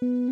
[0.00, 0.30] Welcome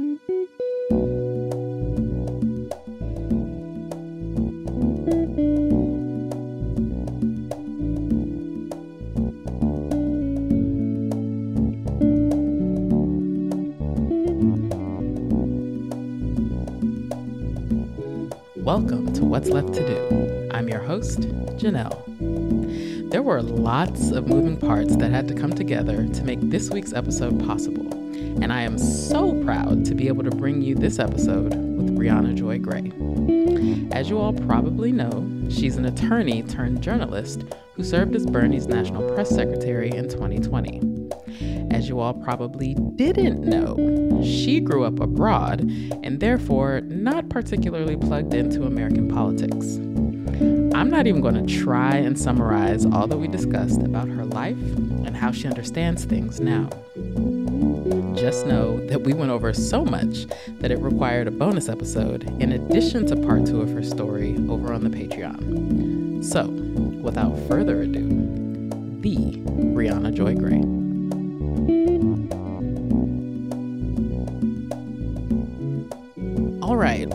[19.15, 20.49] to What's Left to Do.
[20.53, 21.23] I'm your host,
[21.59, 23.11] Janelle.
[23.11, 26.93] There were lots of moving parts that had to come together to make this week's
[26.93, 28.06] episode possible,
[28.43, 32.35] and I am so proud to be able to bring you this episode with Briahna
[32.35, 32.93] Joy Gray.
[33.93, 37.45] As you all probably know, she's an attorney turned journalist
[37.75, 40.81] who served as Bernie's National Press Secretary in 2020.
[41.71, 45.61] As you all probably didn't know, she grew up abroad
[46.03, 49.77] and therefore not particularly plugged into American politics.
[50.75, 54.59] I'm not even going to try and summarize all that we discussed about her life
[54.59, 56.69] and how she understands things now.
[58.17, 60.27] Just know that we went over so much
[60.61, 64.73] that it required a bonus episode in addition to part two of her story over
[64.73, 66.25] on the Patreon.
[66.25, 66.47] So,
[67.03, 68.09] without further ado,
[69.01, 69.17] the
[69.75, 70.63] Briahna Joy Gray.
[76.63, 77.13] All right.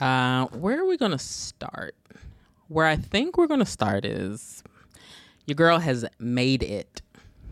[0.00, 1.94] Uh, where are we going to start?
[2.68, 4.62] Where I think we're going to start is
[5.44, 7.02] your girl has made it.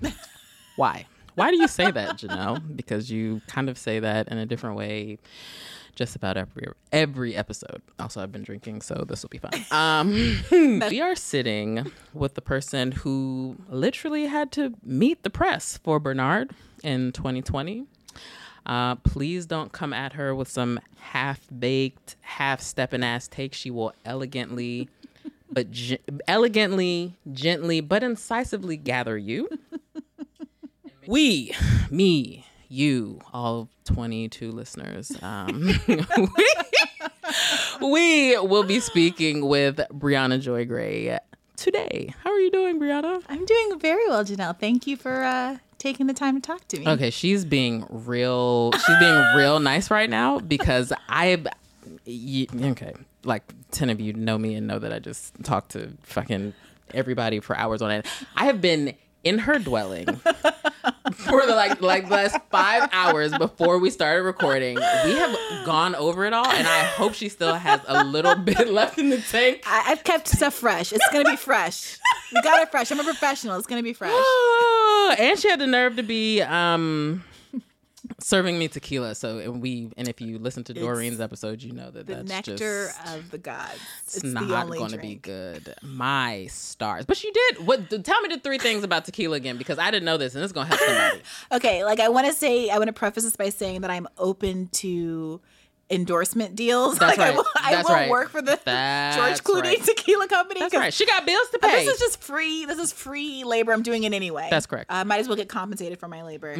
[0.76, 1.06] Why?
[1.36, 2.76] Why do you say that, Janelle?
[2.76, 5.18] Because you kind of say that in a different way
[5.94, 7.82] just about every every episode.
[7.98, 9.52] Also, I've been drinking, so this will be fun.
[9.70, 10.38] Um,
[10.90, 16.52] we are sitting with the person who literally had to meet the press for Bernard
[16.84, 17.86] in 2020.
[18.66, 23.54] Uh, please don't come at her with some half baked, half stepping ass take.
[23.54, 24.88] She will elegantly,
[25.50, 29.48] but ge- elegantly, gently, but incisively gather you.
[31.06, 31.54] We,
[31.88, 35.96] me, you, all 22 listeners, um, we,
[37.80, 41.16] we will be speaking with Briahna Joy Gray
[41.56, 42.12] today.
[42.24, 43.22] How are you doing, Briahna?
[43.28, 44.58] I'm doing very well, Janelle.
[44.58, 46.88] Thank you for uh, taking the time to talk to me.
[46.88, 48.72] Okay, she's being real.
[48.72, 51.40] She's being real nice right now because I.
[52.08, 56.52] Okay, like ten of you know me and know that I just talk to fucking
[56.94, 58.06] everybody for hours on end.
[58.36, 60.06] I have been in her dwelling
[61.16, 64.76] for the like like last five hours before we started recording.
[64.76, 68.68] We have gone over it all, and I hope she still has a little bit
[68.68, 69.62] left in the tank.
[69.66, 70.92] I- I've kept stuff fresh.
[70.92, 71.98] It's gonna be fresh.
[72.34, 72.90] We got it fresh.
[72.90, 73.56] I'm a professional.
[73.58, 74.12] It's gonna be fresh.
[74.14, 77.24] Oh, and she had the nerve to be um
[78.18, 79.14] serving me tequila.
[79.14, 82.28] So and we and if you listen to Doreen's episode, you know that The that's
[82.28, 83.78] nectar just of the gods.
[84.04, 85.74] it's, It's, not going to be good.
[85.82, 87.04] My stars.
[87.06, 87.88] But you did what?
[88.04, 90.52] Tell me the three things about tequila again because I didn't know this and it's
[90.52, 91.22] gonna help somebody.
[91.52, 94.06] Okay, like I want to say, I want to preface this by saying that I'm
[94.18, 95.40] open to
[95.90, 96.98] endorsement deals.
[96.98, 97.36] That's like I right.
[97.36, 98.10] will, I will right.
[98.10, 99.82] work for the That's George Clooney right.
[99.84, 100.60] Tequila Company.
[100.60, 100.92] That's right.
[100.92, 101.84] She got bills to Uh, pay.
[101.84, 102.64] This is just free.
[102.66, 103.72] This is free labor.
[103.72, 104.48] I'm doing it anyway.
[104.50, 104.90] That's correct.
[104.90, 105.00] Mm-hmm.
[105.00, 106.56] I might as well get compensated for my labor.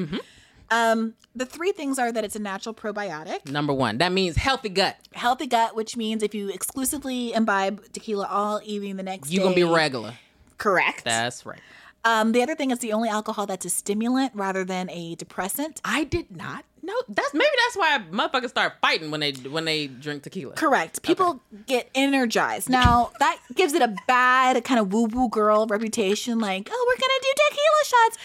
[0.71, 3.99] Um, the three things are that it's a natural probiotic, Number one.
[3.99, 4.97] That means healthy gut.
[5.15, 9.45] healthy gut, which means if you exclusively imbibe tequila all evening the next You day,
[9.45, 10.15] gonna be regular.
[10.59, 11.05] correct.
[11.05, 11.61] That's right.
[12.05, 15.81] Um, the other thing is the only alcohol that's a stimulant rather than a depressant.
[15.85, 16.95] I did not know.
[17.09, 20.55] That's maybe that's why motherfuckers start fighting when they when they drink tequila.
[20.55, 21.03] Correct.
[21.03, 22.69] People get energized.
[22.71, 27.01] Now that gives it a bad kind of woo woo girl reputation, like, oh, we're
[27.01, 28.19] gonna do tequila shots.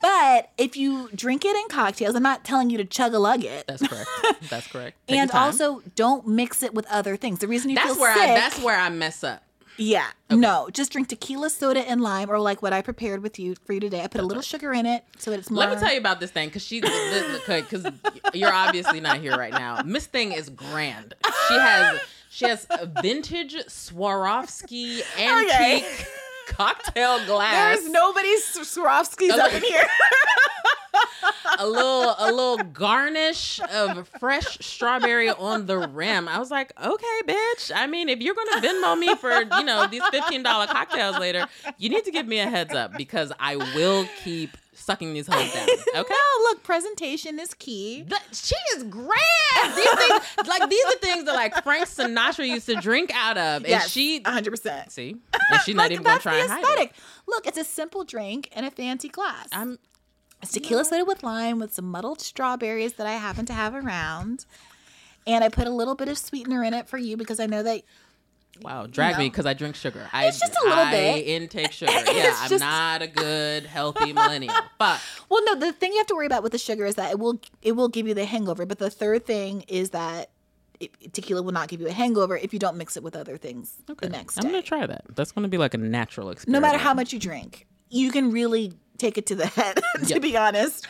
[0.00, 3.44] But if you drink it in cocktails, I'm not telling you to chug a lug
[3.44, 3.66] it.
[3.66, 4.08] That's correct.
[4.50, 4.96] That's correct.
[5.08, 7.38] Take and also don't mix it with other things.
[7.40, 9.42] The reason you that's feel where sick, I that's where I mess up.
[9.76, 13.54] yeah, no, just drink tequila, soda, and lime, or like what I prepared with you
[13.64, 14.02] for you today.
[14.02, 15.60] I put a little sugar in it so it's more.
[15.64, 17.86] Let me tell you about this thing because she because
[18.34, 19.82] you're obviously not here right now.
[19.84, 21.14] Miss Thing is grand.
[21.48, 26.04] She has she has a vintage Swarovski antique Okay.
[26.48, 27.78] Cocktail glass.
[27.78, 29.86] There's nobody Swarovskis up in here.
[31.58, 36.28] a little a little garnish of fresh strawberry on the rim.
[36.28, 37.70] I was like, okay, bitch.
[37.74, 41.46] I mean, if you're gonna Venmo me for you know these fifteen dollar cocktails later,
[41.78, 45.52] you need to give me a heads up because I will keep sucking these hoes
[45.52, 45.68] down.
[45.94, 46.14] Okay.
[46.14, 48.02] no, look, presentation is key.
[48.02, 49.76] The, she is grand.
[49.76, 53.62] These things, like these are things that like Frank Sinatra used to drink out of,
[53.62, 54.90] and Yes, she 100%.
[54.90, 55.10] see,
[55.50, 56.92] and she's not Like, even gonna try and hide it.
[57.26, 59.48] Look, it's a simple drink in a fancy glass.
[59.52, 59.78] I'm
[60.42, 64.46] it's tequila soda with lime with some muddled strawberries that I happen to have around.
[65.26, 67.62] And I put a little bit of sweetener in it for you because I know
[67.62, 67.82] that
[68.62, 69.30] Wow, drag me know.
[69.30, 70.08] because I drink sugar.
[70.12, 71.26] I, It's just a little I bit.
[71.26, 71.92] intake sugar.
[71.92, 74.54] Yeah, I'm just- not a good healthy millennial.
[74.78, 77.10] But Well, no, the thing you have to worry about with the sugar is that
[77.10, 78.66] it will it will give you the hangover.
[78.66, 80.30] But the third thing is that
[80.78, 83.36] it, tequila will not give you a hangover if you don't mix it with other
[83.36, 85.02] things the next I'm gonna try that.
[85.14, 86.52] That's gonna be like a natural experience.
[86.54, 89.76] no matter how much you drink, you can really take it to the head.
[89.76, 90.22] to Yep.
[90.22, 90.86] be honest,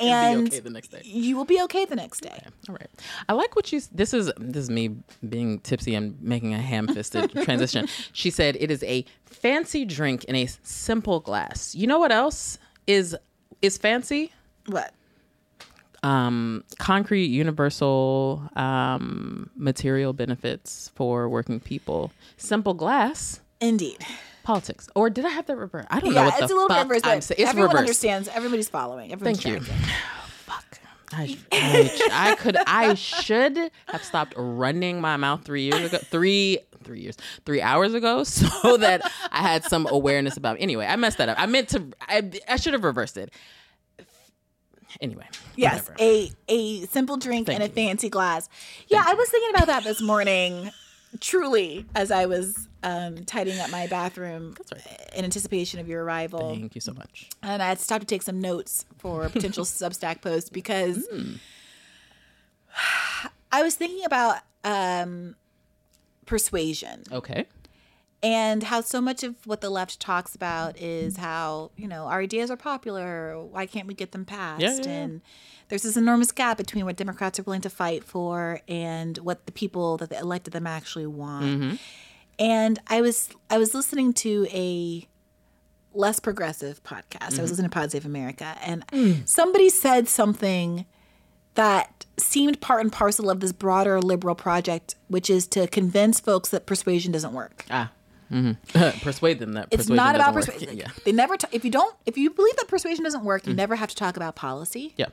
[0.00, 1.00] and and be okay the next day.
[1.04, 2.42] you will be okay the next day.
[2.68, 2.90] All right.
[3.28, 3.80] I like what you.
[3.92, 4.96] This is this is me
[5.28, 7.86] being tipsy and making a ham-fisted transition.
[8.12, 11.74] She said it is a fancy drink in a simple glass.
[11.74, 13.16] You know what else is
[13.62, 14.32] is fancy?
[14.66, 14.92] What?
[16.02, 22.10] Um, concrete universal um, material benefits for working people.
[22.38, 23.40] Simple glass.
[23.60, 23.98] Indeed.
[24.50, 24.88] Politics.
[24.94, 25.86] Or did I have that reverse?
[25.90, 27.36] I don't know Yeah, what it's the a little fuck reverse, I'm saying.
[27.40, 27.80] It's everyone reverse.
[27.80, 28.28] understands.
[28.28, 29.12] Everybody's following.
[29.12, 29.74] Everyone's Thank you.
[30.46, 30.78] Fuck.
[31.12, 33.56] I, I, I could I should
[33.88, 35.98] have stopped running my mouth three years ago.
[35.98, 39.02] Three three years, three hours ago, so that
[39.32, 40.56] I had some awareness about.
[40.60, 41.36] Anyway, I messed that up.
[41.40, 41.84] I meant to.
[42.02, 43.32] I, I should have reversed it.
[45.00, 45.24] Anyway,
[45.56, 45.96] Yes, whatever.
[46.00, 48.48] a a simple drink Thank in a fancy glass.
[48.88, 50.70] Yeah, I was thinking about that this morning.
[51.18, 55.10] Truly, as I was um, tidying up my bathroom right.
[55.14, 57.28] in anticipation of your arrival, Thank you so much.
[57.42, 61.32] and I had stopped to take some notes for a potential Substack post because Hmm.
[63.52, 65.34] I was thinking about um,
[66.26, 67.46] persuasion Okay.
[68.22, 72.20] and how so much of what the left talks about is how you know our
[72.20, 74.90] ideas are popular why can't we get them passed Yeah, yeah, yeah.
[75.02, 75.20] and
[75.70, 79.52] there's this enormous gap between what democrats are willing to fight for and what the
[79.52, 81.74] people that elected them actually want Mm-hmm.
[82.38, 85.06] and i was i was listening to a
[85.94, 87.42] less progressive podcast i Mm-hmm.
[87.42, 89.26] was listening to pod save america and Mm.
[89.28, 90.84] somebody said something
[91.54, 96.48] that seemed part and parcel of this broader liberal project which is to convince folks
[96.50, 97.90] that persuasion doesn't work Ah.
[98.28, 98.52] hmm
[99.02, 100.76] Persuade them that it's not about persuasion.
[100.82, 100.88] Yeah.
[101.04, 101.36] They never.
[101.36, 103.96] T- if you don't, if you believe that persuasion doesn't work, you never have to
[103.96, 105.06] talk about policy, Yeah.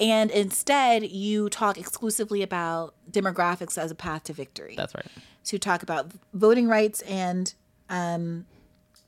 [0.00, 4.74] And instead you talk exclusively about demographics as a path to victory.
[4.76, 5.06] That's right.
[5.42, 7.52] so you talk about voting rights and
[7.90, 8.46] um,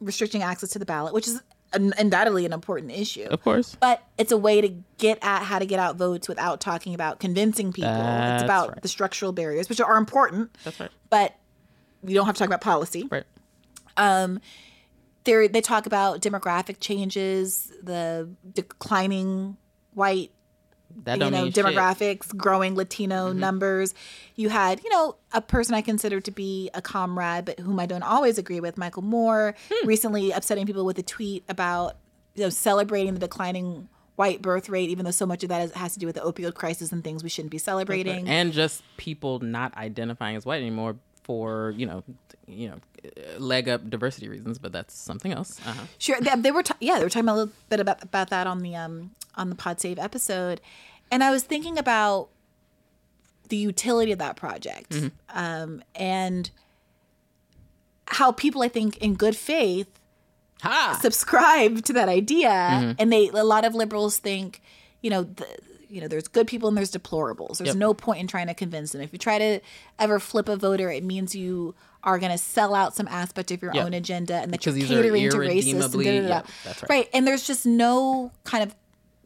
[0.01, 1.41] restricting access to the ballot, which is
[1.73, 3.27] undoubtedly an important issue.
[3.31, 3.77] Of course.
[3.81, 4.69] But it's a way to
[4.99, 7.91] get at how to get out votes without talking about convincing people.
[7.91, 8.83] That's it's about right.
[8.83, 10.91] the structural barriers, which are important, That's right.
[11.09, 11.35] but
[12.05, 13.09] you don't have to talk about policy.
[13.11, 13.25] Right.
[15.25, 19.57] they they talk about demographic changes, the declining
[19.95, 20.33] white
[21.05, 21.65] That you don't know mean shit.
[21.65, 23.39] demographics, growing Latino mm-hmm.
[23.39, 23.95] numbers.
[24.37, 27.87] You had you know a person I consider to be a comrade, but whom I
[27.87, 29.87] don't always agree with, Michael Moore, hmm.
[29.87, 31.97] recently upsetting people with a tweet about
[32.35, 35.73] you know celebrating the declining white birth rate, even though so much of that is,
[35.73, 38.29] has to do with the opioid crisis and things we shouldn't be celebrating.
[38.29, 40.97] and just people not identifying as white anymore
[41.33, 42.05] for you know
[42.47, 42.79] you know
[43.39, 45.85] leg up diversity reasons but that's something else uh-huh.
[45.99, 46.63] Sure, they, they were.
[46.63, 49.49] ta- yeah, they were talking a little bit about about that on the um on
[49.49, 50.61] the Pod Save episode,
[51.11, 52.29] and I was thinking about
[53.49, 54.93] the utility of that project,
[55.31, 56.51] um, and
[58.09, 59.89] how people I think in good faith
[60.61, 64.61] ha subscribe to that idea, and they a lot of liberals think,
[65.01, 65.23] you know.
[65.25, 65.47] The,
[65.93, 67.59] you know, there's good people and there's deplorables.
[67.59, 67.77] There's Yep.
[67.77, 69.03] no point in trying to convince them.
[69.03, 69.61] If you try to
[69.99, 73.61] ever flip a voter, it means you are going to sell out some aspect of
[73.63, 73.85] your Yep.
[73.87, 75.73] own agenda and that you're catering to racists.
[75.73, 76.29] And da, da, da.
[76.29, 77.09] yep, that's right.
[77.13, 78.75] And there's just no kind of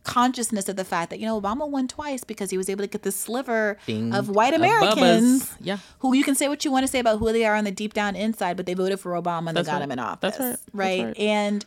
[0.02, 2.86] consciousness of the fact that, you know, Obama won twice because he was able to
[2.88, 4.14] get this sliver Bing.
[4.14, 5.78] of white Americans Yeah.
[6.00, 7.70] who you can say what you want to say about who they are on the
[7.72, 9.82] deep down inside, but they voted for Obama and That's they got right.
[9.84, 10.36] him in office.
[10.36, 10.96] That's right.
[11.02, 11.18] That's right.
[11.18, 11.64] And,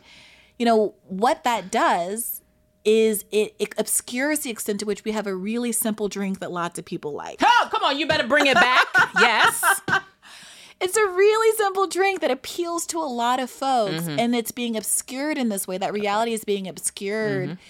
[0.58, 2.39] you know, what that does
[2.84, 6.50] is it, it obscures the extent to which we have a really simple drink that
[6.50, 7.38] lots of people like.
[7.42, 8.86] oh come on you better bring it back
[9.20, 9.62] yes
[10.82, 14.18] It's a really simple drink that appeals to a lot of folks, Mm-hmm.
[14.18, 15.76] and it's being obscured in this way.
[15.76, 17.60] That reality is being obscured Mm-hmm.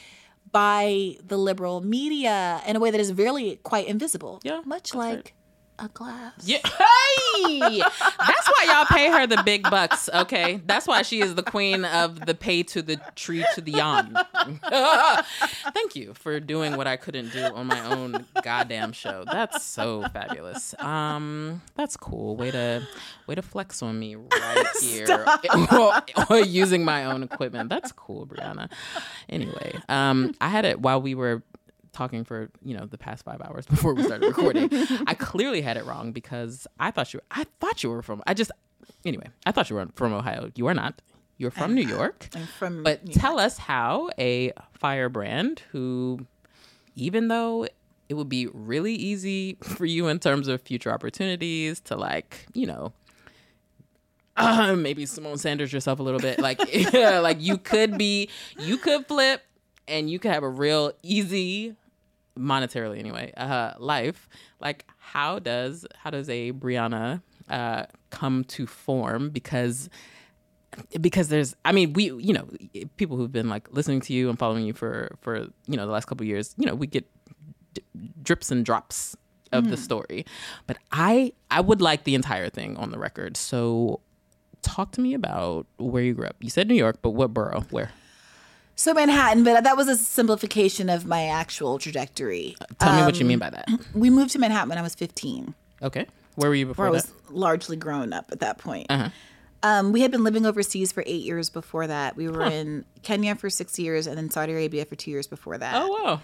[0.52, 4.40] by the liberal media in a way that is really quite invisible.
[4.44, 5.32] Yeah, much like right.
[5.82, 6.32] A glass.
[6.44, 6.58] yeah.
[6.64, 7.78] hey!
[7.78, 10.60] That's why y'all pay her the big bucks okay?
[10.66, 14.14] That's why she is the queen of the pay to the tree to the yawn
[15.74, 19.24] thank you for doing what i couldn't do on my own goddamn show.
[19.30, 20.74] That's so fabulous.
[20.78, 22.36] Um that's cool.
[22.36, 22.86] Way to
[23.26, 25.26] way to flex on me right here.
[25.72, 27.68] Or, or using my own equipment.
[27.70, 28.70] That's cool briahna.
[29.28, 31.42] Anyway um i had it while we were
[31.92, 34.68] talking for you know the past five hours before we started recording.
[35.06, 38.34] I clearly had it wrong because i thought you i thought you were from i
[38.34, 38.50] just
[39.04, 40.50] anyway i thought you were from ohio.
[40.54, 41.02] You are not.
[41.36, 42.28] You're from new york.
[42.34, 46.26] I'm from but New tell us how a firebrand who,
[46.96, 47.66] even though
[48.10, 52.66] it would be really easy for you in terms of future opportunities to like, you
[52.66, 52.92] know,
[54.36, 56.40] uh, maybe Symone Sanders yourself a little bit.
[56.40, 56.60] Like,
[56.92, 58.28] yeah, like you could be,
[58.58, 59.42] you could flip,
[59.86, 61.74] and you could have a real easy,
[62.38, 64.28] monetarily anyway, uh, life.
[64.60, 69.30] Like, how does how does a Briahna uh, come to form?
[69.30, 69.88] Because
[71.00, 72.48] because there's i mean we you know
[72.96, 75.90] people who've been like listening to you and following you for for you know the
[75.90, 77.04] last couple of years you know we get
[77.74, 77.82] d-
[78.22, 79.16] drips and drops
[79.52, 80.24] of the story.
[80.68, 83.36] But i i would like the entire thing on the record.
[83.36, 84.00] So
[84.62, 86.36] talk to me about where you grew up.
[86.40, 87.64] You said new york but what borough?
[87.70, 87.90] Where
[88.80, 92.56] So Manhattan, but that was a simplification of my actual trajectory.
[92.78, 95.54] tell me what you mean by that We moved to Manhattan when I was 15,
[95.82, 96.06] okay
[96.36, 98.86] where were you where before I that was largely grown up at that point.
[98.88, 99.10] Uh-huh.
[99.62, 102.16] Um, we had been living overseas for eight years before that.
[102.16, 105.58] We were in Kenya for six years and then Saudi Arabia for two years before
[105.58, 105.74] that.
[105.74, 106.20] oh wow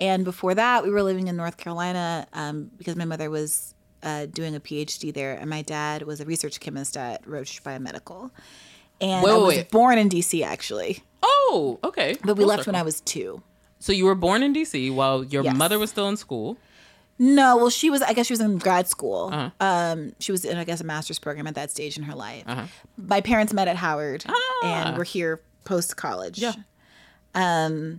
[0.00, 3.74] And before that, we were living in North Carolina um, because my mother was
[4.04, 8.30] uh, doing a PhD there, and my dad was a research chemist at Roche Biomedical.
[9.00, 9.70] And Wait, I wait, was wait.
[9.70, 12.76] born in DC actually, oh okay but we Full left when.
[12.76, 13.42] I was two.
[13.78, 15.56] so you were born in dc while your Yes.
[15.56, 16.56] mother was still in school
[17.20, 18.00] No, well, she was.
[18.00, 19.30] I guess she was in grad school.
[19.32, 19.50] Uh-huh.
[19.58, 22.44] Um, she was in, I guess, a master's program at that stage in her life.
[22.96, 24.24] My parents met at Howard,
[24.62, 26.38] and were here post college.
[26.38, 26.52] Yeah.
[27.34, 27.98] Um,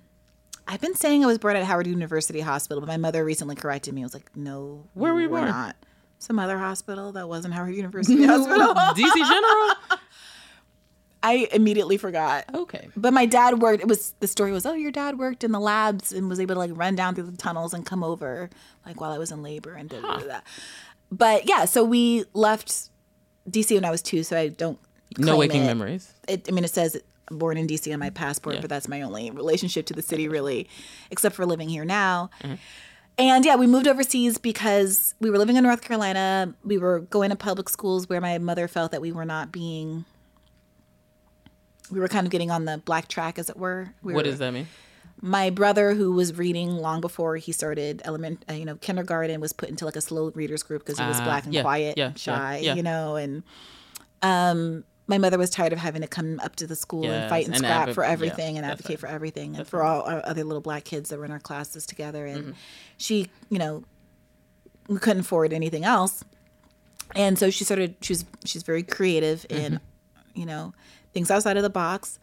[0.68, 3.94] I've been saying I was born at Howard University Hospital, but my mother recently corrected
[3.94, 4.04] me.
[4.04, 5.46] I was like, "No, Where were you born?
[5.46, 5.76] Not
[6.20, 9.76] some other hospital that wasn't Howard University Hospital." dc general
[11.22, 12.46] I immediately forgot.
[12.54, 13.82] okay But my dad worked.
[13.82, 16.56] It was the story was, oh, your dad worked in the labs and was able
[16.56, 18.50] to like run down through the tunnels and come over
[18.86, 20.18] like while I was in labor and da da.
[20.20, 20.40] da.
[21.12, 22.90] But yeah, so we left
[23.50, 24.80] DC when I was two, so I don't.
[25.18, 25.66] no waking it.
[25.66, 26.98] memories It, I mean, it says
[27.32, 28.62] born in DC on my passport, Yeah.
[28.62, 30.68] but that's my only relationship to the city really,
[31.12, 32.30] except for living here now.
[32.44, 32.56] Mm-hmm.
[33.18, 36.54] And yeah, we moved overseas because we were living in North Carolina.
[36.64, 40.06] We were going to public schools where my mother felt that we were not being.
[41.92, 43.94] We were kind of getting on the black track, as it were.
[44.02, 44.68] We what were, does that mean
[45.22, 49.52] my brother who was reading long before he started element uh, you know kindergarten was
[49.52, 51.98] put into like a slow readers group because he was Ah, black and yeah, quiet
[51.98, 53.44] yeah, and shy yeah, you know and
[54.22, 57.46] um my mother was tired of having to come up to the school and fight
[57.48, 59.00] and and scrap advo- for everything and advocate right.
[59.00, 61.86] for everything and for all our other little black kids that were in our classes
[61.86, 62.52] together and Mm-hmm.
[62.98, 63.84] she you know
[64.88, 66.24] we couldn't afford anything else
[67.14, 70.40] and so she started she was she's very creative in Mm-hmm.
[70.40, 70.74] you know
[71.14, 72.20] things outside of the box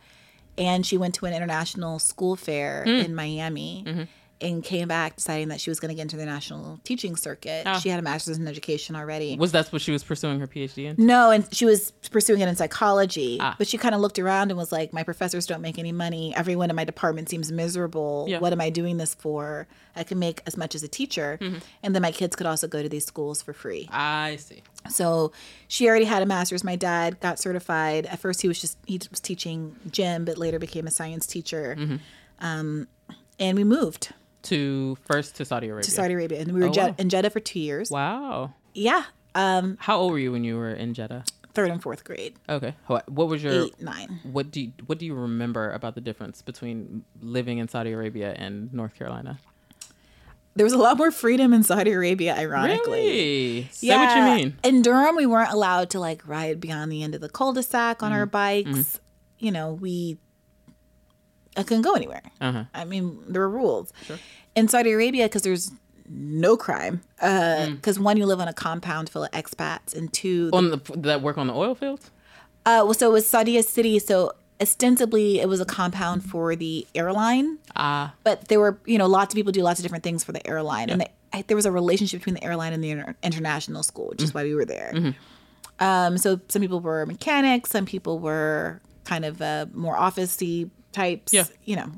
[0.59, 2.90] and she went to an international school fair Hmm.
[2.90, 4.02] in Miami Mm-hmm.
[4.40, 7.62] And came back deciding that she was going to get into the national teaching circuit.
[7.64, 7.78] Ah.
[7.78, 9.37] She had a master's in education already.
[9.38, 12.49] was that what she was pursuing her phd in No, and she was pursuing it
[12.49, 13.55] in psychology, Ah.
[13.57, 16.35] but she kind of looked around and was like, "My professors don't make any money.
[16.37, 18.26] Everyone in my department seems miserable.
[18.28, 18.38] Yeah.
[18.40, 19.66] What am I doing this for?
[19.95, 21.59] I can make as much as a teacher, Mm-hmm.
[21.83, 25.33] and then my kids could also go to these schools for free." i see So
[25.66, 26.62] she already had a master's.
[26.62, 28.05] My dad got certified.
[28.07, 31.75] At first, he was just he was teaching gym, but later became a science teacher.
[31.78, 31.97] Mm-hmm.
[32.40, 32.88] Um,
[33.38, 34.12] and we moved
[34.47, 35.85] to first to Saudi Arabia.
[35.85, 36.95] to Saudi Arabia, and we were Oh, Jed- wow.
[36.99, 37.91] in Jeddah for two years.
[37.91, 38.55] Wow.
[38.75, 41.25] Yeah, um, How old were you when you were in Jeddah?
[41.55, 42.75] third and fourth grade, Okay.
[42.87, 44.21] What, what was your eight, nine.
[44.25, 48.35] what do you, what do you remember about the difference between living in Saudi Arabia
[48.37, 49.38] and North Carolina?
[50.55, 53.00] There was a lot more freedom in Saudi Arabia, ironically.
[53.00, 53.69] Really?
[53.73, 54.59] Say what you mean.
[54.65, 58.11] In Durham, we weren't allowed to like ride beyond the end of the cul-de-sac on
[58.11, 58.19] Mm-hmm.
[58.19, 59.00] our bikes.
[59.38, 60.19] You know, we
[61.56, 62.22] I couldn't go anywhere.
[62.40, 62.64] Uh-huh.
[62.75, 63.92] I mean, there were rules.
[64.54, 65.70] In Saudi Arabia, because there's
[66.08, 67.76] no crime, Mm.
[67.76, 71.22] because one, you live on a compound full of expats, and two, On the that
[71.22, 72.10] work on the oil fields?
[72.66, 76.86] uh, well, so it was Saudia City, so ostensibly it was a compound for the
[76.94, 80.22] airline, Ah, but there were, you know, lots of people do lots of different things
[80.25, 82.90] for the airline, and they, I, there was a relationship between the airline and the
[82.90, 85.14] inter- international school, which is why we were there.
[85.78, 91.33] Um, so some people were mechanics, some people were kind of uh, more officey types.
[91.33, 91.45] Yeah.
[91.65, 91.91] You know,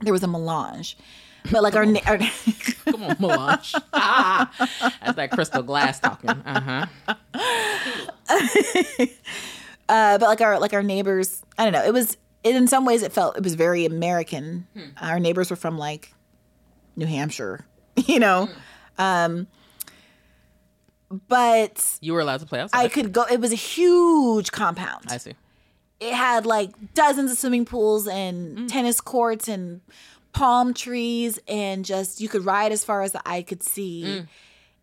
[0.00, 0.96] there was a melange.
[1.52, 2.16] But like our, na- our
[2.86, 3.74] come on, Melange.
[3.92, 4.50] ah,
[5.02, 6.30] that's that crystal glass talking.
[6.30, 7.14] Uh huh.
[9.88, 11.84] uh, but like our like our neighbors, I don't know.
[11.84, 14.66] It was in some ways it felt it was very American.
[15.00, 16.14] Our neighbors were from like
[16.96, 17.66] New Hampshire,
[18.06, 18.48] you know.
[18.96, 19.46] Um,
[21.28, 22.78] but You were allowed to play outside.
[22.78, 23.24] I could go.
[23.30, 25.04] It was a huge compound.
[25.10, 25.34] I see.
[26.00, 28.68] It had like dozens of swimming pools and Mm.
[28.68, 29.80] tennis courts and
[30.32, 34.26] palm trees and just you could ride as far as the eye could see Mm.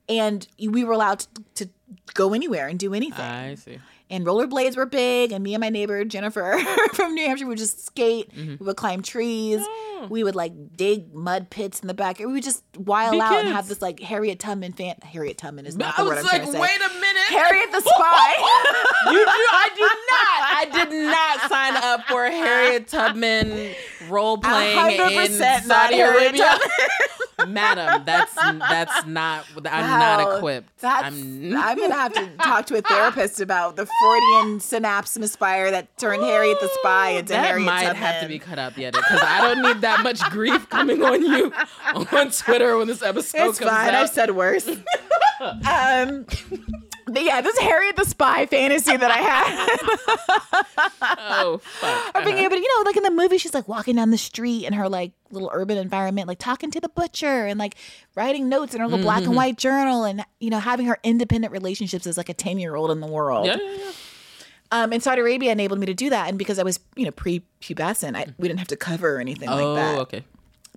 [0.09, 1.27] and we were allowed to,
[1.65, 1.69] to
[2.13, 3.79] go anywhere and do anything I see.
[4.11, 5.31] And rollerblades were big.
[5.31, 6.59] And me and my neighbor Jennifer
[6.93, 8.29] from New Hampshire would just skate.
[8.35, 8.55] Mm-hmm.
[8.59, 9.61] We would climb trees.
[9.63, 10.07] Oh.
[10.09, 12.19] We would like dig mud pits in the back.
[12.19, 14.95] We would just wild Be out and have this like Harriet Tubman fan.
[15.03, 16.59] Harriet Tubman is not I the word was I'm like, trying to say.
[16.59, 17.23] wait a minute.
[17.29, 19.11] Harriet the Spy.
[19.11, 19.25] you do.
[19.27, 20.41] I do not.
[20.57, 23.73] I did not sign up for Harriet Tubman
[24.09, 26.57] role playing in 100% not Saudi Arabia.
[27.47, 29.45] Madam, that's that's not.
[29.65, 30.83] I'm Wow, not equipped.
[30.83, 31.55] I'm.
[31.55, 36.23] I'm, gonna have to talk to a therapist about the Freudian synapse misfire that turned
[36.23, 37.95] Harriet the Spy into that Harriet might Tubman.
[38.01, 41.21] have to be cut the edit because I don't need that much grief coming on
[41.23, 41.53] you
[41.95, 43.89] on Twitter when this episode It's comes fine.
[43.89, 43.95] out.
[43.95, 44.67] I've said worse.
[45.41, 46.25] um,
[47.07, 50.77] but yeah, this Harriet the Spy fantasy that I had.
[51.17, 52.15] oh fuck.
[52.15, 54.17] Or being able to, you know, like in the movie, she's like walking down the
[54.17, 57.75] street in her like little urban environment, like talking to the butcher and like
[58.15, 59.27] writing notes in her little black Mm-hmm.
[59.29, 62.75] and white journal and, you know, having her independent relationships as like a 10 year
[62.75, 63.45] old in the world.
[63.45, 63.91] Yeah, yeah, yeah.
[64.73, 66.29] Um, and Saudi Arabia enabled me to do that.
[66.29, 69.49] And because I was, you know, pre-pubescent, I, we didn't have to cover or anything
[69.49, 69.99] Oh, like that.
[70.03, 70.23] okay.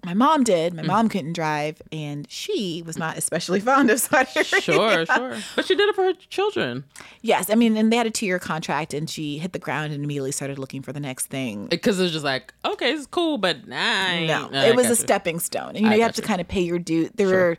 [0.04, 0.74] My mom did.
[0.74, 0.86] My Mm.
[0.86, 4.60] mom couldn't drive, and she was not especially fond of Saudi Arabia.
[4.60, 5.36] Sure, sure.
[5.56, 6.84] But she did it for her children
[7.22, 10.04] Yes, I mean, and they had a two-year contract, and she hit the ground and
[10.04, 11.66] immediately started looking for the next thing.
[11.66, 15.02] because it was just like, okay, it's cool, but nah, No, it was a gotcha.
[15.02, 17.08] stepping stone, and you know I you have to kind of pay your due.
[17.14, 17.58] There were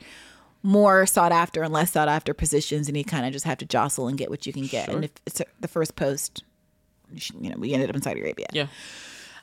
[0.62, 3.66] more sought after and less sought after positions, and you kind of just have to
[3.66, 4.90] jostle and get what you can get.
[4.90, 6.44] And if it's the first post,
[7.40, 8.48] you know, we ended up in Saudi Arabia.
[8.52, 8.68] Yeah.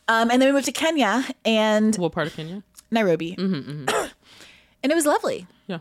[0.09, 2.64] Um, and then we moved to Kenya and What part of Kenya?
[2.92, 3.88] Nairobi, Mm-hmm,
[4.82, 5.46] and it was lovely.
[5.66, 5.78] Yeah.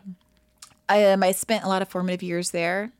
[0.89, 2.91] I, um, I spent a lot of formative years there.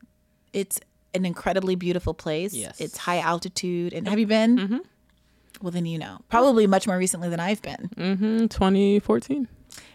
[0.54, 0.80] It's
[1.14, 2.54] an incredibly beautiful place.
[2.54, 2.80] Yes.
[2.80, 3.94] It's high altitude.
[3.94, 4.58] And have you been?
[4.58, 4.78] Mm-hmm.
[5.62, 6.20] Well, then you know.
[6.30, 7.90] Probably much more recently than I've been.
[7.98, 8.48] Mm-hmm.
[8.48, 9.48] 2014.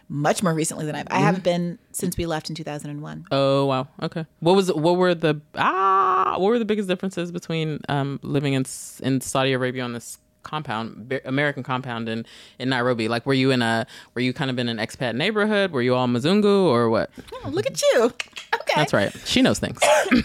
[0.08, 1.06] Much more recently than I've.
[1.10, 3.26] I haven't been since we left in 2001.
[3.32, 3.88] Oh wow.
[4.00, 4.24] Okay.
[4.38, 8.64] What was what were the ah what were the biggest differences between um living in
[9.02, 12.24] in Saudi Arabia on this compound American compound in
[12.58, 13.08] in Nairobi?
[13.08, 15.72] Like were you in a were you kind of in an expat neighborhood?
[15.72, 17.10] Were you all Mzungu or what?
[17.44, 18.04] Oh, look at you.
[18.04, 18.72] Okay.
[18.76, 19.14] That's right.
[19.24, 19.78] She knows things.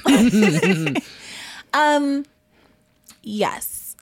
[1.73, 2.25] Um,
[3.23, 3.95] yes,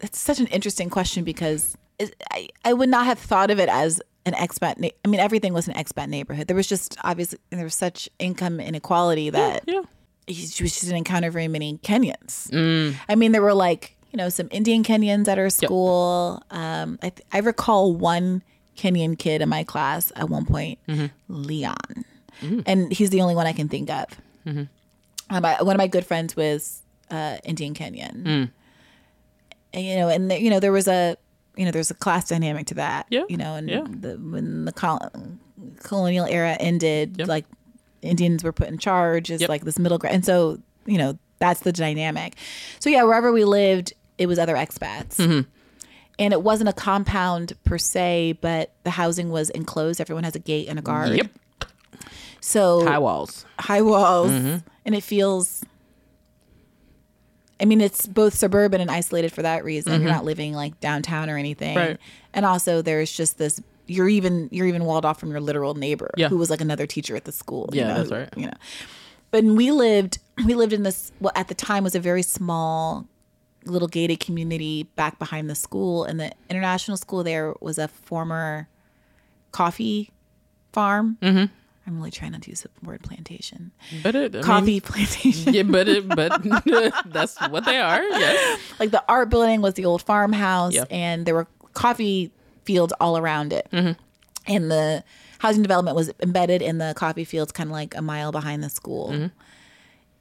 [0.00, 3.68] it's such an interesting question because it, I I would not have thought of it
[3.68, 4.78] as an expat.
[4.78, 6.46] Na- I mean, everything was an expat neighborhood.
[6.46, 9.82] There was just obviously there was such income inequality that yeah.
[10.28, 12.48] she was- she didn't encounter very many Kenyans.
[13.08, 16.42] I mean, there were like you know some Indian Kenyans at our school.
[16.50, 18.42] Um, I th- I recall one
[18.76, 20.78] Kenyan kid in my class at one point,
[21.28, 21.76] Leon,
[22.66, 24.06] and he's the only one I can think of.
[24.46, 24.68] Um,
[25.30, 28.50] I- one of my good friends was uh, Indian Kenyan,
[29.72, 31.16] and, you know, and there, you know there was a
[31.56, 33.06] you know there's a class dynamic to that.
[33.10, 33.82] Yeah, you know, and yeah.
[33.88, 35.10] the when the col-
[35.82, 37.28] colonial era ended, Yep.
[37.28, 37.44] like
[38.02, 39.48] Indians were put in charge as Yep.
[39.50, 42.34] like this middle ground, and so you know that's the dynamic.
[42.80, 45.16] So yeah, wherever we lived, it was other expats.
[45.16, 45.48] Mm-hmm.
[46.18, 50.00] And it wasn't a compound per se, but the housing was enclosed.
[50.00, 51.16] Everyone has a gate and a guard.
[51.16, 51.30] Yep.
[52.42, 53.44] So High walls.
[53.58, 54.56] high walls Mm-hmm.
[54.84, 55.64] and it feels
[57.60, 61.28] i mean it's both suburban and isolated for that reason you're not living like downtown
[61.28, 61.88] or anything Mm-hmm.
[61.90, 61.98] Right.
[62.32, 66.10] and also there's just this you're even you're even walled off from your literal neighbor
[66.16, 66.28] Yeah.
[66.28, 68.28] who was like another teacher at the school you Yeah, know, that's right.
[68.36, 68.54] you know
[69.30, 73.06] but we lived we lived in this what at the time was a very small
[73.66, 78.68] little gated community back behind the school and the international school there was a former
[79.52, 80.10] coffee
[80.72, 81.44] farm mm-hmm.
[81.86, 83.70] i'm really trying not to use the word plantation
[84.02, 85.52] But it I mean, coffee plantation.
[85.52, 86.42] yeah, but it but
[87.12, 88.02] that's what they are.
[88.02, 88.60] Yes.
[88.78, 90.84] like the art building was the old farmhouse, Yeah.
[90.90, 92.32] and there were coffee
[92.64, 93.66] fields all around it.
[93.72, 93.92] Mm-hmm.
[94.46, 95.04] And the
[95.38, 98.70] housing development was embedded in the coffee fields, kind of like a mile behind the
[98.70, 99.26] school, Mm-hmm.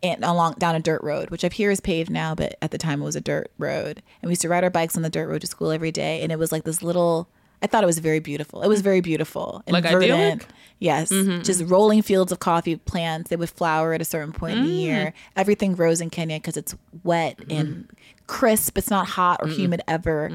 [0.02, 2.78] And along down a dirt road, which up here is paved now, but at the
[2.78, 4.02] time it was a dirt road.
[4.22, 6.22] And we used to ride our bikes on the dirt road to school every day,
[6.22, 7.28] and it was like this little.
[7.62, 8.62] I thought it was very beautiful.
[8.62, 9.62] It was very beautiful.
[9.68, 10.04] and Like verdant.
[10.04, 10.40] idyllic?
[10.44, 11.10] Mm-hmm, Yes,
[11.46, 13.30] just rolling fields of coffee plants.
[13.30, 14.82] They would flower at a certain point in the Mm.
[14.82, 15.14] year.
[15.36, 17.52] Everything grows in Kenya because it's wet Mm-hmm.
[17.52, 17.88] and
[18.28, 18.78] crisp.
[18.78, 20.32] It's not hot or humid ever.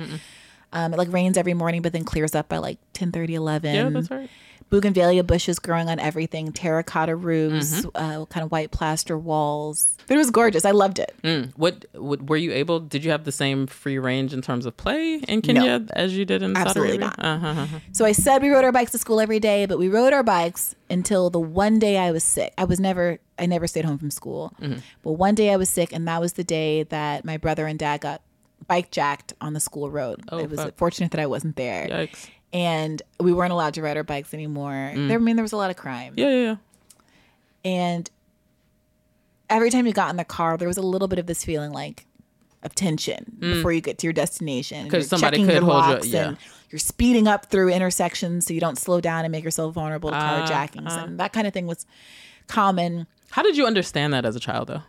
[0.74, 3.74] Um, it like rains every morning, but then clears up by like 10, 30, 11.
[3.74, 4.28] Yeah, that's right.
[4.74, 7.88] Bougainvillea bushes growing on everything, terracotta roofs, Mm-hmm.
[8.22, 9.96] uh, kind of white plaster walls.
[10.06, 10.64] But it was gorgeous.
[10.64, 11.14] I loved it.
[11.22, 11.52] Mm.
[11.56, 12.80] What, what were you able?
[12.80, 16.24] Did you have the same free range in terms of play in Kenya as you
[16.24, 17.14] did in Absolutely Saudi Arabia?
[17.18, 17.24] not.
[17.46, 17.78] Uh-huh, uh-huh.
[17.92, 20.22] So I said we rode our bikes to school every day, but we rode our
[20.22, 22.52] bikes until the one day I was sick.
[22.58, 24.52] I was never, I never stayed home from school.
[24.60, 24.80] Mm-hmm.
[25.02, 27.78] But one day I was sick, and that was the day that my brother and
[27.78, 28.20] dad got
[28.66, 30.22] bike jacked on the school road.
[30.30, 30.76] Oh, it was fuck.
[30.76, 31.86] fortunate that I wasn't there.
[31.86, 32.28] Yikes.
[32.54, 34.92] And we weren't allowed to ride our bikes anymore.
[34.94, 36.14] There, I mean, there was a lot of crime.
[36.16, 36.56] Yeah, yeah, yeah.
[37.64, 38.08] And
[39.50, 41.72] every time you got in the car, there was a little bit of this feeling
[41.72, 42.06] like
[42.62, 44.78] of tension before you get to your destination.
[44.78, 46.28] and 'Cause you're somebody could your hold you- yeah.
[46.28, 46.36] and
[46.70, 50.16] you're speeding up through intersections so you don't slow down and make yourself vulnerable to
[50.16, 50.86] Ah, carjackings.
[50.86, 51.04] ah.
[51.04, 51.84] And that kind of thing was
[52.46, 53.06] common.
[53.32, 54.82] How did you understand that as a child, though?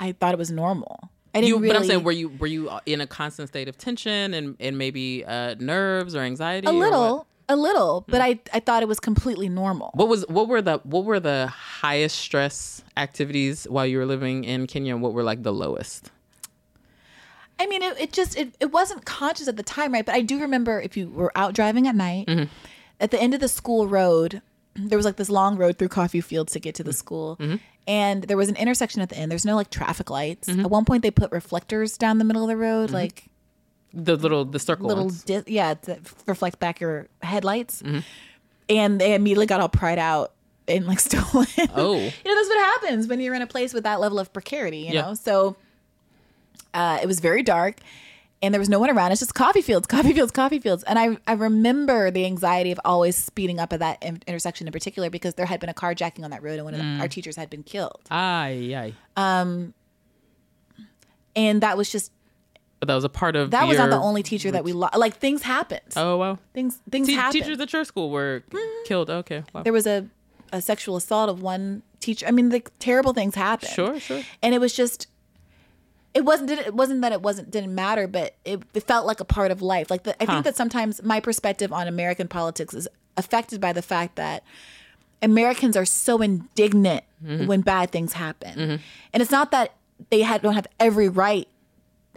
[0.00, 1.10] I thought it was normal.
[1.34, 1.68] I didn't You, really.
[1.68, 4.78] but I'm saying, were you were you in a constant state of tension and and
[4.78, 6.66] maybe uh, nerves or anxiety?
[6.66, 9.90] a little, a little, but I I thought it was completely normal.
[9.94, 14.44] What was what were the what were the highest stress activities while you were living
[14.44, 16.10] in Kenya, and what were like the lowest?
[17.60, 20.06] I mean, it, it just it, it wasn't conscious at the time, right?
[20.06, 22.44] But I do remember if you were out driving at night, Mm-hmm.
[23.00, 24.42] at the end of the school road,
[24.76, 27.56] there was like this long road through coffee fields to get to the Mm-hmm.
[27.88, 29.30] And there was an intersection at the end.
[29.32, 30.46] There's no like traffic lights.
[30.48, 30.60] Mm-hmm.
[30.60, 33.24] At one point, they put reflectors down the middle of the road, like
[33.94, 37.80] The little the circle little, di- yeah, to reflect back your headlights.
[37.82, 38.00] Mm-hmm.
[38.68, 40.32] And they immediately got all pried out
[40.68, 41.46] and like stolen.
[41.74, 41.94] Oh.
[41.96, 44.80] you know, that's what happens when you're in a place with that level of precarity,
[44.80, 45.00] you Yeah.
[45.06, 45.14] know?
[45.14, 45.56] So
[46.74, 47.76] uh, it was very dark
[48.42, 49.10] and there was no one around.
[49.12, 50.84] It's just coffee fields, coffee fields, coffee fields.
[50.84, 54.72] And I, I remember the anxiety of always speeding up at that in- intersection in
[54.72, 57.00] particular because there had been a carjacking on that road and one of the, Mm.
[57.00, 58.00] our teachers had been killed.
[58.10, 58.94] Aye, aye.
[59.20, 59.74] Um,
[61.36, 62.12] and that was just,
[62.80, 64.96] But that was a part of that was not the only teacher that we lost.
[64.96, 65.80] Like things happened.
[65.96, 66.38] Oh wow.
[66.54, 67.42] Things, things Te- happened.
[67.44, 68.42] teachers at your school were
[68.86, 69.10] killed.
[69.10, 69.42] Okay.
[69.52, 69.62] Wow.
[69.62, 70.06] there was a,
[70.52, 72.26] a sexual assault of one teacher.
[72.26, 73.70] I mean, the terrible things happened.
[73.72, 74.22] Sure, sure.
[74.42, 75.06] And it was just,
[76.14, 76.50] it wasn't.
[76.50, 79.62] It wasn't that it wasn't didn't matter, but it, it felt like a part of
[79.62, 79.90] life.
[79.90, 80.32] Like the, I Huh.
[80.34, 84.42] think that sometimes my perspective on American politics is affected by the fact that
[85.22, 87.46] Americans are so indignant Mm-hmm.
[87.48, 88.80] when bad things happen,
[89.12, 89.72] and it's not that
[90.10, 91.48] they had, don't have every right.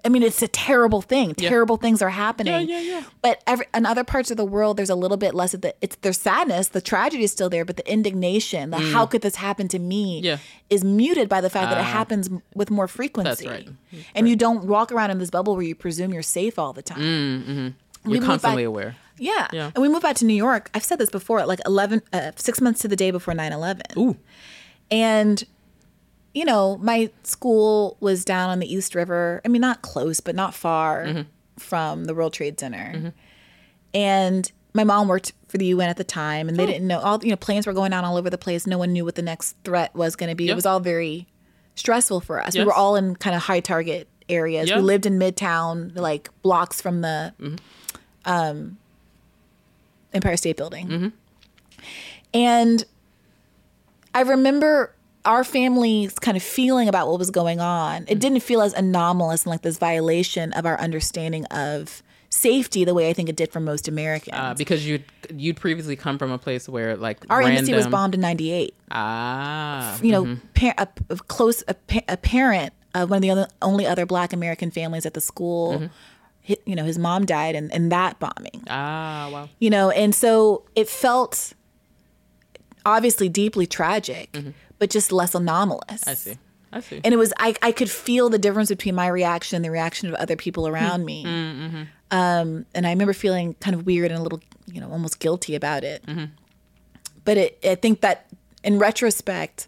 [0.04, 1.36] I mean, it's a terrible thing.
[1.36, 2.68] Terrible things are happening.
[2.68, 3.04] Yeah, yeah, yeah.
[3.22, 5.76] But every, in other parts of the world, there's a little bit less of the.
[5.82, 9.36] It's their sadness, the tragedy is still there, but the indignation, the how could this
[9.36, 10.26] happen to me, Mm.
[10.26, 10.38] Yeah.
[10.70, 11.94] is muted by the fact that it Ah.
[12.00, 13.46] happens with more frequency.
[13.48, 13.70] That's right.
[14.16, 16.82] And you don't walk around in this bubble where you presume you're safe all the
[16.82, 17.76] time.
[18.04, 18.96] You're moved constantly back- aware.
[19.20, 19.48] Yeah.
[19.54, 19.70] Yeah.
[19.76, 20.72] And we moved back to New York.
[20.74, 23.84] I've said this before, like 11, uh, six months to the day before 9 11.
[23.98, 24.18] Ooh.
[24.90, 25.44] And,
[26.34, 29.42] you know, my school was down on the East River.
[29.44, 31.22] I mean, not close, but not far Mm-hmm.
[31.58, 33.14] from the World Trade Center.
[33.94, 37.20] And my mom worked for the UN at the time, and they didn't know all,
[37.24, 38.66] you know, planes were going down all over the place.
[38.66, 40.46] No one knew what the next threat was going to be.
[40.46, 40.54] Yeah.
[40.54, 41.28] It was all very
[41.76, 42.58] stressful for us.
[42.58, 44.70] We were all in kind of high target areas.
[44.70, 44.78] Yeah.
[44.78, 47.34] We lived in Midtown, like blocks from the
[48.24, 48.78] um,
[50.14, 51.12] Empire State Building.
[52.34, 52.86] And
[54.16, 54.94] I remember
[55.26, 58.06] our family's kind of feeling about what was going on.
[58.08, 62.94] It didn't feel as anomalous and like this violation of our understanding of safety the
[62.94, 64.36] way I think it did for most Americans.
[64.38, 65.04] Uh, because you'd
[65.36, 68.74] you'd previously come from a place where like our random, embassy was bombed in 98.
[68.90, 70.00] Ah.
[70.02, 71.76] You know, par- a, a close a,
[72.08, 75.90] a parent of one of the other, only other black American families at the school,
[76.48, 78.64] hi- you know, his mom died in, in that bombing.
[78.70, 79.30] Ah.
[79.32, 79.50] Wow.
[79.60, 81.54] you know and so it felt
[82.86, 84.36] obviously deeply tragic
[84.82, 86.08] but just less anomalous.
[86.08, 86.38] I see.
[86.74, 87.00] I see.
[87.04, 90.08] and it was I, I could feel the difference between my reaction and the reaction
[90.10, 90.74] of other people Hmm.
[90.74, 91.82] around me Mm-hmm.
[92.12, 95.54] um, and i remember feeling kind of weird and a little you know almost guilty
[95.56, 96.26] about it Mm-hmm.
[97.26, 98.26] but it, i think that
[98.64, 99.68] in retrospect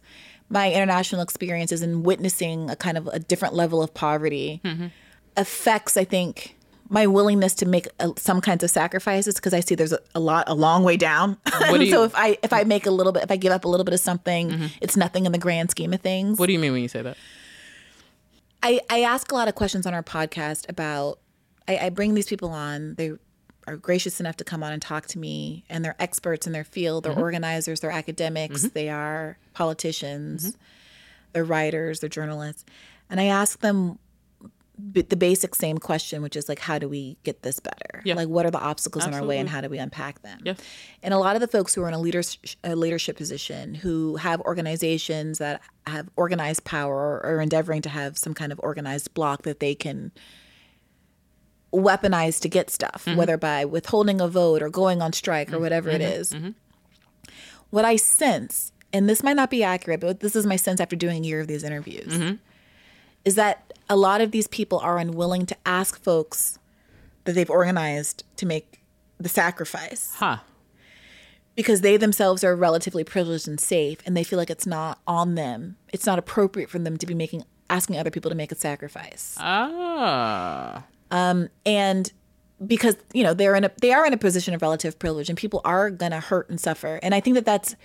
[0.49, 4.87] my international experiences and witnessing a kind of a different level of poverty Mm-hmm.
[5.35, 6.55] affects i think
[6.89, 10.19] my willingness to make uh, some kinds of sacrifices because i see there's a, a
[10.19, 11.37] lot a long way down.
[11.45, 13.67] Do so if i if i make a little bit if i give up a
[13.67, 14.65] little bit of something mm-hmm.
[14.81, 16.39] it's nothing in the grand scheme of things.
[16.39, 17.17] What do you mean when you say that?
[18.61, 21.19] I, I ask a lot of questions on our podcast about
[21.67, 22.95] I, I bring these people on.
[22.95, 23.11] They
[23.67, 26.63] are gracious enough to come on and talk to me and they're experts in their
[26.63, 27.03] field.
[27.03, 27.21] They're mm-hmm.
[27.21, 28.73] organizers they're academics mm-hmm.
[28.73, 30.57] they are politicians
[31.33, 32.65] they're writers they're journalists.
[33.09, 33.99] And i ask them
[34.91, 38.01] b- the basic same question which is like how do we get this better?
[38.03, 38.15] Yeah.
[38.15, 40.39] like what are the obstacles in our way and how do we unpack them?
[40.43, 40.55] Yeah.
[41.01, 44.17] and a lot of the folks who are in a leadership, a leadership position who
[44.17, 49.13] have organizations that have organized power or are endeavoring to have some kind of organized
[49.13, 50.11] block that they can
[51.73, 53.17] weaponize to get stuff, mm-hmm.
[53.17, 55.61] whether by withholding a vote or going on strike or mm-hmm.
[55.63, 56.45] whatever it mm-hmm.
[56.45, 56.53] is.
[57.71, 60.95] What I sense, and this might not be accurate, but this is my sense after
[60.95, 62.37] doing a year of these interviews,
[63.25, 66.57] is that a lot of these people are unwilling to ask folks
[67.25, 68.81] that they've organized to make
[69.19, 70.37] the sacrifice Huh.
[71.55, 75.35] because they themselves are relatively privileged and safe and they feel like it's not on
[75.35, 78.55] them it's not appropriate for them to be making asking other people to make a
[78.55, 80.83] sacrifice Ah.
[81.11, 82.11] and
[82.65, 85.37] because you know they're in a they are in a position of relative privilege and
[85.37, 87.75] people are gonna hurt and suffer and i think that that's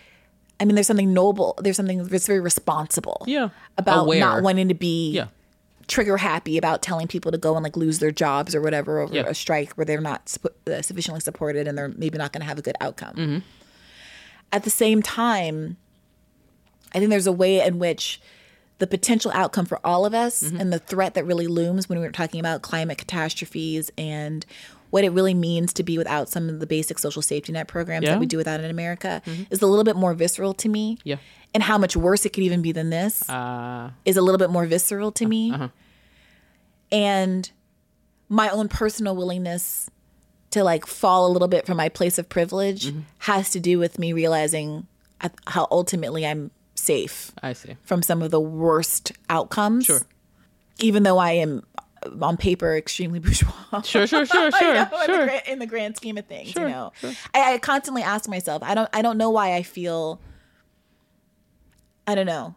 [0.60, 3.48] i mean there's something noble there's something that's very responsible Yeah.
[3.76, 4.20] about Aware.
[4.20, 5.26] not wanting to be Yeah.
[5.88, 9.14] Trigger happy about telling people to go and like lose their jobs or whatever over
[9.14, 9.24] Yeah.
[9.26, 12.46] a strike where they're not sp- uh, sufficiently supported and they're maybe not going to
[12.46, 13.14] have a good outcome.
[13.16, 13.38] Mm-hmm.
[14.52, 15.76] At the same time,
[16.94, 18.20] I think there's a way in which
[18.78, 20.60] the potential outcome for all of us Mm-hmm.
[20.60, 24.46] and the threat that really looms when we were talking about climate catastrophes and
[24.90, 28.04] what it really means to be without some of the basic social safety net programs
[28.04, 28.10] Yeah.
[28.10, 28.14] Mm-hmm.
[28.16, 30.98] that we do without in America is a little bit more visceral to me.
[31.04, 31.16] Yeah.
[31.54, 34.50] And how much worse it could even be than this Uh, is a little bit
[34.50, 35.54] more visceral to me.
[36.90, 37.50] And
[38.28, 39.90] my own personal willingness
[40.50, 43.98] to like fall a little bit from my place of privilege has to do with
[43.98, 44.86] me realizing
[45.46, 47.76] how ultimately I'm safe I see.
[47.82, 49.86] from some of the worst outcomes.
[49.86, 50.00] Sure.
[50.78, 51.82] Even though I am uh,
[52.20, 53.80] on paper extremely bourgeois.
[53.82, 56.64] Sure, sure, sure, sure, know, in, the grand, in the grand scheme of things, Sure,
[56.68, 57.12] you know, sure.
[57.34, 60.20] I, I constantly ask myself, I don't, I don't know why I feel.
[62.06, 62.54] I don't know.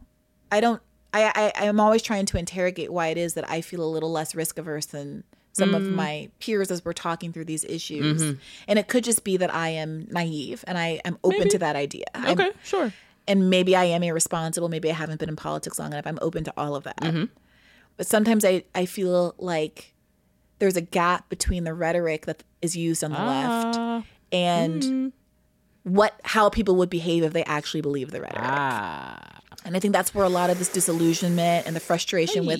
[0.52, 0.82] I don't.
[1.14, 4.12] I, I, I'm always trying to interrogate why it is that I feel a little
[4.12, 5.24] less risk averse than
[5.54, 5.76] some Mm.
[5.76, 8.22] of my peers as we're talking through these issues.
[8.70, 11.40] And it could just be that I am naive and I am open Mm-hmm.
[11.40, 11.50] Maybe.
[11.50, 12.06] to that idea.
[12.16, 12.94] I'm- Okay, sure.
[13.28, 14.70] and maybe I am irresponsible.
[14.70, 16.08] Maybe I haven't been in politics long enough.
[16.08, 17.02] I'm open to all of that.
[17.02, 17.26] Mm-hmm.
[17.98, 19.94] But sometimes I, I feel like
[20.60, 25.12] there's a gap between the rhetoric that is used on the left Ah, and
[25.84, 28.42] what how people would behave if they actually believe the rhetoric.
[28.44, 29.40] ah.
[29.66, 32.60] And I think that's where a lot of this disillusionment and the frustration with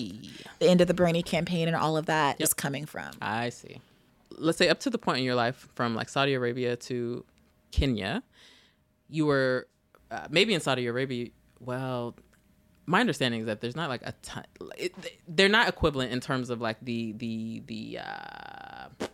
[0.60, 3.10] the end of the Bernie campaign and all of that is coming from.
[3.20, 3.80] I see.
[4.30, 7.24] Let's say up to the point in your life from like Saudi Arabia to
[7.72, 8.22] Kenya,
[9.08, 9.66] you were
[10.12, 11.28] uh, maybe in Saudi Arabia.
[11.58, 12.14] Well,
[12.86, 14.44] my understanding is that there's not like a ton.
[14.76, 14.94] It,
[15.28, 19.06] they're not equivalent in terms of like the the the uh,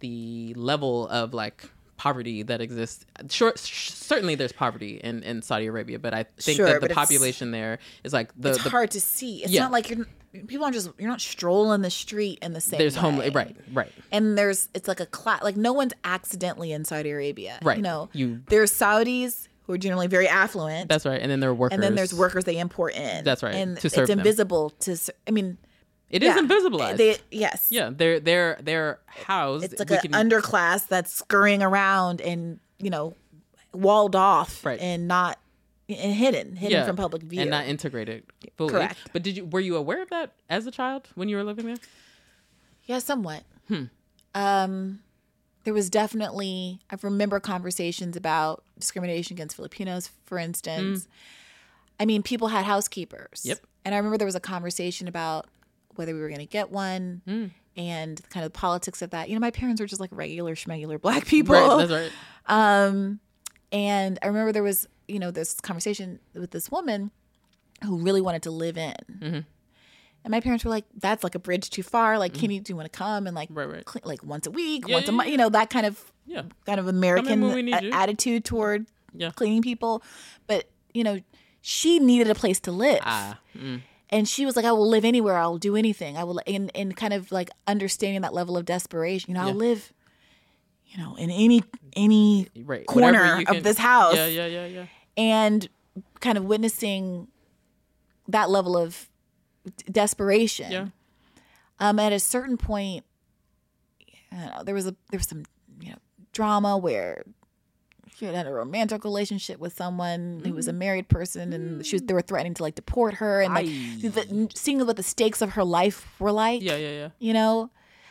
[0.00, 1.64] the level of like
[1.96, 3.04] poverty that exists.
[3.28, 6.94] Sure, sh- certainly there's poverty in in Saudi Arabia, but I think Sure, that the
[6.94, 9.42] population there is like the, It's the hard to see.
[9.42, 9.62] It's Yeah.
[9.62, 10.06] not like you're
[10.46, 13.00] people aren't just you're not strolling the street in the same there's way.
[13.02, 17.10] home right right and there's it's like a class like no one's accidentally in Saudi
[17.10, 17.58] Arabia.
[17.62, 17.78] Right.
[17.78, 21.50] You know, You- there's Saudis who are generally very affluent, that's right, and then there
[21.50, 23.22] are workers, and then there's workers they import in.
[23.24, 24.18] That's right, And to it's serve them.
[24.18, 24.96] invisible to.
[25.28, 25.58] I mean,
[26.10, 26.42] It is yeah.
[26.42, 26.96] invisibilized.
[26.96, 27.68] They, yes.
[27.70, 29.64] Yeah, they're they're they're housed.
[29.64, 33.14] It's like We an can- underclass that's scurrying around and you know
[33.72, 34.80] walled off Right.
[34.80, 35.38] and not
[35.88, 37.40] and hidden, hidden yeah, from public view.
[37.42, 38.24] and not integrated
[38.56, 38.72] fully.
[38.72, 38.98] Correct.
[39.12, 41.66] But did you were you aware of that as a child when you were living
[41.66, 41.78] there?
[42.86, 43.44] Yeah, somewhat.
[43.68, 43.84] Hmm.
[44.34, 45.00] Um,
[45.64, 51.06] there was definitely I remember conversations about discrimination against Filipinos, for instance.
[51.98, 53.42] I mean, people had housekeepers.
[53.44, 53.58] Yep.
[53.84, 55.46] And I remember there was a conversation about
[55.96, 57.46] whether we were going to get one Hmm.
[57.76, 59.28] and kind of the politics of that.
[59.28, 61.54] You know, my parents were just like regular schmegular black people.
[61.54, 62.12] Right, that's right.
[62.46, 63.20] Um,
[63.72, 67.10] and I remember there was, you know, this conversation with this woman
[67.84, 68.94] who really wanted to live in.
[69.18, 69.40] Mm-hmm.
[70.24, 72.18] And my parents were like, "That's like a bridge too far.
[72.18, 73.84] Like, can you do you want to come and like, Right, right.
[73.84, 75.28] clean, like once a week, Yeah, once a month?
[75.28, 75.32] yeah.
[75.32, 78.86] You know, that kind of Yeah, kind of American when we need a- attitude toward
[79.14, 79.30] Yeah.
[79.30, 80.02] cleaning people.
[80.46, 81.20] But you know,
[81.62, 83.80] she needed a place to live, ah, mm,
[84.10, 85.36] and she was like, "I will live anywhere.
[85.38, 86.16] I'll do anything.
[86.18, 89.30] I will." And and kind of like understanding that level of desperation.
[89.30, 89.92] You know, I'll live.
[90.86, 91.62] You know, in any
[91.94, 92.84] any right.
[92.86, 94.86] corner of this house Yeah, yeah, yeah, yeah.
[95.16, 95.68] and
[96.20, 97.28] kind of witnessing
[98.28, 99.08] that level of
[99.90, 100.70] desperation.
[100.72, 100.86] Yeah.
[101.78, 103.04] Um, at a certain point,
[104.32, 105.44] know, there was a there was some
[105.80, 105.98] you know
[106.32, 107.24] drama where
[108.16, 111.96] she had had a romantic relationship with someone who was a married person, and she
[111.96, 115.40] was, they were threatening to like deport her, and like the, seeing what the stakes
[115.40, 116.60] of her life were like.
[116.62, 117.08] Yeah, yeah, yeah.
[117.18, 117.70] You know,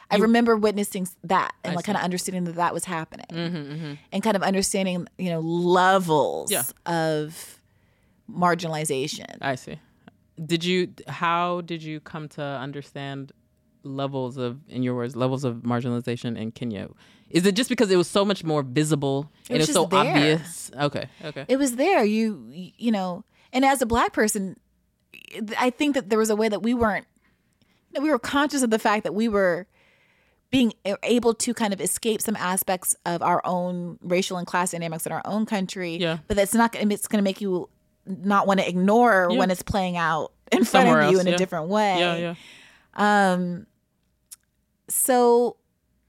[0.09, 3.57] I remember witnessing that and I like kind of understanding that that was happening Mm-hmm,
[3.73, 3.93] mm-hmm.
[4.11, 6.63] and kind of understanding, you know, levels Yeah.
[6.87, 7.59] of
[8.31, 9.37] marginalization.
[9.41, 9.77] I see.
[10.45, 10.93] Did you?
[11.07, 13.31] How did you come to understand
[13.83, 16.89] levels of, in your words, levels of marginalization in Kenya?
[17.29, 19.85] Is it just because it was so much more visible It and was it's so
[19.85, 19.99] there.
[19.99, 20.71] obvious?
[20.79, 21.45] Okay, okay.
[21.47, 22.03] It was there.
[22.03, 23.23] You, you know,
[23.53, 24.59] and as a black person,
[25.57, 27.05] I think that there was a way that we weren't,
[27.93, 29.67] that we were conscious of the fact that we were
[30.51, 30.73] being
[31.03, 35.11] able to kind of escape some aspects of our own racial and class dynamics in
[35.11, 35.97] our own country.
[35.97, 36.17] Yeah.
[36.27, 37.69] But that's not, it's going to make you
[38.09, 39.37] not want to ignore Yeah.
[39.37, 41.99] when it's playing out in front Somewhere of you else, in a different way.
[41.99, 43.33] yeah, yeah.
[43.33, 43.67] Um,
[44.87, 45.55] so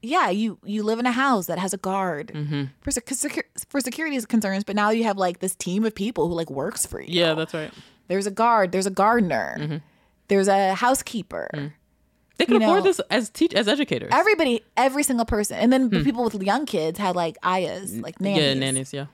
[0.01, 2.63] yeah, you you live in a house that has a guard Mm-hmm.
[2.81, 6.27] for sec- secu- for security concerns, but now you have like this team of people
[6.27, 7.07] who like works for you.
[7.09, 7.71] Yeah, that's right.
[8.07, 9.81] there's a guard, there's a gardener,
[10.27, 11.71] there's a housekeeper.
[12.37, 14.09] They can You afford know, this as teach as educators.
[14.11, 18.19] Everybody, every single person, and then the people with young kids had like ayahs, like
[18.19, 18.41] nannies.
[18.41, 18.47] Hmm.
[18.47, 18.93] Yeah, nannies.
[18.93, 19.05] Yeah.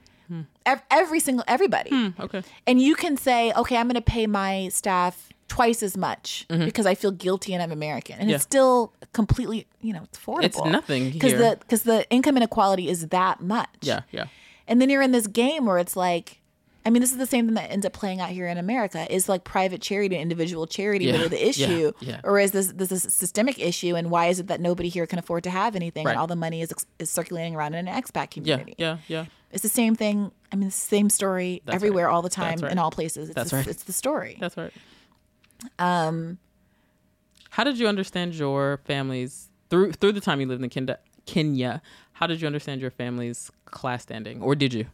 [0.66, 1.90] Ev- every single everybody.
[1.90, 2.42] Hmm, okay.
[2.66, 6.84] And you can say, okay, I'm going to pay my staff twice as much because
[6.86, 8.30] I feel guilty and I'm American, and Mm-hmm.
[8.30, 8.34] Yeah.
[8.36, 10.44] it's still completely, you know, it's affordable.
[10.44, 13.68] It's nothing because the because the income inequality is that much.
[13.80, 14.26] Yeah, yeah.
[14.66, 16.40] and then you're in this game where it's like.
[16.86, 19.12] I mean, this is the same thing that ends up playing out here in America
[19.12, 22.20] is like private charity, and individual charity, Yeah, really the issue, yeah.
[22.24, 23.94] or is this this is a systemic issue?
[23.94, 26.12] And why is it that nobody here can afford to have anything, Right.
[26.12, 28.74] and all the money is is circulating around in an expat Yeah, community?
[28.78, 29.26] yeah, yeah.
[29.50, 30.30] It's the same thing.
[30.52, 32.14] I mean, the same story That's everywhere, right.
[32.14, 32.72] all the time, right.
[32.72, 33.28] in all places.
[33.28, 33.66] It's That's the, right.
[33.66, 34.36] It's the story.
[34.40, 34.72] That's right.
[35.78, 36.38] Um,
[37.50, 40.98] how did you understand your family's through through the time you lived in Kenya?
[41.26, 41.82] Kenya,
[42.12, 44.86] how did you understand your family's class standing, or did you?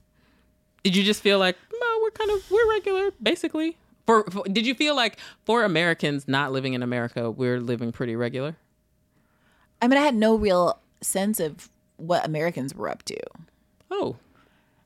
[0.83, 3.77] Did you just feel like, no, we're kind of we're regular, basically?
[4.07, 8.17] For, for did you feel like for Americans not living in America, we're living pretty
[8.17, 8.57] regular?
[9.81, 13.17] I mean, I had no real sense of what Americans were up to.
[13.91, 14.17] Oh,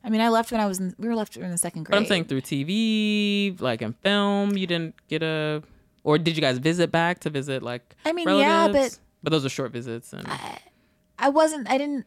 [0.04, 1.92] I mean, I left when I was in, we were left in the second grade.
[1.92, 5.62] but I'm saying through TV, like in film, you didn't get a,
[6.04, 7.94] or did you guys visit back to visit like?
[8.06, 10.26] I mean, yeah, but- but those are short visits, and
[11.18, 12.06] I wasn't, I didn't,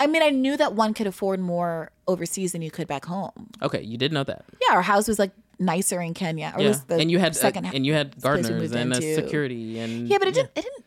[0.00, 3.48] I mean, I knew that one could afford more overseas than you could back home.
[3.62, 4.44] okay, you did know that.
[4.60, 6.52] Yeah, our house was like nicer in Kenya.
[6.56, 8.92] Or Yeah, least the and you had second uh, ha- and you had gardeners and
[8.92, 9.14] a into.
[9.14, 10.84] security and Yeah, but it didn't, it didn't,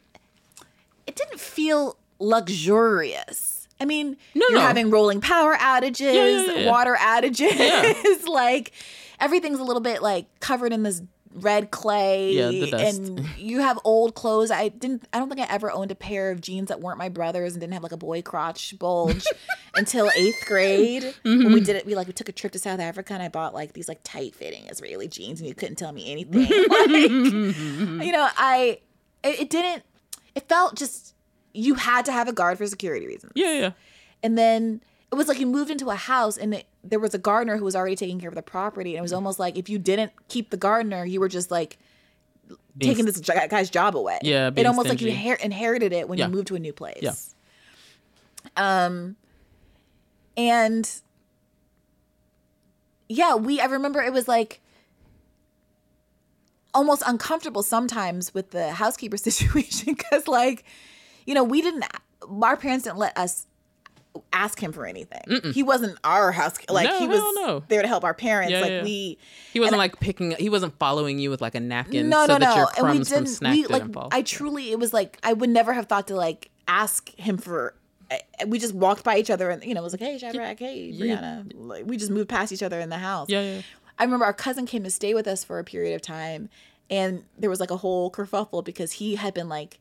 [1.07, 3.56] it didn't feel luxurious.
[3.79, 4.65] I mean, No, you're no.
[4.65, 6.71] having rolling power outages, yeah, yeah, yeah.
[6.71, 8.23] water outages.
[8.27, 8.71] Like
[9.19, 11.01] everything's a little bit like covered in this
[11.33, 12.33] red clay.
[12.33, 12.99] Yeah, the dust.
[12.99, 14.51] And you have old clothes.
[14.51, 15.07] I didn't.
[15.13, 17.61] I don't think I ever owned a pair of jeans that weren't my brother's and
[17.61, 19.25] didn't have like a boy crotch bulge
[19.75, 21.03] until eighth grade.
[21.03, 21.43] Mm-hmm.
[21.43, 23.29] When we did it, we like we took a trip to South Africa and I
[23.29, 26.41] bought like these like tight fitting Israeli jeans and you couldn't tell me anything.
[26.69, 26.89] like,
[28.05, 28.79] you know, I
[29.23, 29.83] it, it didn't.
[30.35, 31.15] It felt just
[31.57, 33.31] you had to have a guard for security reasons.
[33.35, 33.71] yeah, yeah.
[34.23, 37.17] And then it was like you moved into a house and it, there was a
[37.17, 38.91] gardener who was already taking care of the property.
[38.91, 41.77] And it was almost like if you didn't keep the gardener, you were just like
[42.77, 44.19] Being taking this guy's job away.
[44.21, 46.25] Yeah, it almost like you inher- inherited it when Yeah.
[46.27, 46.99] you moved to a new place.
[47.01, 47.13] Yeah.
[48.85, 49.15] Um,
[50.35, 50.89] and
[53.09, 53.59] yeah, we.
[53.61, 54.61] I remember it was like
[56.73, 60.63] almost uncomfortable sometimes with the housekeeper situation because, like,
[61.27, 61.85] you know, we didn't.
[62.41, 63.45] Our parents didn't let us
[64.33, 65.51] ask him for anything.
[65.53, 66.57] He wasn't our house.
[66.69, 67.63] Like No, he was no.
[67.67, 68.51] there to help our parents.
[68.51, 68.83] Yeah, like yeah.
[68.83, 69.17] we.
[69.53, 70.31] He wasn't like picking.
[70.31, 72.89] He wasn't following you with like a napkin No, so no, that your no.
[72.89, 73.39] And we didn't.
[73.41, 73.93] We didn't like.
[73.93, 74.09] fall.
[74.11, 74.71] I truly.
[74.71, 77.75] It was like I would never have thought to like ask him for.
[78.09, 80.57] I- We just walked by each other and you know it was like hey Shadrach
[80.59, 83.61] hey Briahna like we just moved past each other in the house yeah, yeah.
[83.99, 86.47] I remember our cousin came to stay with us for a period of time,
[86.89, 89.79] and there was like a whole kerfuffle because he had been like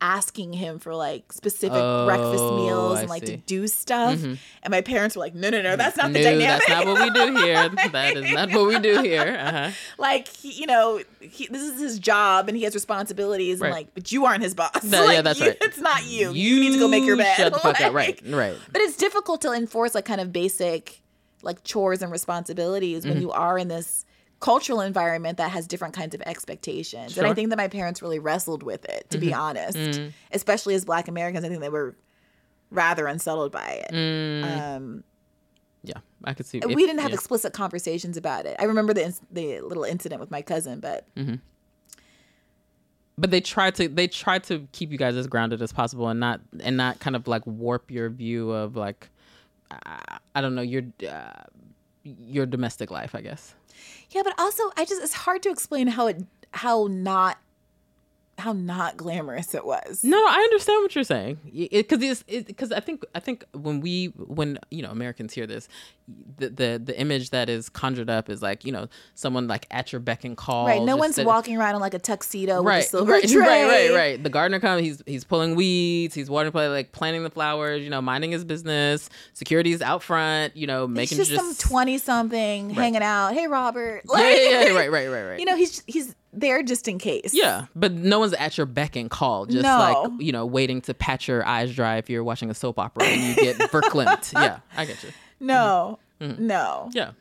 [0.00, 3.22] asking him for like specific breakfast Oh, meals I and like.
[3.24, 3.32] Mm-hmm.
[3.34, 4.38] to do stuff, and
[4.70, 7.02] my parents were like, "No, no, no, that's not the No, dynamic." that's not what
[7.02, 7.68] we do here.
[7.92, 9.36] That is not what we do here.
[9.40, 9.70] Uh-huh.
[9.98, 13.68] like he, you know, he, this is his job and he has responsibilities, Right.
[13.68, 14.84] and like, but you aren't his boss.
[14.84, 15.58] No, Like, yeah, that's you- right.
[15.62, 16.32] It's not you.
[16.32, 17.36] You, need to go make your bed.
[17.36, 17.92] Shut the fuck up.
[17.92, 18.56] Right, right.
[18.72, 21.00] But it's difficult to enforce like kind of basic
[21.42, 23.12] like chores and responsibilities Mm-hmm.
[23.14, 24.04] when you are in this
[24.40, 27.18] cultural environment that has different kinds of expectations.
[27.18, 29.40] And I think that my parents really wrestled with it, to be Mm-hmm.
[29.40, 30.00] honest.
[30.32, 31.96] Especially as black Americans, I think they were
[32.70, 34.44] rather unsettled by it.
[34.44, 35.02] Um,
[35.82, 36.60] Yeah, I could see.
[36.60, 37.14] we didn't have yeah.
[37.14, 38.56] explicit conversations about it.
[38.60, 41.06] I remember the inc- the little incident with my cousin, but
[43.16, 46.20] but they try to they try to keep you guys as grounded as possible and
[46.20, 49.08] not and not kind of like warp your view of like
[49.70, 51.42] I, I don't know your uh,
[52.04, 53.54] your domestic life I guess
[54.10, 57.38] Yeah, but also I just it's hard to explain how it how not
[58.38, 60.02] how not glamorous it was.
[60.04, 61.38] no I understand what you're saying
[61.70, 65.68] because it's because I think I think when we when you know Americans hear this
[66.38, 69.92] the, the the image that is conjured up is like you know someone like at
[69.92, 72.66] your beck and call Right, no one's sitting- walking around in like a tuxedo with
[72.66, 73.38] a right, silver right, tray.
[73.40, 74.22] right, right, right.
[74.22, 74.82] The gardener comes.
[74.82, 76.14] He's he's pulling weeds.
[76.14, 77.82] He's watering, play, like planting the flowers.
[77.82, 79.08] You know, minding his business.
[79.34, 80.56] Security's out front.
[80.56, 83.32] You know, It's making just, just, some twenty something hanging out.
[83.34, 84.02] Hey, Robert.
[84.14, 85.38] yeah, yeah, yeah, right, right, right, right.
[85.40, 87.32] You know, he's he's there just in case.
[87.32, 89.46] yeah, but no one's at your beck and call.
[89.46, 89.78] Just No.
[90.10, 93.04] like you know, waiting to patch your eyes dry if you're watching a soap opera
[93.04, 94.32] and you get verklempt.
[94.34, 95.10] Yeah, I get you.
[95.40, 95.98] No.
[96.20, 96.46] Mm-hmm.
[96.46, 96.90] No.
[96.92, 97.12] Yeah,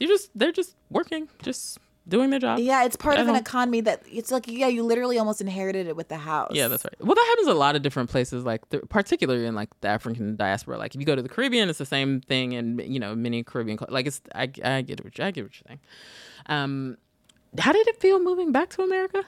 [0.00, 2.58] you just they're just working, just doing their job.
[2.58, 5.94] Yeah, it's part of an economy that it's like yeah, you literally almost inherited it
[5.96, 6.50] with the house.
[6.52, 6.94] Yeah, that's right.
[7.00, 10.36] Well, that happens a lot of different places, like the, particularly in like the African
[10.36, 10.78] diaspora.
[10.78, 13.42] Like if you go to the Caribbean, it's the same thing, and you know many
[13.42, 15.80] Caribbean like it's I, I get what you, I get what you're saying.
[16.46, 16.96] Um,
[17.58, 19.24] how did it feel moving back to America?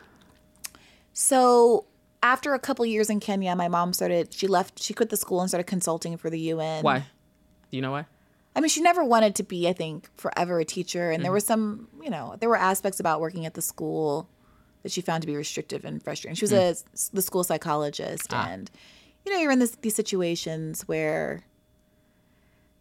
[1.12, 1.86] So
[2.22, 4.32] after a couple years in Kenya, my mom started.
[4.34, 4.82] She left.
[4.82, 6.82] She quit the school and started consulting for the UN.
[6.82, 6.98] Why?
[7.70, 8.06] Do you know why?
[8.54, 11.10] I mean, she never wanted to be, I think, forever a teacher.
[11.10, 11.34] And there mm-hmm.
[11.34, 14.28] were some, you know, there were aspects about working at the school
[14.82, 16.36] that she found to be restrictive and frustrating.
[16.36, 17.10] She was mm.
[17.10, 18.48] a the school psychologist, ah.
[18.48, 18.70] and
[19.24, 21.42] you know, you're in this, these situations where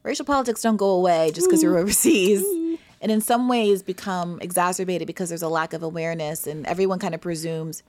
[0.04, 2.43] racial politics don't go away just because you're overseas.
[3.02, 7.14] And in some ways become exacerbated because there's a lack of awareness and everyone kind
[7.16, 7.84] of presumes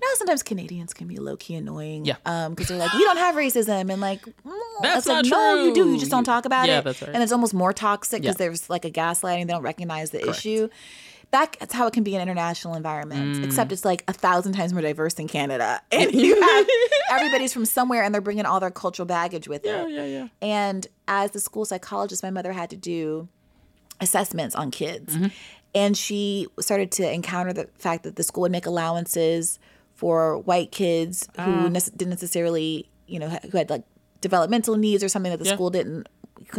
[0.00, 2.04] you know, sometimes Canadians can be low key annoying.
[2.06, 2.16] Yeah.
[2.26, 5.56] Um, because they're like, we don't have racism, and like, mm, That's it's like, not
[5.56, 5.92] no, you do.
[5.92, 6.84] You just don't talk about Yeah, it.
[6.84, 7.12] that's right.
[7.14, 8.46] And it's almost more toxic because Yeah.
[8.46, 9.46] there's like a gaslighting.
[9.46, 10.68] They don't recognize the issue.
[11.30, 13.38] That's how it can be in international environments.
[13.38, 13.44] Mm.
[13.44, 16.66] Except it's like a thousand times more diverse in Canada, and you have
[17.12, 19.88] everybody's from somewhere, and they're bringing all their cultural baggage with them.
[19.88, 20.28] Yeah, yeah, yeah.
[20.42, 23.28] And as the school psychologist, my mother had to do
[24.00, 25.14] assessments on kids.
[25.16, 25.26] Mm-hmm.
[25.74, 29.58] And she started to encounter the fact that the school would make allowances
[29.94, 31.44] for white kids Ah.
[31.44, 33.84] who nece- didn't necessarily, you know, who had like
[34.20, 35.54] developmental needs or something that the Yeah.
[35.54, 36.08] school didn't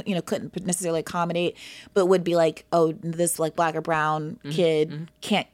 [0.06, 1.58] you know couldn't necessarily accommodate
[1.94, 4.50] but would be like oh this like black or brown Mm-hmm.
[4.52, 5.48] kid can't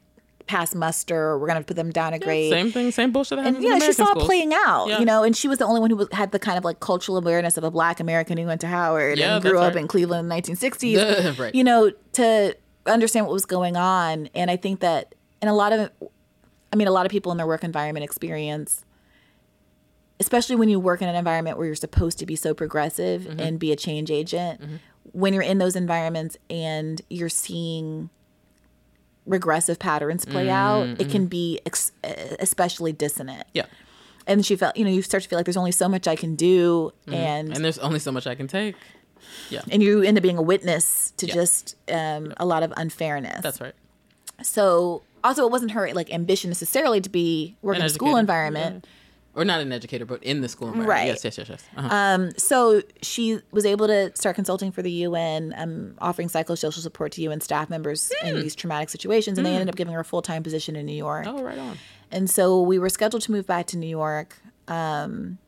[0.50, 3.62] pass muster we're going to put them down a grade Same thing, same bullshit and
[3.62, 4.24] you know she saw schools.
[4.24, 4.98] it playing out Yeah.
[4.98, 6.80] you know and she was the only one who was, had the kind of like
[6.80, 9.80] cultural awareness of a black american who went to howard Yeah, and grew up right.
[9.82, 11.54] in cleveland in the 1960s Right.
[11.54, 15.72] you know to understand what was going on and i think that and a lot
[15.72, 15.90] of
[16.72, 18.84] i mean a lot of people in their work environment experience
[20.18, 23.40] especially when you work in an environment where you're supposed to be so progressive Mm-hmm.
[23.40, 24.60] and be a change agent
[25.12, 28.10] when you're in those environments and you're seeing
[29.26, 31.92] regressive patterns play out it can be ex-
[32.40, 33.66] especially dissonant Yeah.
[34.26, 36.16] and she felt you know you start to feel like there's only so much i
[36.16, 37.56] can do and Mm-hmm.
[37.56, 38.74] And there's only so much I can take.
[39.50, 39.60] Yeah.
[39.70, 41.34] and you end up being a witness to Yeah.
[41.34, 43.74] just um, a lot of unfairness That's right.
[44.42, 48.84] so also it wasn't her like ambition necessarily to be work in a school environment
[48.84, 48.90] Yeah.
[49.34, 50.90] Or not an educator, but in the school environment.
[50.90, 51.06] Right.
[51.06, 51.64] Yes, yes, yes, yes.
[51.76, 51.88] Uh-huh.
[51.94, 57.12] Um, so she was able to start consulting for the UN, um, offering psychosocial support
[57.12, 60.04] to UN staff members in these traumatic situations, and they ended up giving her a
[60.04, 61.26] full time position in New York.
[61.28, 61.78] oh, right on.
[62.10, 65.38] And so we were scheduled to move back to New York um,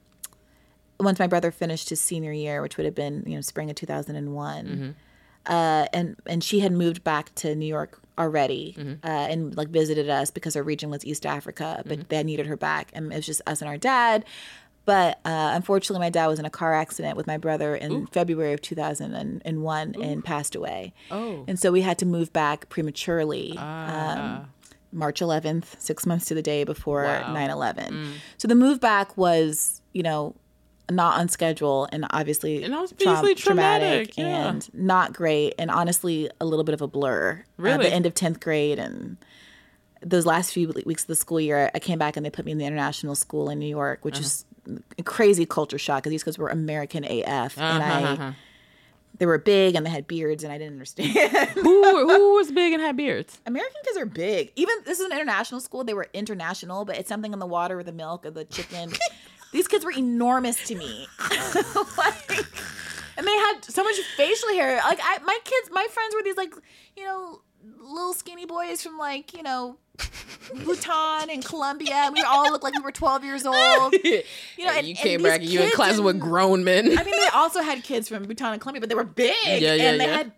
[1.01, 3.75] once my brother finished his senior year, which would have been you know spring of
[3.75, 4.95] two thousand and one.
[5.47, 10.09] Uh, and and she had moved back to New York already uh, and like visited
[10.09, 13.27] us because her region was East Africa, but they needed her back, and it was
[13.27, 14.25] just us and our dad.
[14.85, 18.53] But uh, unfortunately, my dad was in a car accident with my brother in February
[18.53, 20.93] of 2001 and passed away.
[21.11, 21.45] Oh.
[21.47, 23.55] And so we had to move back prematurely.
[23.57, 24.41] Ah.
[24.41, 24.49] Um,
[24.95, 27.29] March 11th, six months to the day before Wow.
[27.29, 27.33] Mm.
[27.35, 28.13] 9 11.
[28.37, 30.35] So the move back was, you know,
[30.91, 34.49] not on schedule and obviously, And obviously traumatic, yeah.
[34.49, 35.55] and not great.
[35.59, 37.45] And honestly, a little bit of a blur.
[37.59, 37.87] At Really?
[37.87, 39.17] the end of 10th grade and
[40.05, 42.53] those last few weeks of the school year, I came back and they put me
[42.53, 44.45] in the international school in New York, which is
[44.99, 47.57] a crazy culture shock because these kids were American AF.
[47.59, 48.33] And Uh-huh, I, uh-huh.
[49.19, 51.13] they were big and they had beards and I didn't understand.
[51.55, 53.41] who, who was big and had beards?
[53.47, 54.53] American kids are big.
[54.57, 55.85] Even this is an international school.
[55.85, 58.93] They were international, but it's something in the water or the milk or the chicken.
[59.53, 61.07] These kids were enormous to me.
[61.99, 62.31] like,
[63.17, 64.77] and they had so much facial hair.
[64.79, 66.55] Like I, my kids, my friends were these like,
[66.97, 67.41] you know,
[67.81, 69.77] little skinny boys from like, you know,
[70.65, 71.95] Bhutan and Colombia.
[71.95, 73.95] And we all looked like we were 12 years old.
[74.57, 76.97] You know, and, you and came these back and you in class with grown men.
[76.99, 79.75] I mean, they also had kids from Bhutan and Colombia, but they were big Yeah,
[79.75, 80.17] yeah, and they yeah.
[80.19, 80.33] had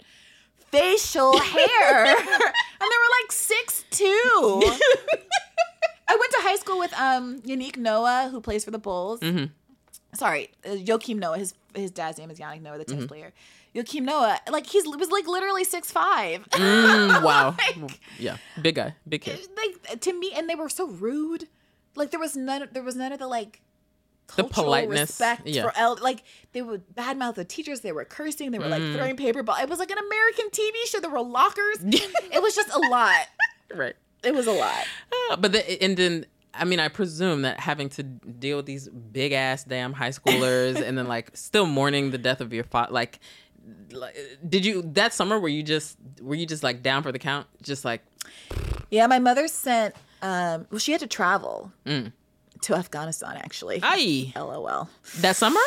[0.70, 4.62] facial hair, and they were like six two.
[6.08, 9.20] I went to high school with um Yannick Noah, who plays for the Bulls.
[9.20, 9.46] Mm-hmm.
[10.14, 11.38] Sorry, uh, Joakim Noah.
[11.38, 13.08] His his dad's name is Yannick Noah, the tennis Mm-hmm.
[13.08, 13.32] player.
[13.74, 16.48] Joakim Noah, like he's was like literally six five.
[16.50, 17.56] Mm, wow.
[17.80, 18.36] Like- yeah.
[18.62, 18.94] Big guy.
[19.08, 19.40] Big kid.
[19.56, 21.48] like to me, and they were so rude.
[21.96, 22.68] Like there was none.
[22.72, 23.60] There was none of the like.
[24.36, 25.62] The politeness, respect yeah.
[25.64, 27.80] for el- like they would badmouth the teachers.
[27.80, 28.52] They were cursing.
[28.52, 28.94] They were like Mm.
[28.94, 29.56] throwing paper ball.
[29.60, 30.98] It was like an American TV show.
[31.00, 31.76] There were lockers.
[31.82, 33.26] it was just a lot.
[33.74, 33.94] Right.
[34.24, 34.84] It was a lot.
[35.30, 38.88] Uh, but the, and then I mean I presume that having to deal with these
[38.88, 42.92] big ass damn high schoolers and then like still mourning the death of your father
[42.92, 43.18] like
[43.92, 44.14] like,
[44.46, 47.46] did you that summer were you just were you just like down for the count
[47.62, 48.02] just like
[48.90, 49.94] Yeah, my mother sent.
[50.22, 52.12] Um, well, she had to travel Mm.
[52.62, 53.80] to Afghanistan actually.
[53.82, 54.88] aye LOL.
[55.18, 55.60] that summer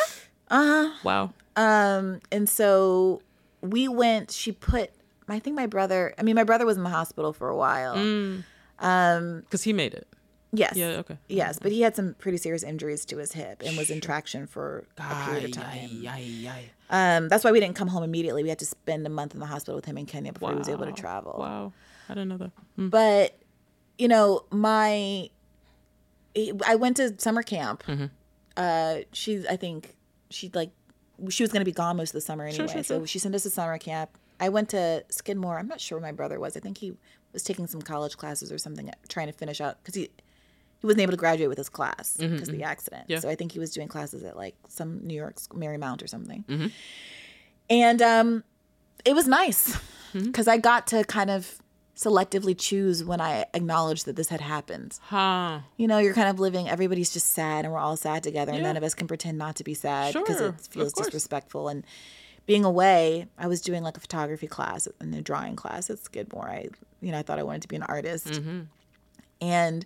[0.50, 0.90] Uh huh.
[1.04, 3.20] wow Um, and so
[3.60, 4.30] we went.
[4.30, 4.90] She put.
[5.28, 6.14] I think my brother.
[6.18, 7.96] I mean, my brother was in the hospital for a while.
[7.96, 8.44] Mm.
[8.80, 10.06] Um, because he made it
[10.52, 10.76] yes.
[10.76, 13.90] yeah okay Yes, but he had some pretty serious injuries to his hip and was
[13.90, 16.06] in traction for a period of time.
[16.06, 17.16] Aye, aye, aye.
[17.16, 18.42] Um, that's why we didn't come home immediately.
[18.42, 20.56] We had to spend a month in the hospital with him in Kenya before he
[20.58, 21.36] was able to travel.
[21.38, 21.72] wow
[22.08, 22.90] I didn't know that Mm.
[22.90, 23.38] But
[23.98, 25.28] you know, my
[26.64, 27.82] I went to summer camp.
[27.84, 28.06] Mm-hmm.
[28.56, 29.96] Uh, she's I think
[30.30, 30.70] she like
[31.30, 32.68] she was going to be gone most of the summer anyway.
[32.68, 34.16] Sure, sure, So she sent us to summer camp.
[34.40, 35.58] I went to Skidmore.
[35.58, 36.56] I'm not sure where my brother was.
[36.56, 36.92] I think he
[37.32, 40.10] was taking some college classes or something, trying to finish out because he
[40.80, 43.02] he wasn't able to graduate with his class because of the accident.
[43.04, 43.18] Mm-hmm, Yeah.
[43.20, 46.06] So I think he was doing classes at like some New York sc- Marymount or
[46.06, 46.44] something.
[46.48, 46.66] Mm-hmm.
[47.70, 48.44] And um,
[49.04, 49.76] it was nice
[50.14, 50.24] Mm-hmm.
[50.26, 51.58] because I got to kind of
[51.94, 54.98] selectively choose when I acknowledged that this had happened.
[55.02, 55.58] Huh.
[55.76, 58.62] You know, you're kind of living, everybody's just sad and we're all sad together, and
[58.62, 61.68] none of us can pretend not to be sad because Sure, it feels disrespectful.
[61.68, 61.84] And
[62.48, 66.48] being away, I was doing like a photography class and a drawing class at Skidmore.
[66.48, 66.70] I,
[67.02, 68.26] you know, I thought I wanted to be an artist.
[68.26, 68.60] Mm-hmm.
[69.42, 69.84] And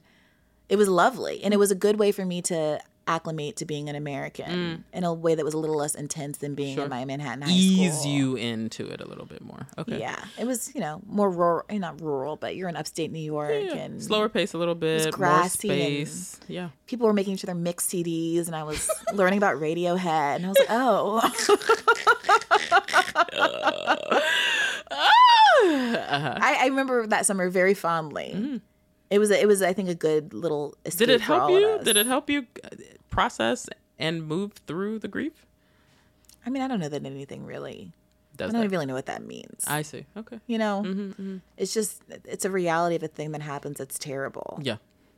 [0.68, 1.42] it was lovely.
[1.42, 5.04] And it was a good way for me to acclimate to being an American in
[5.04, 6.74] a way that was a little less intense than being Mm.
[6.76, 6.84] Sure.
[6.84, 8.10] in my Manhattan High Ease School.
[8.12, 9.66] you into it a little bit more.
[9.78, 9.98] Okay.
[9.98, 13.18] Yeah, it was you know more rural, eh, not rural, but you're in upstate New
[13.20, 13.74] York Yeah.
[13.76, 15.02] and Slower pace a little bit.
[15.04, 16.40] More grassy and- space.
[16.48, 16.68] Yeah.
[16.86, 20.48] people were making each other mix CDs, and I was learning about Radiohead, and I
[20.48, 21.20] was like, oh.
[25.64, 26.38] Uh-huh.
[26.40, 28.60] I, I remember that summer very fondly.
[29.12, 31.10] It was it was I think a good little escape Mm-hmm.
[31.10, 31.80] Did it help you?
[31.84, 32.68] Did it help you uh,
[33.10, 35.46] process and move through the grief?
[36.46, 37.92] I mean, I don't know that anything really.
[38.36, 38.70] Does I don't that?
[38.70, 39.64] really know what that means.
[39.66, 40.06] I see.
[40.16, 40.40] Okay.
[40.46, 44.58] you know, Mm-hmm, it's just it's a reality of a thing that happens that's terrible.
[44.62, 44.76] Yeah.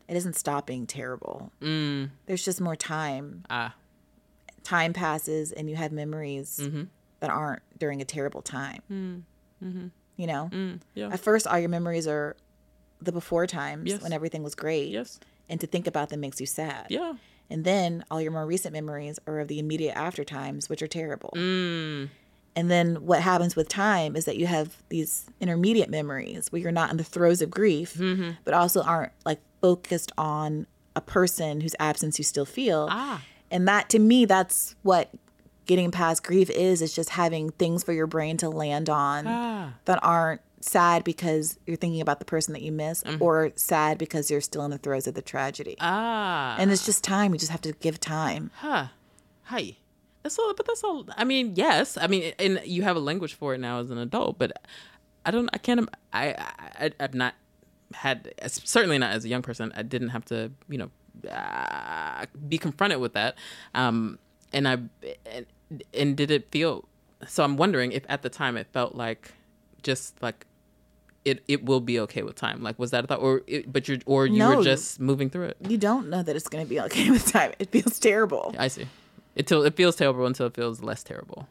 [0.09, 1.51] It doesn't stop being terrible.
[1.63, 2.11] Mm.
[2.27, 3.45] There's just more time.
[3.49, 3.75] Ah.
[4.65, 6.83] Time passes, and you have memories Mm-hmm.
[7.21, 8.83] that aren't during a terrible time.
[10.17, 10.81] You know, Mm.
[10.95, 11.09] Yeah.
[11.09, 12.37] at first, all your memories are
[13.05, 14.03] the before times Yes.
[14.03, 14.89] when everything was great.
[14.91, 15.19] yes.
[15.49, 16.87] And to think about them makes you sad.
[16.89, 17.15] Yeah.
[17.51, 20.87] And then all your more recent memories are of the immediate after times, which are
[20.87, 21.31] terrible.
[21.37, 22.09] Mm.
[22.57, 26.73] And then what happens with time is that you have these intermediate memories where you're
[26.73, 28.31] not in the throes of grief, Mm-hmm.
[28.45, 32.89] but also aren't like focused on a person whose absence you still feel.
[32.91, 33.23] Ah.
[33.51, 35.11] And that to me, that's what
[35.67, 39.73] getting past grief is, is just having things for your brain to land on Ah.
[39.85, 44.31] that aren't sad because you're thinking about the person that you miss or sad because
[44.31, 45.73] you're still in the throes of the tragedy.
[45.73, 45.85] Mm-hmm.
[45.87, 46.57] Ah.
[46.59, 47.33] and it's just time.
[47.33, 48.51] You just have to give time.
[48.57, 48.87] Huh.
[49.45, 49.77] Hi.
[50.23, 50.55] That's all.
[50.55, 51.07] But that's all.
[51.17, 51.99] I mean, yes.
[51.99, 54.39] I mean, and you have a language for it now as an adult.
[54.39, 54.53] But
[55.27, 55.51] I don't.
[55.53, 55.89] I can't.
[56.13, 56.35] I.
[56.79, 56.91] I.
[56.99, 57.35] I've not
[57.93, 58.33] had.
[58.47, 59.71] Certainly not as a young person.
[59.77, 60.51] I didn't have to.
[60.69, 63.37] You know, uh, be confronted with that.
[63.75, 64.19] Um.
[64.53, 64.79] And I.
[65.27, 65.47] And,
[65.93, 66.89] and did it feel?
[67.29, 69.33] So I'm wondering if at the time it felt like,
[69.83, 70.47] just like.
[71.25, 72.63] It, it will be okay with time.
[72.63, 74.57] Like was that a thought, or it, but you're or you No.
[74.57, 75.57] were just moving through it.
[75.67, 77.53] You don't know that it's going to be okay with time.
[77.59, 78.55] It feels terrible.
[78.59, 78.87] I see.
[79.37, 81.49] Until it feels terrible until it feels less terrible.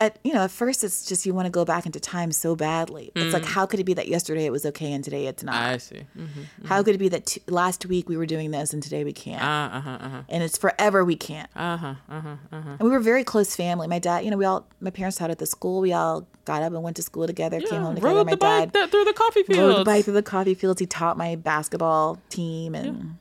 [0.00, 2.56] At you know, at first it's just you want to go back into time so
[2.56, 3.12] badly.
[3.14, 5.54] It's like how could it be that yesterday it was okay and today it's not?
[5.54, 5.74] Mm.
[5.74, 6.02] I see.
[6.18, 6.66] Mm-hmm.
[6.66, 9.12] How could it be that t- last week we were doing this and today we
[9.12, 9.40] can't?
[9.40, 9.90] Uh huh.
[10.00, 10.22] Uh huh.
[10.28, 11.48] and it's forever we can't.
[11.54, 11.94] Uh huh.
[12.08, 12.36] Uh huh.
[12.50, 12.70] Uh huh.
[12.70, 13.86] And we were very close family.
[13.86, 15.80] My dad, you know, we all my parents taught at the school.
[15.80, 18.14] We all got up and went to school together, came home together.
[18.14, 19.58] rode My the dad bike through the coffee fields.
[19.60, 20.80] rode the bike through the coffee fields.
[20.80, 23.16] He taught my basketball team and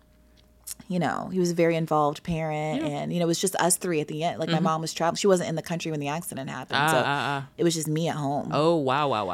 [0.88, 3.78] you know, he was a very involved parent and you know, it was just us
[3.78, 4.40] three at the end.
[4.40, 5.18] Like my mom was traveling.
[5.18, 6.80] She wasn't in the country when the accident happened.
[6.80, 6.88] Mm-hmm.
[6.88, 7.50] Ah, so ah, ah.
[7.58, 8.50] it was just me at home.
[8.52, 9.08] Oh wow!
[9.10, 9.26] Wow!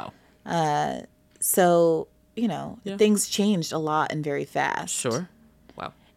[0.45, 1.03] Wow!
[1.39, 2.97] So, you know, Yeah.
[2.97, 4.93] things changed a lot and very fast.
[4.93, 5.29] Sure.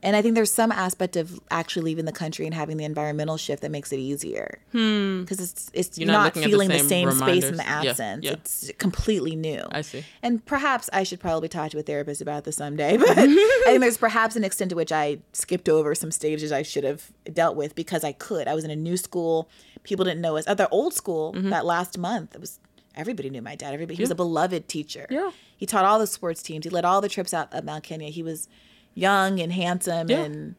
[0.03, 3.37] And I think there's some aspect of actually leaving the country and having the environmental
[3.37, 4.59] shift that makes it easier.
[4.73, 7.57] Because it's it's You're you're not not, at the feeling the same same, space in
[7.57, 7.85] the reminders.
[7.99, 8.25] Yeah, absence.
[8.25, 8.33] yeah.
[8.33, 9.63] It's completely new.
[9.71, 10.05] I see.
[10.23, 12.97] And perhaps I should probably talk to a therapist about this someday.
[13.01, 16.63] But I think there's perhaps an extent to which I skipped over some stages I
[16.63, 18.49] should have dealt with because I could.
[18.49, 19.51] I was in a new school.
[19.83, 20.47] People didn't know us.
[20.49, 21.51] At the old school, Mm-hmm.
[21.51, 22.59] that last month, it was
[22.97, 23.75] everybody knew my dad.
[23.75, 23.97] Everybody.
[23.97, 25.07] He was a beloved teacher.
[25.11, 25.31] Yeah.
[25.59, 26.65] He taught all the sports teams.
[26.65, 28.09] He led all the trips out of Mount Kenya.
[28.09, 28.49] He was
[28.95, 30.25] young and handsome Yeah.
[30.25, 30.55] and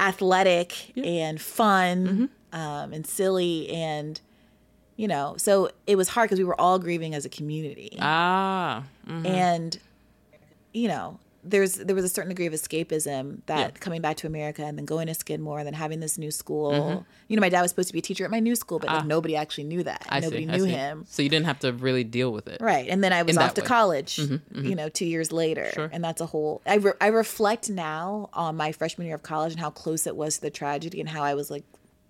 [0.00, 2.58] athletic and fun Mm-hmm.
[2.58, 4.20] um, and silly and
[4.96, 8.84] you know so it was hard because we were all grieving as a community Ah.
[9.06, 9.26] mm.
[9.26, 9.78] and
[10.72, 11.18] you know
[11.50, 13.80] there's there was a certain degree of escapism that Yeah.
[13.80, 16.72] coming back to America and then going to Skidmore and then having this new school.
[16.72, 17.02] Mm-hmm.
[17.28, 18.88] You know, my dad was supposed to be a teacher at my new school, but
[18.88, 20.02] like, nobody actually knew that.
[20.06, 20.16] Ah.
[20.16, 20.52] I nobody see.
[20.52, 21.04] Knew him.
[21.08, 22.60] So you didn't have to really deal with it.
[22.60, 22.88] Right.
[22.88, 23.66] And then I was off to way.
[23.66, 25.70] college, Mm-hmm, you know, two years later.
[25.74, 25.88] Sure.
[25.92, 29.52] And that's a whole, I, re- I reflect now on my freshman year of college
[29.52, 31.64] and how close it was to the tragedy and how I was like,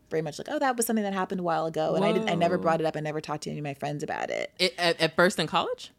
[0.09, 1.97] very much like, oh, that was something that happened a while ago.
[1.97, 2.97] And I didn't, I never brought it up.
[2.97, 4.53] I never talked to any of my friends about it.
[4.59, 5.91] It, at, at first in college.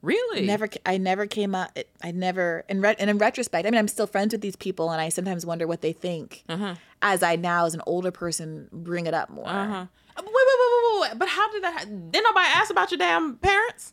[0.00, 0.46] Really?
[0.46, 1.76] Never, I never came up.
[2.02, 4.90] I never, in re- and in retrospect, I mean, I'm still friends with these people,
[4.90, 6.44] and I sometimes wonder what they think.
[6.48, 6.76] Uh-huh.
[7.02, 9.48] As I now, as an older person, bring it up more.
[9.48, 9.86] Uh huh.
[10.16, 11.18] Wait, wait, wait, wait, wait, wait.
[11.18, 11.72] But how did that?
[11.80, 13.92] Ha- didn't nobody ask about your damn parents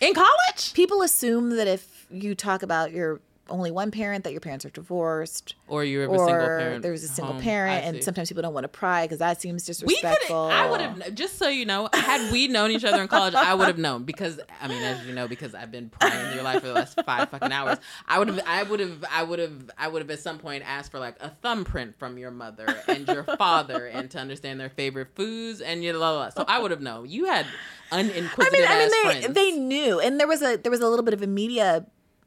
[0.00, 0.72] in college?
[0.74, 4.70] People assume that if you talk about your only one parent, that your parents are
[4.70, 6.82] divorced, Or you're a single parent, or parent.
[6.82, 7.42] there's a single home.
[7.42, 10.46] parent, and sometimes people don't want to pry because that seems disrespectful.
[10.46, 10.56] we could.
[10.56, 11.88] I would have just so you know.
[11.92, 15.06] Had we known each other in college, I would have known because I mean, as
[15.06, 17.78] you know, because I've been prying into your life for the last five fucking hours.
[18.06, 18.40] I would have.
[18.46, 19.04] I would have.
[19.10, 19.70] I would have.
[19.78, 23.06] I would have at some point asked for like a thumbprint from your mother and
[23.06, 26.28] your father, and to understand their favorite foods and you blah, blah, blah.
[26.30, 27.08] So I would have known.
[27.08, 27.46] You had
[27.92, 29.34] uninquisitive I mean, I mean, they friends.
[29.34, 31.86] they knew, and there was a there was a little bit of a media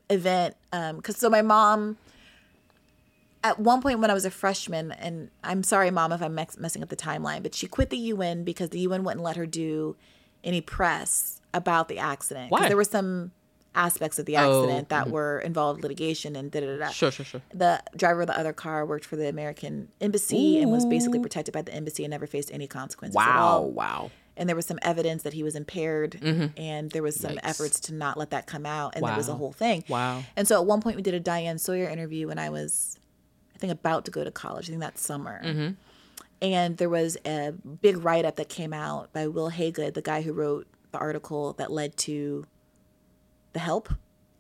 [0.09, 1.97] event um, because so my mom.
[3.41, 6.57] At one point, when I was a freshman, and I'm sorry, mom, if I'm mex-
[6.57, 9.45] messing up the timeline, but she quit the UN because the UN wouldn't let her
[9.45, 9.95] do
[10.43, 12.51] any press about the accident.
[12.51, 12.67] Why?
[12.67, 13.31] There were some
[13.75, 15.13] aspects of the Oh, accident that mm-hmm.
[15.13, 16.89] were involved litigation and da da da.
[16.89, 17.41] Sure, sure, sure.
[17.53, 21.53] The driver of the other car worked for the American embassy and was basically protected
[21.53, 24.11] by the embassy and never faced any consequences at all wow.
[24.39, 26.15] And there was some evidence that he was impaired
[26.57, 27.39] and there was some Yikes.
[27.43, 30.23] efforts to not let that come out and there was a whole thing Wow.
[30.35, 32.97] and so at one point we did a diane sawyer interview when i was
[33.53, 35.69] i think about to go to college i think that summer Mm-hmm.
[36.41, 40.31] and there was a big write-up that came out by wil haygood the guy who
[40.33, 42.45] wrote the article that led to
[43.53, 43.89] the help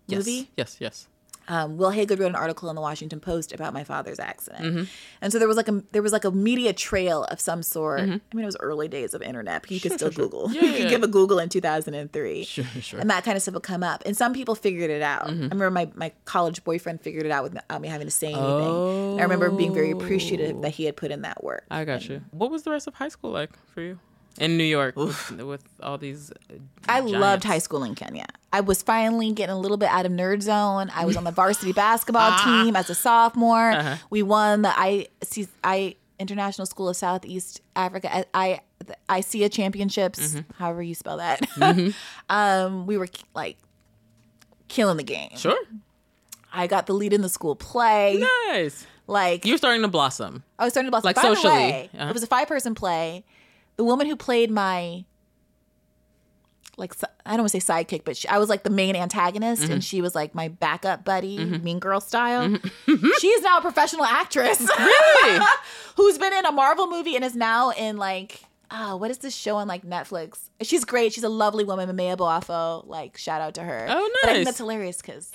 [0.07, 0.17] Yes.
[0.19, 0.77] movie Yes.
[0.79, 1.07] Yes.
[1.49, 4.83] Um, Wil Haygood wrote an article in the Washington Post about my father's accident, Mm-hmm.
[5.21, 7.99] and so there was like a there was like a media trail of some sort.
[8.01, 9.69] I mean, it was early days of internet.
[9.71, 10.47] You could still Google.
[10.49, 10.53] Mm-hmm.
[10.55, 10.89] Yeah, you could yeah.
[10.89, 12.99] give a Google in two thousand and three, Sure, sure.
[12.99, 14.03] and that kind of stuff would come up.
[14.05, 15.27] And some people figured it out.
[15.27, 15.43] Mm-hmm.
[15.43, 19.11] I remember my my college boyfriend figured it out without me having to say anything.
[19.11, 21.65] And I remember being very appreciative that he had put in that work.
[21.71, 22.21] I got you.
[22.31, 23.97] What was the rest of high school like for you
[24.39, 26.31] in New York with, with all these?
[26.31, 26.55] uh,
[26.87, 28.25] I loved high school in Kenya.
[28.51, 30.91] I was finally getting a little bit out of nerd zone.
[30.95, 33.71] I was on the varsity basketball team as a sophomore.
[33.71, 33.95] Uh-huh.
[34.09, 38.13] We won the I, see I International School of Southeast Africa.
[38.15, 40.53] I, I the ICEA championships, Mm-hmm.
[40.55, 41.41] however you spell that.
[42.29, 43.57] um, we were like
[44.67, 45.31] killing the game.
[45.35, 45.59] Sure.
[46.51, 48.25] I got the lead in the school play.
[48.47, 48.85] Nice.
[49.05, 50.43] Like You're starting to blossom.
[50.57, 51.07] I was starting to blossom.
[51.07, 52.09] Like By socially, the way, uh-huh.
[52.09, 53.23] it was a five person play.
[53.79, 55.05] The woman who played my
[56.77, 56.93] like
[57.25, 59.71] I don't want to say sidekick, but she, I was like the main antagonist, Mm-hmm.
[59.71, 61.63] and she was like my backup buddy, mm-hmm.
[61.63, 62.47] Mean Girl style.
[62.47, 63.07] Mm-hmm.
[63.19, 65.45] she is now a professional actress, Really?
[65.95, 68.41] who's been in a Marvel movie and is now in like.
[68.69, 70.49] Oh, what is this show on like Netflix?
[70.61, 71.13] She's great.
[71.13, 72.85] She's a lovely woman, Maame Yaa Boafo.
[72.85, 73.87] Like, shout out to her.
[73.89, 74.45] Oh, But I think nice.
[74.45, 75.31] that's hilarious because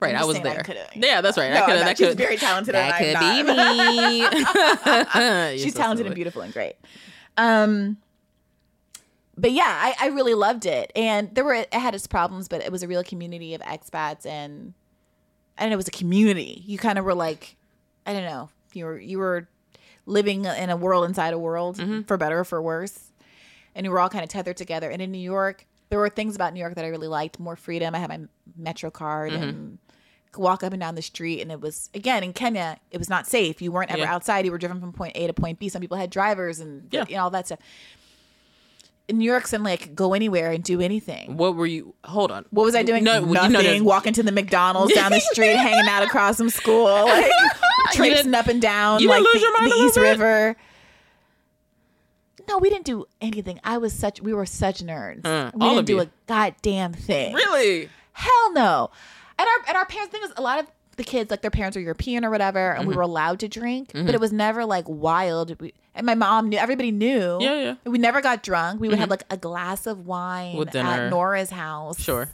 [0.00, 0.88] Right, I was saying I there.
[0.94, 1.52] yeah, that's right.
[1.52, 1.80] No, I could.
[1.80, 3.42] That She's very talented and That could be
[5.54, 5.58] me.
[5.62, 6.74] she's talented and beautiful and great.
[7.36, 7.98] Um,
[9.36, 12.62] but yeah, I, I really loved it, and there were it had its problems, but
[12.62, 14.74] it was a real community of expats, and
[15.56, 16.62] I don't it was a community.
[16.66, 17.56] You kind of were like,
[18.06, 19.48] I don't know, you were you were
[20.04, 23.10] living in a world inside a world, for better or for worse,
[23.74, 24.90] and you were all kind of tethered together.
[24.90, 27.54] And in New York, there were things about New York that I really liked: more
[27.54, 27.94] freedom.
[27.94, 28.20] I had my
[28.56, 29.42] Metro card mm-hmm.
[29.42, 29.78] and
[30.32, 33.10] could walk up and down the street and it was again in Kenya it was
[33.10, 34.14] not safe you weren't ever Yeah.
[34.14, 36.88] outside you were driven from point A to point B some people had drivers and
[36.90, 37.04] Yeah.
[37.06, 37.58] you know all that stuff
[39.08, 41.92] in New York suddenly I could go anywhere and do anything What were you?
[42.04, 42.46] Hold on.
[42.48, 45.86] what was I doing No, nothing there's- walking to the McDonald's down the street hanging
[45.86, 47.30] out across from school like
[47.92, 50.00] traipsing up and down like the, the East bit?
[50.00, 50.56] River
[52.52, 55.84] no we didn't do anything I was such we were such nerds Uh, we didn't
[55.86, 56.00] do you.
[56.02, 57.88] a goddamn thing Really?
[58.12, 58.90] Hell no.
[59.38, 61.74] And our and our parents thing is a lot of the kids like their parents
[61.76, 62.88] are European or whatever, and Mm-hmm.
[62.90, 65.58] we were allowed to drink, but it was never like wild.
[65.58, 67.38] We, and my mom knew everybody knew.
[67.40, 67.74] Yeah, yeah.
[67.86, 68.78] We never got drunk.
[68.82, 71.98] We would have like a glass of wine at Nora's house.
[71.98, 72.28] Sure.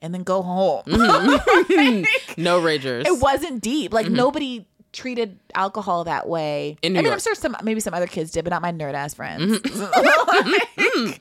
[0.00, 0.84] And then go home.
[2.36, 3.06] No ragers.
[3.06, 3.92] it wasn't deep.
[3.92, 6.78] Like nobody treated alcohol that way.
[6.80, 8.72] In New I mean, I'm sure some maybe some other kids did, but not my
[8.72, 9.60] nerd ass friends.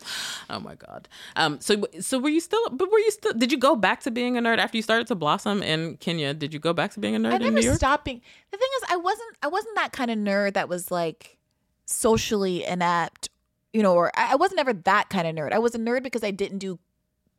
[0.49, 1.07] Oh my god.
[1.35, 1.59] Um.
[1.59, 2.69] So so were you still?
[2.69, 3.33] But were you still?
[3.33, 6.33] Did you go back to being a nerd after you started to blossom in Kenya?
[6.33, 7.77] Did you go back to being a nerd I in never New York?
[7.77, 8.21] stopped being.
[8.51, 9.35] The thing is, I wasn't.
[9.41, 11.37] I wasn't that kind of nerd that was like
[11.85, 13.29] socially inept,
[13.71, 13.93] you know.
[13.95, 15.53] Or I, I wasn't ever that kind of nerd.
[15.53, 16.77] I was a nerd because I didn't do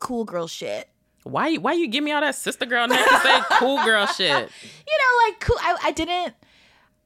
[0.00, 0.88] cool girl shit.
[1.24, 1.56] Why?
[1.56, 4.28] Why you give me all that sister girl name to say cool girl shit?
[4.28, 5.56] You know, like cool.
[5.60, 6.34] I, I didn't.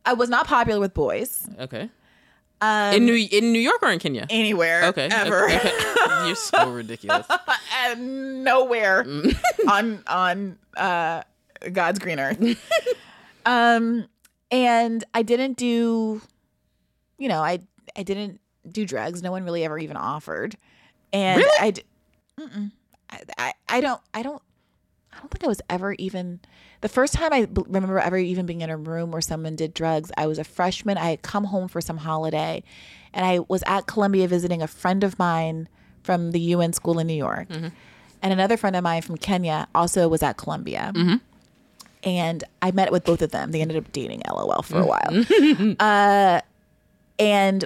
[0.05, 1.49] I was not popular with boys.
[1.59, 1.89] Okay.
[2.61, 4.27] Um, In New in New York or in Kenya?
[4.31, 5.09] anywhere Okay.
[5.13, 5.45] ever.
[5.45, 5.71] okay.
[6.27, 7.27] You're so ridiculous.
[7.85, 9.07] and nowhere
[9.69, 11.23] on on uh
[11.73, 12.41] God's green earth.
[13.47, 14.07] um
[14.51, 16.21] and I didn't do
[17.19, 17.61] you know, I
[17.97, 19.23] I didn't do drugs.
[19.23, 20.57] No one really ever even offered.
[21.13, 21.59] And Really?
[21.61, 21.73] I
[22.41, 22.73] mm-mm.
[23.11, 24.43] I, I I don't I don't
[25.13, 26.41] I don't think I was ever even
[26.81, 29.75] the first time I b- remember ever even being in a room where someone did
[29.75, 30.13] drugs.
[30.17, 30.97] I was a freshman.
[30.97, 32.63] I had come home for some holiday,
[33.13, 35.69] and I was at Columbia visiting a friend of mine
[36.03, 37.69] from the UN school in New York, mm-hmm.
[38.23, 40.93] and another friend of mine from Kenya also was at Columbia.
[40.95, 41.17] Mm-hmm.
[42.05, 43.51] and I met with both of them.
[43.51, 45.77] They ended up dating LOL for a mm.
[45.77, 45.77] while.
[45.81, 46.41] uh,
[47.19, 47.65] and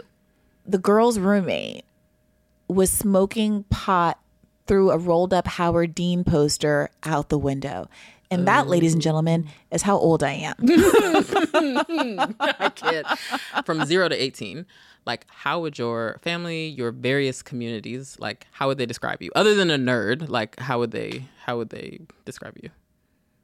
[0.66, 1.84] the girl's roommate
[2.68, 4.18] was smoking pot
[4.66, 7.88] through a rolled up Howard Dean poster out the window.
[8.30, 10.54] And that, ladies and gentlemen, is how old I am.
[12.40, 13.04] I kid.
[13.66, 14.64] From zero to 18,
[15.04, 19.30] like, how would your family, your various communities, like, how would they describe you?
[19.34, 22.70] Other than a nerd, like, how would they, how would they describe you?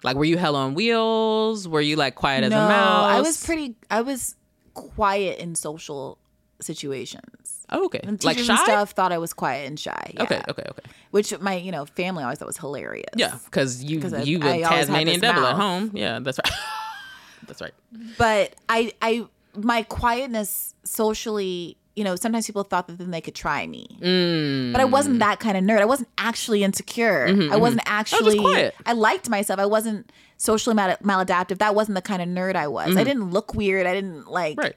[0.03, 1.69] Like, were you hell on wheels?
[1.69, 3.11] Were you like quiet as a mouse?
[3.11, 3.75] I was pretty.
[3.91, 4.37] I was
[4.75, 6.19] quiet in social
[6.61, 7.67] situations.
[7.71, 8.01] Oh, okay.
[8.03, 8.57] And Like shy?
[8.57, 10.13] stuff thought I was quiet and shy.
[10.15, 10.23] Yeah.
[10.23, 10.83] Okay, okay, okay.
[11.11, 13.07] Which my you know family always thought was hilarious.
[13.17, 15.91] Yeah, because you 'Cause I- you I a always Tasmanian devil at home.
[15.95, 16.55] Yeah, that's right.
[17.47, 17.75] that's right.
[18.17, 21.77] But I I my quietness socially.
[21.97, 24.71] You know, sometimes people thought that then they could try me, Mm.
[24.71, 25.81] but I wasn't that kind of nerd.
[25.81, 27.27] I wasn't actually insecure.
[27.27, 27.61] Mm-hmm, I mm-hmm.
[27.61, 28.39] wasn't actually.
[28.39, 28.77] quiet.
[28.87, 29.59] I liked myself.
[29.59, 31.59] I wasn't socially mal- maladaptive.
[31.59, 32.87] That wasn't the kind of nerd I was.
[32.87, 33.03] I mm-hmm.
[33.05, 33.85] didn't look weird.
[33.85, 34.57] I didn't like.
[34.59, 34.77] Right.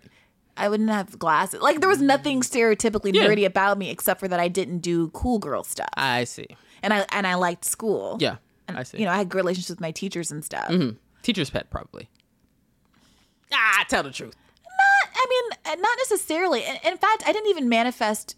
[0.62, 1.62] I wouldn't have glasses.
[1.62, 3.24] Like there was nothing stereotypically Yeah.
[3.28, 5.90] nerdy about me except for that I didn't do cool girl stuff.
[5.98, 6.48] I see.
[6.84, 8.18] and I and I liked school.
[8.20, 8.38] Yeah,
[8.68, 9.00] And, I see.
[9.00, 10.70] You know, I had good relationships with my teachers and stuff.
[10.70, 10.98] Mhm.
[11.24, 12.10] Teacher's pet, probably.
[13.54, 14.36] Ah, tell the truth.
[14.64, 16.62] Not I mean, uh, not necessarily.
[16.64, 18.36] In, in fact, I didn't even manifest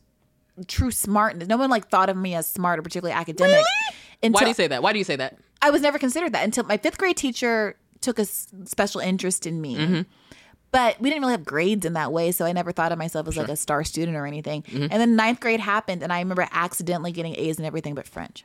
[0.68, 1.48] true smartness.
[1.48, 3.64] No one like thought of me as smart or particularly academic.
[4.22, 4.82] Until, Why do you say that?
[4.84, 5.38] Why do you say that?
[5.62, 9.62] I was never considered that until my fifth grade teacher took a special interest in
[9.62, 9.76] me.
[9.78, 10.02] Mm-hmm.
[10.74, 13.28] But we didn't really have grades in that way, so I never thought of myself
[13.30, 14.64] as like a star student or anything.
[14.64, 14.88] Mm-hmm.
[14.92, 18.44] And then ninth grade happened, and I remember accidentally getting A's in everything but French.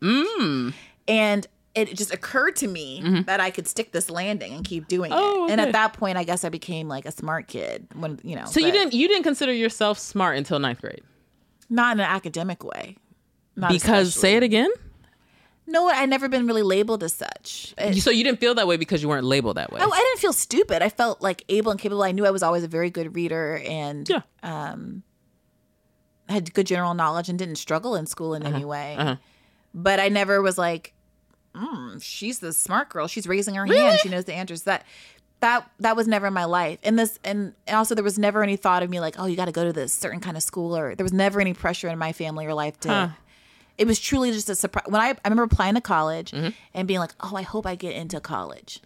[0.00, 0.72] Mm.
[1.06, 5.10] And it just occurred to me that I could stick this landing and keep doing
[5.12, 5.20] Mm-hmm.
[5.22, 5.52] Oh, it.
[5.52, 7.86] And at that point, I guess I became like a smart kid.
[7.94, 11.02] When you know, So you didn't you didn't consider yourself smart until ninth grade?
[11.68, 12.96] not in an academic way.
[13.56, 14.20] Not Because especially.
[14.30, 14.70] say it again.
[15.66, 17.74] No, I'd never been really labeled as such.
[17.78, 19.80] It- So you didn't feel that way because you weren't labeled that way.
[19.82, 20.82] Oh, I didn't feel stupid.
[20.82, 22.02] I felt like able and capable.
[22.02, 24.22] I knew I was always a very good reader and yeah.
[26.28, 28.96] had good general knowledge and didn't struggle in school in any way.
[28.98, 29.16] uh-huh.
[29.74, 30.94] But I never was like,
[31.54, 33.06] mm, she's the smart girl.
[33.06, 33.98] She's raising her hand.
[34.00, 34.62] She knows the answers.
[34.62, 34.84] That
[35.40, 36.78] that that was never in my life.
[36.82, 39.36] And this and, and also there was never any thought of me like, oh, you
[39.36, 41.88] got to go to this certain kind of school or there was never any pressure
[41.88, 42.88] in my family or life to.
[42.88, 43.08] Huh.
[43.78, 44.84] It was truly just a surprise.
[44.86, 46.48] When I, I remember applying to college Mm-hmm.
[46.74, 48.80] and being like, oh, I hope I get into college.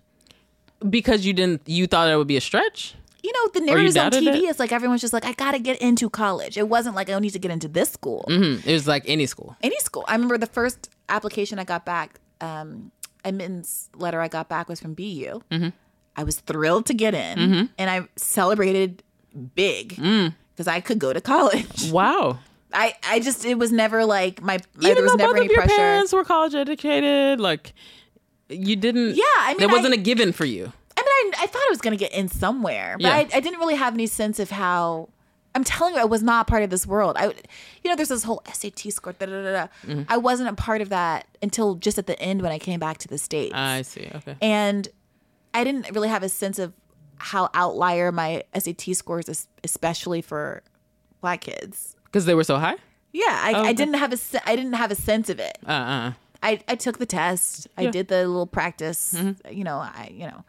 [0.89, 2.95] Because you didn't you thought it would be a stretch?
[3.23, 4.45] you know, the narratives on TV it?
[4.45, 6.57] is like everyone's just like, I gotta get into college.
[6.57, 8.67] It wasn't like I need to get into this school, Mhm.
[8.67, 9.57] It was like any school.
[9.63, 10.07] any school.
[10.09, 14.81] I remember the first application I got back, um, admittance letter I got back was
[14.81, 15.43] from BU.
[15.51, 15.69] Mm-hmm.
[16.17, 19.03] I was thrilled to get in, and I celebrated
[19.55, 20.35] big Mm.
[20.55, 21.91] because I could go to college.
[21.93, 22.39] Wow.
[22.73, 25.47] I, I just it was never like my, my Even there was never both any
[25.47, 25.77] of your pressure.
[25.77, 27.73] parents were college educated, like
[28.49, 29.17] you didn't.
[29.17, 30.73] Yeah, I mean, there wasn't I- a given for you.
[30.97, 33.15] I mean, I, I thought I was going to get in somewhere, but Yeah.
[33.15, 35.09] I, I didn't really have any sense of how.
[35.53, 37.17] I'm telling you, I was not part of this world.
[37.19, 37.27] I,
[37.83, 39.15] you know, there's this whole SAT score.
[39.15, 39.67] Da, da, da, da.
[39.85, 40.03] Mm-hmm.
[40.09, 42.99] I wasn't a part of that until just at the end when I came back
[42.99, 44.09] to the states, I see.
[44.15, 44.37] Okay.
[44.41, 44.87] and
[45.53, 46.73] I didn't really have a sense of
[47.17, 50.63] how outlier my SAT scores, es- especially for
[51.21, 51.97] black kids.
[52.11, 52.77] Because they were so high.
[53.13, 53.63] Yeah, I, Oh.
[53.65, 55.59] I didn't have a se- I didn't have a sense of it.
[55.67, 55.71] Uh.
[55.71, 57.69] uh I, I took the test.
[57.77, 57.87] I Yeah.
[57.89, 57.93] Mm-hmm.
[57.93, 59.15] did the little practice.
[59.51, 60.45] You know, I you know.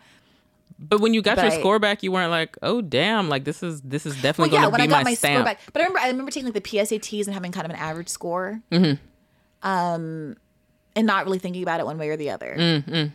[0.80, 3.30] But when you got your But- score back, you weren't like, "Oh, damn!
[3.30, 4.88] Like this is this is Well, definitely yeah, going to be my.
[4.88, 5.60] Yeah, when be I got my, stamp." score back.
[5.74, 8.10] But I remember, I remember taking like the PSATs and having kind of an average
[8.10, 9.68] score, Mm-hmm.
[9.68, 10.38] um,
[10.96, 12.56] and not really thinking about it one way or the other.
[12.58, 13.08] Mm-hmm.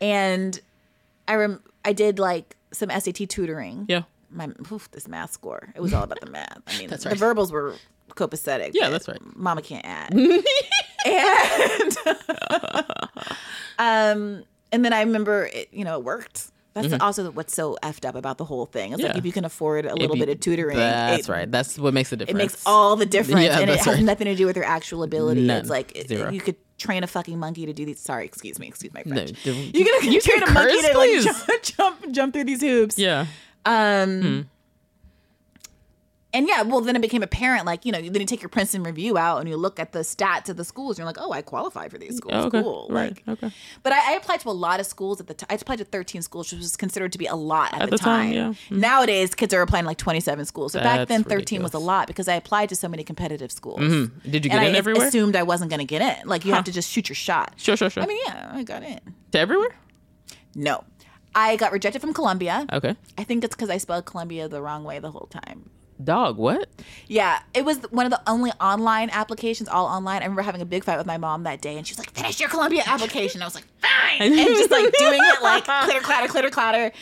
[0.00, 0.60] And
[1.28, 3.84] I rem- I did like some SAT tutoring.
[3.88, 4.02] Yeah.
[4.32, 5.72] My oof, this math score.
[5.74, 6.60] It was all about the math.
[6.66, 7.74] I mean, That's the verbals were
[8.10, 8.70] copacetic.
[8.74, 9.18] Yeah, that's right.
[9.36, 10.12] Mama can't add.
[11.06, 11.96] and
[13.78, 16.48] um, and then I remember, it, you know, it worked.
[16.74, 18.92] That's also what's so effed up about the whole thing.
[18.94, 19.18] It's like Mm-hmm.
[19.18, 21.50] If you can afford a little you- bit of tutoring, That's it- right.
[21.50, 22.34] That's what makes the difference.
[22.34, 24.02] it makes all the difference, Yeah, and it has right.
[24.02, 25.42] nothing to do with your actual ability.
[25.46, 25.60] None.
[25.60, 28.00] It's like it- you could train a fucking monkey to do these.
[28.00, 29.42] Sorry, excuse me, excuse my No, French.
[29.44, 32.98] do- you can you train a monkey to like jump, jump, jump through these hoops.
[32.98, 33.26] Yeah.
[33.64, 34.48] Um,
[36.34, 38.82] and yeah, well, then it became apparent, like you know, then you take your Princeton
[38.84, 41.30] review out and you look at the stats of the schools, and you're like, oh,
[41.30, 42.32] I qualify for these schools.
[42.34, 42.62] Oh, okay.
[42.62, 42.86] Cool.
[42.88, 43.20] Right.
[43.26, 43.54] Like, okay.
[43.82, 45.48] but I, I applied to a lot of schools at the time.
[45.50, 47.96] I applied to 13 schools, which was considered to be a lot at, At the,
[47.98, 48.32] the time, time.
[48.32, 48.48] yeah.
[48.70, 48.78] Mhm.
[48.80, 50.72] Nowadays, kids are applying like 27 schools.
[50.72, 53.80] So back then, 13 was a lot because I applied to so many competitive schools.
[53.80, 54.22] Mhm.
[54.22, 55.08] Did you get and in I everywhere?
[55.08, 56.26] assumed I wasn't going to get in.
[56.26, 57.52] Like you have to just shoot your shot.
[57.58, 58.02] Sure, sure, sure.
[58.02, 59.00] I mean, yeah, I got in.
[59.32, 59.76] to everywhere.
[60.54, 60.84] No,
[61.34, 62.66] I got rejected from Columbia.
[62.72, 62.96] Okay.
[63.16, 65.70] I think it's because I spelled Columbia the wrong way the whole time.
[66.02, 66.68] Dog, what?
[67.06, 70.22] Yeah, it was one of the only online applications, all online.
[70.22, 72.10] I remember having a big fight with my mom that day, and she was like,
[72.10, 76.00] "Finish your Columbia application." I was like, "Fine," and just like doing it like clitter
[76.00, 76.92] clatter, clitter clatter.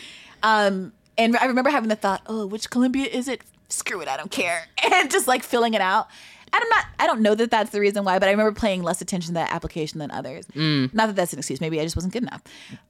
[0.43, 3.41] Um, and I remember having the thought, "Oh, which Columbia is it?
[3.69, 6.07] Screw it, I don't care," and just like filling it out.
[6.53, 8.83] And I'm not, I don't know that that's the reason why, but I remember paying
[8.83, 10.45] less attention to that application than others.
[10.53, 11.61] Not that that's an excuse.
[11.61, 12.41] Maybe I just wasn't good enough.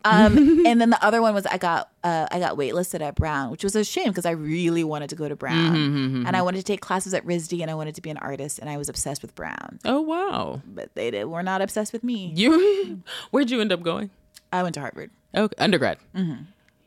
[0.03, 3.51] Um, and then the other one was I got, uh, I got waitlisted at Brown,
[3.51, 6.57] which was a shame because I really wanted to go to Brown, and I wanted
[6.57, 8.89] to take classes at RISD, and I wanted to be an artist, and I was
[8.89, 10.61] obsessed with Brown, Oh wow.
[10.65, 12.33] but they did, were not obsessed with me.
[12.35, 14.09] You where'd you end up going?
[14.51, 15.11] I went to Harvard.
[15.35, 15.99] Okay, undergrad.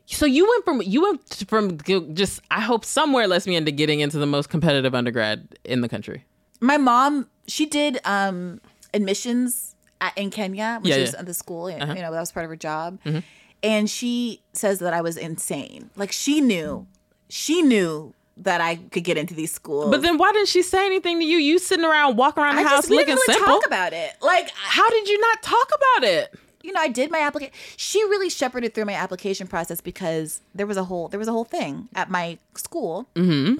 [0.07, 1.79] So you went from you went from
[2.13, 5.89] just I hope somewhere lets me into getting into the most competitive undergrad in the
[5.89, 6.25] country.
[6.65, 8.59] My mom, she did um,
[8.93, 11.19] admissions at, in Kenya when Yeah, she was yeah.
[11.19, 11.69] at the school.
[11.69, 11.93] You uh-huh.
[11.93, 12.99] know, that was part of her job.
[13.05, 13.19] Mm-hmm.
[13.63, 15.89] And she says that I was insane.
[15.95, 16.87] Like she knew,
[17.29, 19.89] she knew that I could get into these schools.
[19.89, 21.37] But then why didn't she say anything to you?
[21.37, 23.53] You sitting around walking around the I house just looking really simple.
[23.53, 24.11] talk about it.
[24.21, 26.35] Like, How did you not talk about it?
[26.65, 27.53] you know, I did my application.
[27.77, 31.31] She really shepherded through my application process because there was a whole there was a
[31.31, 33.07] whole thing at my school.
[33.15, 33.59] Mm-hmm.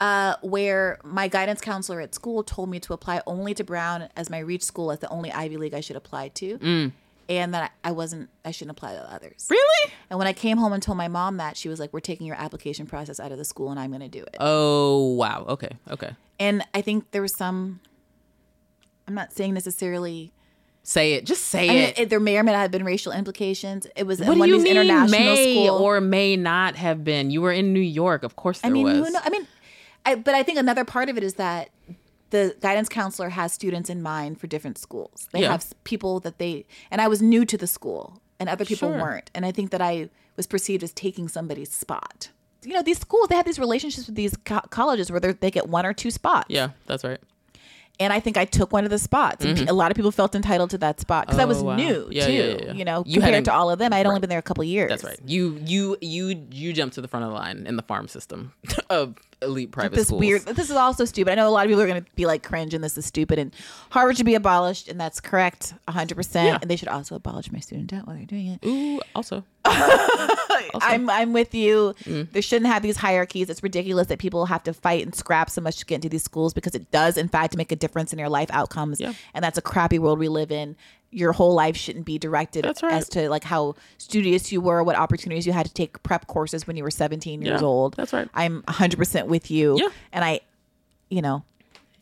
[0.00, 4.30] Uh, where my guidance counselor at school told me to apply only to Brown as
[4.30, 6.90] my reach school as the only Ivy League I should apply to,
[7.28, 9.46] and that I wasn't I shouldn't apply to others.
[9.50, 9.92] Really?
[10.08, 12.26] And when I came home and told my mom that, she was like, "We're taking
[12.26, 15.44] your application process out of the school, and I'm going to do it." Oh wow.
[15.48, 15.76] Okay.
[15.90, 16.10] Okay.
[16.38, 17.80] And I think there was some.
[19.06, 20.32] I'm not saying necessarily.
[20.82, 21.26] Say it.
[21.26, 21.98] Just say I mean, it.
[21.98, 23.86] it, there may or may not have been racial implications.
[23.94, 25.76] It was what do you mean international may school.
[25.76, 27.30] or may not have been?
[27.30, 28.22] You were in New York.
[28.22, 28.96] Of course there I mean, was.
[28.96, 29.20] who know?
[29.22, 29.46] I mean,
[30.06, 31.70] I, but I think another part of it is that
[32.30, 35.28] the guidance counselor has students in mind for different schools.
[35.32, 35.50] They Yeah.
[35.52, 38.98] have people that they, and I was new to the school, and other people Sure.
[39.00, 39.30] weren't.
[39.34, 42.30] And I think that I was perceived as taking somebody's spot.
[42.64, 45.68] You know, these schools they have these relationships with these co- colleges where they're- get
[45.68, 46.46] one or two spots.
[46.50, 47.18] Yeah, that's right.
[47.98, 49.44] and I think I took one of the spots.
[49.44, 51.66] Pe- a lot of people felt entitled to that spot because I was Mm-hmm.
[51.66, 51.76] Oh, wow.
[51.76, 52.32] new Yeah, too.
[52.32, 52.72] yeah, yeah, yeah.
[52.72, 54.42] You know, You compared hadn't- to all of them, I had only been there a
[54.42, 54.88] couple years.
[54.88, 55.20] That's right.
[55.26, 58.52] You you you you jumped to the front of the line in the farm system
[58.88, 60.20] of elite private this schools.
[60.20, 60.42] weird.
[60.42, 61.30] This is also stupid.
[61.32, 63.06] I know a lot of people are going to be like cringe, and this is
[63.06, 63.38] stupid.
[63.38, 63.54] And
[63.90, 66.16] Harvard should be abolished, and that's correct, hundred Yeah.
[66.16, 66.58] percent.
[66.62, 68.66] And they should also abolish my student debt while they're doing it.
[68.66, 69.44] Ooh, also.
[70.82, 71.94] I'm I'm with you.
[72.04, 72.30] Mm.
[72.32, 73.50] There shouldn't have these hierarchies.
[73.50, 76.22] It's ridiculous that people have to fight and scrap so much to get into these
[76.22, 79.00] schools because it does, in fact, make a difference in your life outcomes.
[79.00, 79.12] Yeah.
[79.34, 80.76] And that's a crappy world we live in.
[81.12, 82.92] Your whole life shouldn't be directed That's right.
[82.92, 86.66] as to like how studious you were, what opportunities you had to take prep courses
[86.66, 87.94] when you were 17 years Yeah, old.
[87.96, 88.28] that's right.
[88.34, 89.76] I'm 100% with you.
[89.78, 89.88] Yeah.
[90.12, 90.40] And I,
[91.08, 91.42] you know,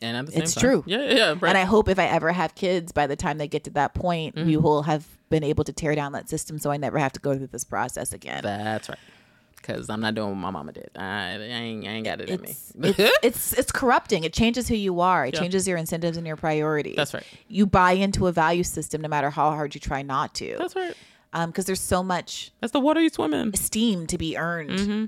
[0.01, 0.83] And at the same It's time, true.
[0.85, 1.29] Yeah, yeah, yeah.
[1.39, 1.49] Right.
[1.49, 3.95] and I hope if I ever have kids, by the time they get to that
[3.95, 4.61] point, we Mm-hmm.
[4.61, 7.35] will have been able to tear down that system, so I never have to go
[7.35, 8.43] through this process again.
[8.43, 8.97] That's right.
[9.61, 10.89] Because I'm not doing what my mama did.
[10.95, 12.49] I, I ain't, I ain't got it in me.
[12.49, 14.23] It's, it's, it's it's corrupting.
[14.23, 15.25] It changes who you are.
[15.25, 15.41] It Yeah.
[15.41, 16.95] changes your incentives and your priorities.
[16.95, 17.23] That's right.
[17.47, 20.55] You buy into a value system no matter how hard you try not to.
[20.57, 20.95] That's right.
[21.47, 23.51] because there's so much That's the water you swim in.
[23.53, 24.71] esteem to be earned.
[24.71, 25.05] Mm-hmm.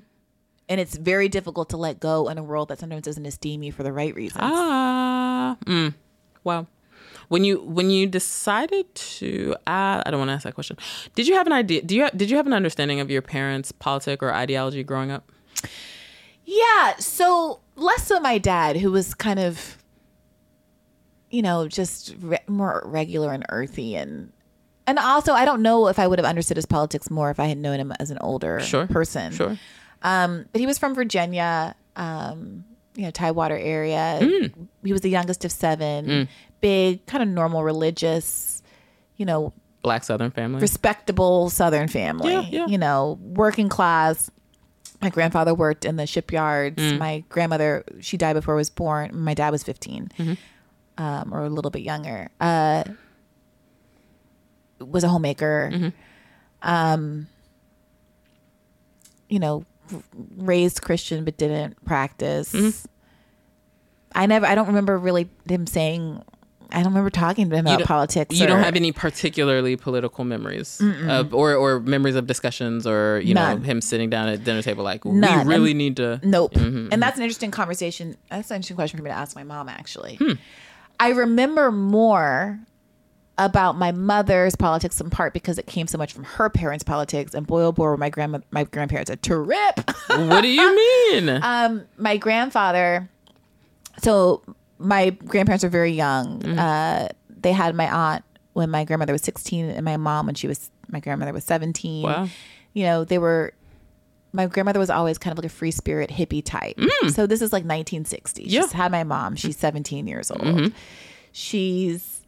[0.69, 3.71] And it's very difficult to let go in a world that sometimes doesn't esteem you
[3.73, 4.41] for the right reasons.
[4.43, 5.93] Ah, mm.
[6.45, 6.65] wow.
[7.31, 10.75] When you when you decided to, uh, I don't want to ask that question.
[11.15, 11.81] Did you have an idea?
[11.81, 15.31] Do you did you have an understanding of your parents' politic or ideology growing up?
[16.43, 19.77] Yeah, so less so my dad, who was kind of,
[21.29, 24.33] you know, just re- more regular and earthy, and
[24.85, 27.45] and also I don't know if I would have understood his politics more if I
[27.45, 28.87] had known him as an older Sure.
[28.87, 29.31] person.
[29.31, 29.57] Sure.
[30.01, 32.65] Um, but he was from Virginia, um,
[32.95, 34.19] you know, Tidewater area.
[34.21, 34.67] Mm.
[34.83, 36.27] He was the youngest of seven.
[36.61, 38.61] Big, kind of normal, religious,
[39.17, 39.51] you know,
[39.81, 40.61] Black Southern family.
[40.61, 42.31] respectable Southern family.
[42.31, 42.65] Yeah, yeah.
[42.67, 44.29] You know, working class.
[45.01, 46.77] My grandfather worked in the shipyards.
[46.77, 46.99] Mm.
[46.99, 49.09] My grandmother, she died before I was born.
[49.19, 51.03] My dad was 15, Mm-hmm.
[51.03, 52.29] um, or a little bit younger.
[52.39, 52.83] Uh,
[54.79, 55.71] was a homemaker.
[55.73, 55.89] Mm-hmm.
[56.69, 57.27] Um,
[59.29, 60.03] you know, r-
[60.37, 62.53] raised Christian but didn't practice.
[62.53, 62.85] Mm-hmm.
[64.13, 64.45] I never.
[64.45, 66.21] I don't remember really him saying.
[66.71, 68.39] I don't remember talking to him about politics.
[68.39, 73.33] you don't have any particularly political memories of, or or memories of discussions or you
[73.33, 73.59] None.
[73.59, 75.47] know him sitting down at dinner table like None.
[75.47, 76.53] we really And- need to Nope.
[76.53, 78.15] Mm-hmm, And that's an interesting conversation.
[78.29, 80.15] That's an interesting question for me to ask my mom, actually.
[80.15, 80.33] Hmm.
[80.99, 82.59] I remember more
[83.37, 87.33] about my mother's politics in part because it came so much from her parents' politics.
[87.33, 89.49] And boy, oh boy, were my grandma, my grandparents a trip.
[90.07, 90.75] what do you
[91.15, 93.09] mean um, my grandfather,
[94.01, 94.43] so
[94.81, 96.39] my grandparents were very young.
[96.39, 96.59] Mm-hmm.
[96.59, 98.23] Uh, they had my aunt
[98.53, 102.03] when my grandmother was 16 and my mom when she was, my grandmother was 17.
[102.03, 102.27] Wow.
[102.73, 103.53] You know, they were
[104.33, 106.79] my grandmother was always kind of like a free spirit hippie type.
[107.09, 108.43] So this is like 1960.
[108.43, 108.53] She's Mm.
[108.53, 108.61] Yeah.
[108.63, 108.77] Mm-hmm.
[108.77, 109.35] had my mom.
[109.35, 110.71] She's 17 years old.
[111.33, 112.21] She's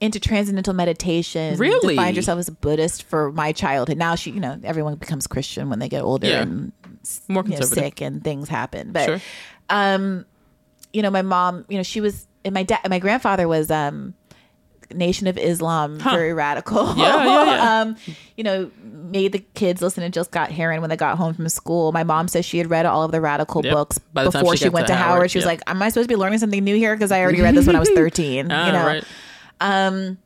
[0.00, 1.56] into transcendental meditation.
[1.58, 1.94] Really?
[1.96, 3.96] Defined herself as a Buddhist for my childhood.
[3.98, 6.42] Now she, you know, everyone becomes Christian when they get older Yeah.
[6.42, 6.72] and
[7.26, 7.84] More you know, conservative.
[7.84, 8.92] sick and things happen.
[8.92, 9.20] But Sure.
[9.70, 10.24] um,
[10.98, 14.14] you know, my mom, you know, she was, and my dad, my grandfather was um,
[14.92, 16.92] Nation of Islam, very radical.
[16.96, 17.80] Yeah, yeah, yeah.
[17.82, 17.96] um,
[18.36, 21.48] you know, made the kids listen to Gil Scott Heron when they got home from
[21.50, 21.92] school.
[21.92, 23.72] My mom says she had read all of the radical Yep.
[23.72, 25.18] books the before she she, went to Howard.
[25.18, 26.96] Howard, She was like, "Am I supposed to be learning something new here?
[26.96, 29.04] Because I already read this when I was 13." Ah, you know, right.
[29.60, 30.18] um,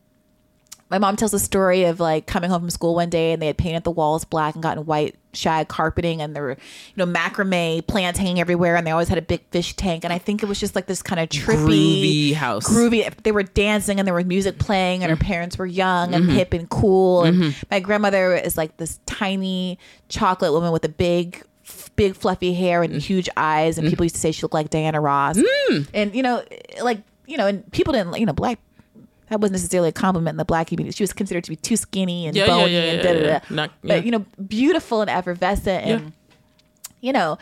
[0.93, 3.47] my mom tells a story of like coming home from school one day and they
[3.49, 6.51] had painted the walls black and gotten white shag carpeting and there were
[6.95, 10.13] you know macrame plants hanging everywhere and they always had a big fish tank and
[10.13, 12.69] I think it was just like this kind of trippy Groovy house.
[12.69, 15.19] groovy they were dancing and there was music playing and Mm.
[15.19, 16.35] her parents were young and Mm-hmm.
[16.37, 19.79] hip and cool and my grandmother is like this tiny
[20.09, 21.43] chocolate woman with a big
[21.97, 22.85] big fluffy hair Mm.
[22.93, 25.39] and huge eyes and people used to say she looked like Diana Ross
[25.95, 26.43] and you know
[26.83, 28.59] like you know and people didn't you know black
[29.33, 30.95] that wasn't necessarily a compliment in the black community.
[30.95, 33.21] She was considered to be too skinny and Yeah, bony yeah, and yeah, da da
[33.27, 33.39] yeah.
[33.41, 33.55] da.
[33.55, 36.13] Not- But you know, beautiful and effervescent, and
[37.01, 37.39] you know,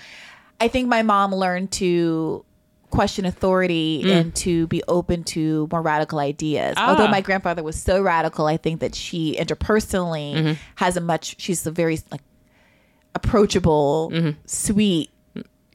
[0.60, 2.44] I think my mom learned to
[2.90, 4.10] question authority Mm.
[4.20, 6.74] and to be open to more radical ideas.
[6.76, 6.90] Ah.
[6.90, 10.52] Although my grandfather was so radical, I think that she interpersonally Mm-hmm.
[10.76, 11.36] has a much.
[11.38, 12.22] She's a very like
[13.14, 14.30] approachable, Mm-hmm.
[14.46, 15.10] sweet.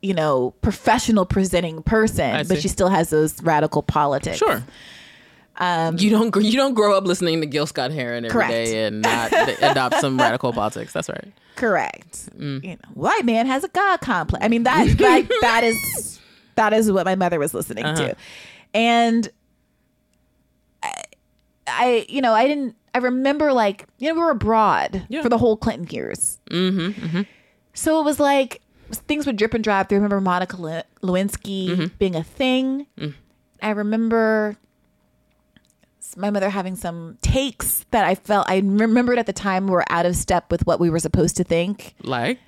[0.01, 4.37] You know, professional presenting person, but she still has those radical politics.
[4.37, 4.61] Sure.
[5.57, 8.75] Um, you don't you don't grow up listening to Gil Scott Heron every day Correct.
[8.75, 9.31] and not
[9.71, 10.91] adopt some radical politics.
[10.91, 11.31] That's right.
[11.55, 12.29] Correct.
[12.37, 12.63] Mm.
[12.63, 14.43] You know, white man has a god complex.
[14.43, 16.19] I mean that like that is
[16.55, 18.07] that is what my mother was listening Uh-huh.
[18.09, 18.15] to,
[18.73, 19.29] and
[20.83, 21.03] I,
[21.67, 25.21] I you know I didn't I remember like you know we were abroad Yeah.
[25.21, 27.21] for the whole Clinton years, mm-hmm,
[27.73, 29.87] so it was like things would drip and drop.
[29.91, 30.57] I remember Monica
[31.01, 31.85] Lewinsky Mm-hmm.
[31.97, 32.87] being a thing.
[32.99, 33.13] Mm.
[33.61, 34.57] I remember
[36.17, 40.05] my mother having some takes that I felt I remembered at the time were out
[40.05, 41.95] of step with what we were supposed to think.
[42.03, 42.39] Like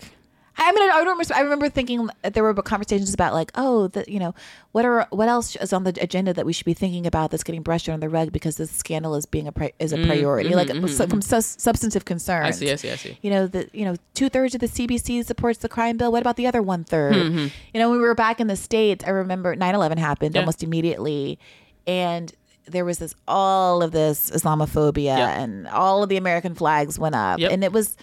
[0.59, 4.17] I mean, I remember, I remember thinking there were conversations about like, oh, the, you
[4.19, 4.33] know,
[4.71, 7.43] what are what else is on the agenda that we should be thinking about that's
[7.43, 10.55] getting brushed under the rug because this scandal is being a pri- is a priority,
[10.55, 12.59] like so- from sus- substantive concerns.
[12.59, 13.19] Mm, mm-hmm, I see, I see, I see.
[13.21, 16.11] You know, the you know two thirds of the CBC supports the crime bill.
[16.11, 17.13] What about the other one third?
[17.13, 17.47] Mm-hmm.
[17.75, 20.41] You know, when we were back in the states, I remember 9-11 happened Yeah.
[20.41, 21.37] almost immediately,
[21.85, 22.33] and
[22.67, 25.39] there was this all of this Islamophobia Yeah.
[25.39, 27.51] and all of the American flags went up, Yep.
[27.51, 27.95] and it was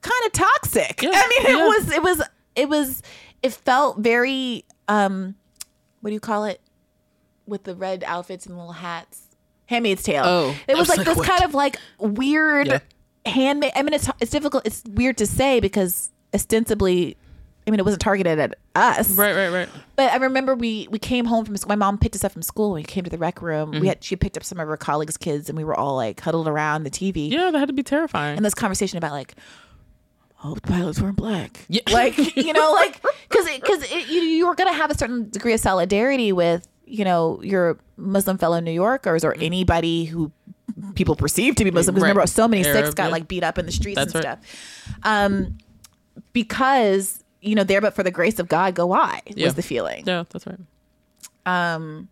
[0.00, 1.02] kind of toxic.
[1.02, 1.66] Yeah, I mean, it yeah.
[1.66, 2.22] was it was
[2.56, 3.02] it was
[3.42, 5.34] it felt very um
[6.00, 6.60] what do you call it
[7.46, 9.22] with the red outfits and little hats?
[9.66, 10.24] Handmaid's Tale.
[10.26, 11.26] Oh, it was was like, like, this what?
[11.26, 12.78] kind of like weird Yeah.
[13.26, 13.72] handmaid.
[13.74, 14.66] I mean, it's it's difficult.
[14.66, 17.16] It's weird to say because ostensibly.
[17.66, 19.68] I mean, it wasn't targeted at us, right, right, right.
[19.94, 21.68] but I remember we we came home from school.
[21.68, 22.74] My mom picked us up from school.
[22.74, 23.70] and We came to the rec room.
[23.72, 23.80] Mm-hmm.
[23.80, 26.20] We had she picked up some of her colleagues' kids, and we were all like
[26.20, 28.36] huddled around the TV Yeah, that had to be terrifying.
[28.36, 29.34] and this conversation about like
[30.44, 31.82] oh the pilots weren't black Yeah.
[31.92, 35.60] like you know like because because you, you were gonna have a certain degree of
[35.60, 40.32] solidarity with you know your muslim fellow new yorkers or anybody who
[40.96, 42.08] people perceive to be muslim because Right.
[42.08, 43.08] remember so many Sikhs got yeah.
[43.10, 44.38] like beat up in the streets That's and right.
[44.44, 45.58] stuff um
[46.32, 49.46] because you know there but for the grace of god go i Yeah.
[49.46, 50.58] was the feeling yeah, that's right.
[51.46, 52.08] um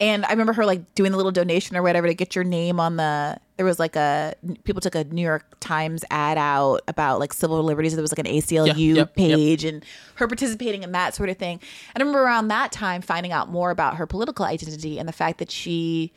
[0.00, 2.80] and I remember her like doing the little donation or whatever to get your name
[2.80, 3.38] on the.
[3.56, 4.34] There was like a
[4.64, 7.94] people took a New York Times ad out about like civil liberties.
[7.94, 9.14] There was like an ACLU Yeah, yep, yep.
[9.14, 9.84] page and
[10.16, 11.60] her participating in that sort of thing.
[11.94, 15.12] And I remember around that time finding out more about her political identity and the
[15.12, 16.12] fact that she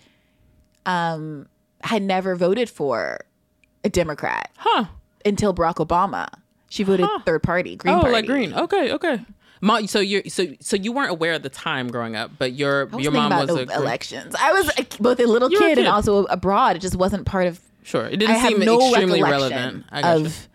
[0.87, 1.47] um
[1.81, 3.19] had never voted for
[3.83, 4.85] a Democrat Huh.
[5.23, 6.27] until Barack Obama.
[6.69, 8.13] She voted third party, Green oh, Party.
[8.13, 8.53] like green.
[8.53, 9.25] Okay, okay.
[9.61, 12.89] Mom, so you so so you weren't aware at the time growing up, but your
[12.99, 14.35] your mom was a elections.
[14.37, 16.75] I was a, both a little were a kid, and also abroad.
[16.75, 19.85] It just wasn't part of Sure, it didn't have seem no extremely relevant.
[19.89, 20.25] I gotcha.
[20.25, 20.49] of.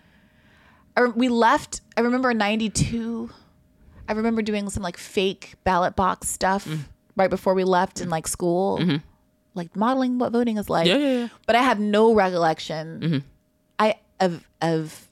[0.97, 1.81] I we left.
[1.97, 3.31] I remember '92.
[4.09, 6.81] I remember doing some like fake ballot box stuff Mm.
[7.17, 8.81] right before we left in like school,
[9.55, 10.89] like modeling what voting is like.
[10.89, 11.01] Mm-hmm.
[11.01, 11.29] Yeah, yeah, yeah.
[11.47, 13.01] But I have no recollection.
[13.01, 13.19] Mm-hmm.
[13.79, 15.09] I of of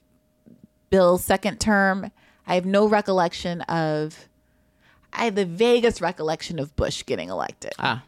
[0.89, 2.11] Bill's second term.
[2.47, 4.27] I have no recollection of.
[5.13, 8.03] I have the vaguest recollection of Bush getting elected ah,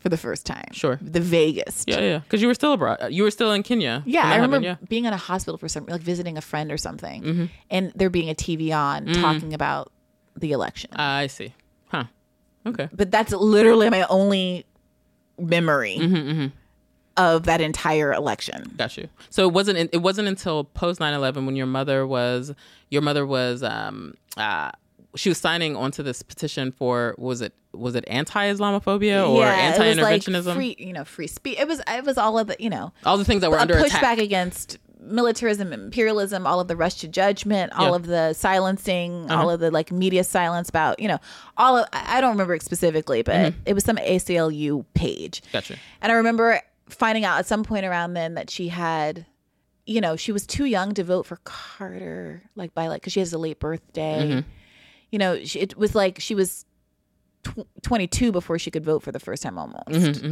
[0.00, 0.68] for the first time.
[0.72, 0.98] Sure.
[1.02, 1.88] the vaguest.
[1.88, 2.98] yeah, yeah, because you were still abroad.
[3.10, 4.02] You were still in Kenya.
[4.06, 6.76] Yeah, I remember happened, being in a hospital for some, like visiting a friend or
[6.78, 7.44] something, Mm-hmm.
[7.70, 9.20] and there being a TV on Mm.
[9.20, 9.90] talking about
[10.36, 10.90] the election.
[10.94, 11.54] Ah, I see.
[11.88, 12.04] Huh.
[12.66, 12.88] Okay.
[12.92, 14.64] but that's literally my only
[15.38, 16.46] memory Mm-hmm,
[17.16, 18.72] of that entire election.
[18.76, 19.08] Got you.
[19.30, 19.90] So it wasn't.
[19.92, 22.54] It wasn't until post 9-11 when your mother was
[22.90, 24.70] your mother was um uh
[25.14, 29.38] she was signing onto this petition for was it was it anti-Islamophobia or it was
[29.40, 30.54] like anti-interventionism?
[30.54, 31.58] free, you know, free speech.
[31.58, 33.74] It was it was all of the, you know, All the things that were under
[33.74, 34.18] pushback attack.
[34.18, 37.86] against militarism, imperialism, all of the rush to judgment, all Yeah.
[37.88, 37.96] Uh-huh.
[37.96, 41.18] of the silencing, all of the like media silence about, you know,
[41.56, 43.60] all of I don't remember it specifically, but Mm-hmm.
[43.66, 45.42] it was some ACLU page.
[45.52, 45.76] Gotcha.
[46.00, 46.60] And I remember
[46.92, 49.26] finding out at some point around then that she had,
[49.86, 53.20] you know, she was too young to vote for Carter, like by like, because she
[53.20, 54.28] has a late birthday.
[54.28, 54.48] Mm-hmm.
[55.10, 56.64] You know, she, it was like she was
[57.42, 60.22] tw- 22 before she could vote for the first time almost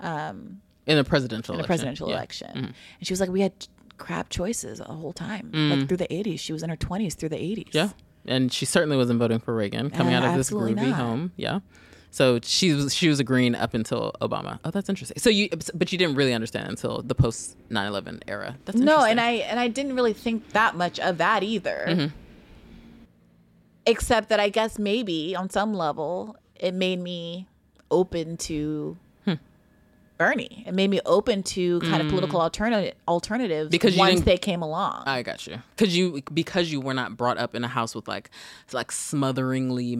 [0.00, 1.64] um, in a presidential in election.
[1.64, 2.14] a presidential Yeah.
[2.16, 2.50] election.
[2.56, 2.74] And
[3.06, 3.52] she was like, we had
[3.96, 6.38] crap choices the whole time, like through the 80s.
[6.40, 7.64] She was in her 20s through the 80s.
[7.70, 7.74] Mm.
[7.74, 7.88] Yeah,
[8.26, 10.94] and she certainly wasn't voting for Reagan coming Uh, out of this groovy not.
[10.96, 11.32] home.
[11.36, 11.60] Yeah.
[12.10, 14.58] So she was she was agreeing up until Obama.
[14.64, 15.18] Oh, that's interesting.
[15.18, 18.56] So you but you didn't really understand until the post 9/11 era.
[18.64, 21.84] That's No, and I and I didn't really think that much of that either.
[21.88, 22.14] Mm-hmm.
[23.86, 27.46] Except that I guess maybe on some level it made me
[27.90, 28.96] open to.
[30.18, 30.64] Bernie.
[30.66, 33.70] It made me open to kind of political alternative alternatives Mm.
[33.70, 35.04] Because once they came along.
[35.06, 35.58] I got you.
[35.76, 38.30] Cause you because you were not brought up in a house with like
[38.72, 39.96] like smotheringly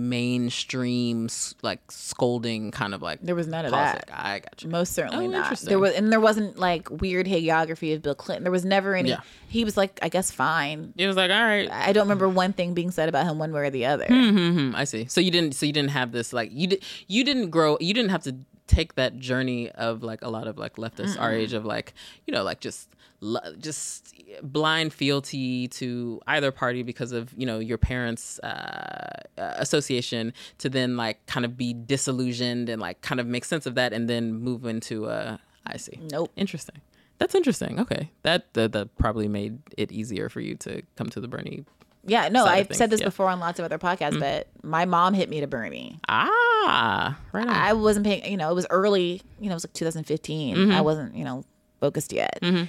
[0.49, 1.29] mainstream
[1.63, 4.07] like scolding kind of like there was none of politic.
[4.07, 4.19] that.
[4.19, 4.71] I got you.
[4.71, 5.59] Most certainly Oh, not.
[5.61, 8.45] There was, and there wasn't like weird hagiography of Bill Clinton.
[8.45, 9.11] There was never any.
[9.11, 9.21] Yeah.
[9.49, 10.93] He was like, I guess, fine.
[10.97, 11.71] It was like all right.
[11.71, 14.07] I don't remember one thing being said about him one way or the other.
[14.07, 15.07] hmm I see.
[15.07, 15.55] So you didn't.
[15.55, 16.83] So you didn't have this like you did.
[17.07, 17.77] You didn't grow.
[17.81, 18.37] You didn't have to
[18.69, 21.95] take that journey of like a lot of like leftists our age of like
[22.27, 22.89] you know like just
[23.59, 30.33] just blind fealty to either party because of you know your parents uh, uh, association
[30.59, 33.93] to then like kind of be disillusioned and like kind of make sense of that
[33.93, 35.37] and then move into uh
[35.69, 36.01] I see.
[36.11, 36.33] Nope.
[36.37, 36.81] Interesting.
[37.19, 37.81] That's interesting.
[37.81, 38.11] Okay.
[38.23, 41.65] That, that that probably made it easier for you to come to the Bernie.
[42.09, 43.07] Yeah, no, I've said this yeah.
[43.07, 46.01] Before on lots of other podcasts, but my mom hit me to Bernie.
[46.09, 47.55] Ah, right on.
[47.55, 50.57] I wasn't paying, you know, it was early, you know, it was like 2015.
[50.57, 50.73] Mm-hmm.
[50.73, 51.45] I wasn't, you know,
[51.81, 52.39] focused yet.
[52.43, 52.69] And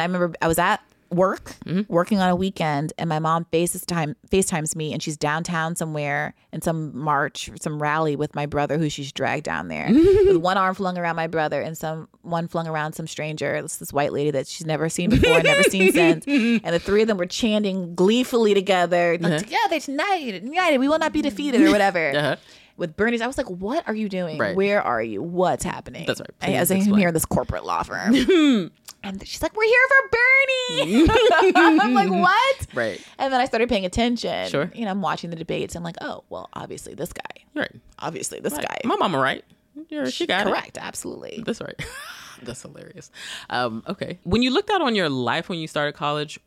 [0.00, 0.80] I remember I was at
[1.16, 1.92] work, Mm-hmm.
[1.92, 6.60] working on a weekend, and my mom FaceTime, FaceTimes me, and she's downtown somewhere in
[6.62, 10.74] some march, some rally with my brother, who she's dragged down there, with one arm
[10.74, 13.60] flung around my brother and some one flung around some stranger.
[13.62, 17.02] This this white lady that she's never seen before, never seen since, and the three
[17.02, 21.60] of them were chanting gleefully together, like, together tonight, united, we will not be defeated,
[21.62, 22.36] or whatever Uh-huh.
[22.76, 23.20] with Bernie's.
[23.22, 24.36] I was like, what are you doing?
[24.38, 24.54] Right.
[24.56, 25.22] Where are you?
[25.22, 26.04] What's happening?
[26.06, 26.30] That's right.
[26.42, 28.70] I- Please As I'm here in this corporate law firm.
[29.04, 31.08] And she's like, we're here for Bernie.
[31.56, 32.66] I'm like, what?
[32.74, 33.00] Right.
[33.18, 34.48] And then I started paying attention.
[34.48, 34.70] Sure.
[34.74, 35.74] You know, I'm watching the debates.
[35.74, 37.44] I'm like, oh, well, obviously this guy.
[37.54, 37.72] Right.
[37.98, 38.78] Obviously this guy.
[38.84, 39.44] My mama right.
[39.88, 40.50] You're, she got it.
[40.50, 40.78] Correct.
[40.80, 41.42] Absolutely.
[41.44, 41.78] That's right.
[42.42, 43.10] That's hilarious.
[43.50, 44.18] Um, okay.
[44.24, 46.38] When you looked out on your life when you started college,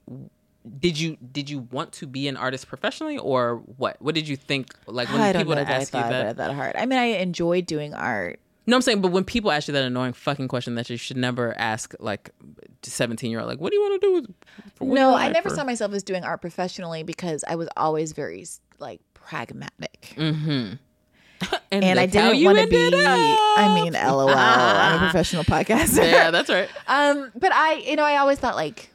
[0.80, 4.02] did you did you want to be an artist professionally or what?
[4.02, 4.74] What did you think?
[4.86, 6.08] Like when I people would that I ask you that.
[6.08, 6.76] about it that hard.
[6.76, 8.40] I mean, I enjoyed doing art.
[8.70, 11.16] No, I'm saying, but when people ask you that annoying fucking question that you should
[11.18, 12.32] never ask, like,
[12.84, 14.14] 17 year old, like, what do you want to do?
[14.82, 18.46] With, No, I never saw myself as doing art professionally because I was always very
[18.80, 20.14] like pragmatic.
[20.18, 20.78] and,
[21.72, 22.92] and I didn't want to be.
[22.96, 24.30] I mean, lol.
[24.30, 26.04] I'm a professional podcaster.
[26.10, 26.70] yeah, that's right.
[26.88, 28.90] Um, but I, you know, I always thought like,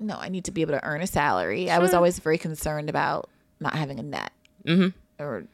[0.00, 1.70] no, I need to be able to earn a salary.
[1.70, 3.28] I was always very concerned about
[3.60, 4.32] not having a net,
[4.64, 4.92] Mhm.
[5.18, 5.44] or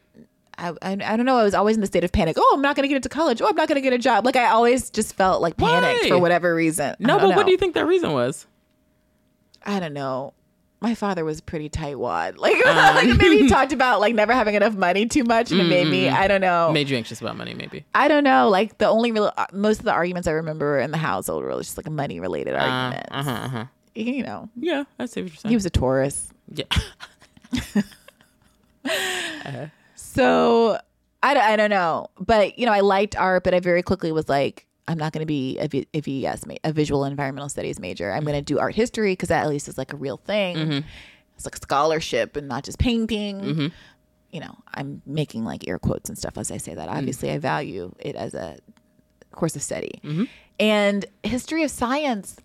[0.59, 1.37] I, I, I don't know.
[1.37, 2.37] I was always in the state of panic.
[2.39, 3.41] Oh, I'm not going to get into college.
[3.43, 4.25] Oh, I'm not going to get a job.
[4.25, 6.09] Like I always just felt like panicked Why?
[6.09, 6.97] for whatever reason.
[6.99, 8.47] No, but don't what do you think that reason was?
[9.65, 10.35] I don't know.
[10.81, 12.37] My father was pretty tightwad.
[12.45, 15.65] Like, like maybe he talked about like never having enough money too much, and it
[15.65, 16.09] made me.
[16.11, 16.71] I don't know.
[16.73, 17.87] Made you anxious about money, maybe.
[17.95, 18.51] I don't know.
[18.51, 21.57] Like the only real, uh, most of the arguments I remember in the household were
[21.57, 23.09] just like money related arguments.
[23.11, 23.31] Uh huh.
[23.31, 23.65] Uh huh.
[23.95, 25.51] You know, Yeah, I see what you're saying.
[25.51, 26.29] he was a Taurus.
[26.53, 26.67] yeah.
[30.15, 30.79] So
[31.23, 32.09] I, don't- I don't know.
[32.19, 35.23] But, you know, I liked art, but I very quickly was like, I'm not going
[35.23, 38.13] to be a, V- a VES, ma- a visual environmental studies major.
[38.13, 38.57] I'm going to mm-hmm.
[38.57, 40.57] do art history because that at least is like a real thing.
[40.57, 40.89] Mm-hmm.
[41.37, 43.41] It's like scholarship and not just painting.
[43.41, 43.67] Mm-hmm.
[44.31, 46.89] You know, I'm making like air quotes and stuff as I say that.
[46.89, 46.97] Mm.
[46.97, 48.59] Obviously, I value it as a
[49.31, 50.01] course of study.
[50.61, 52.37] And history of science,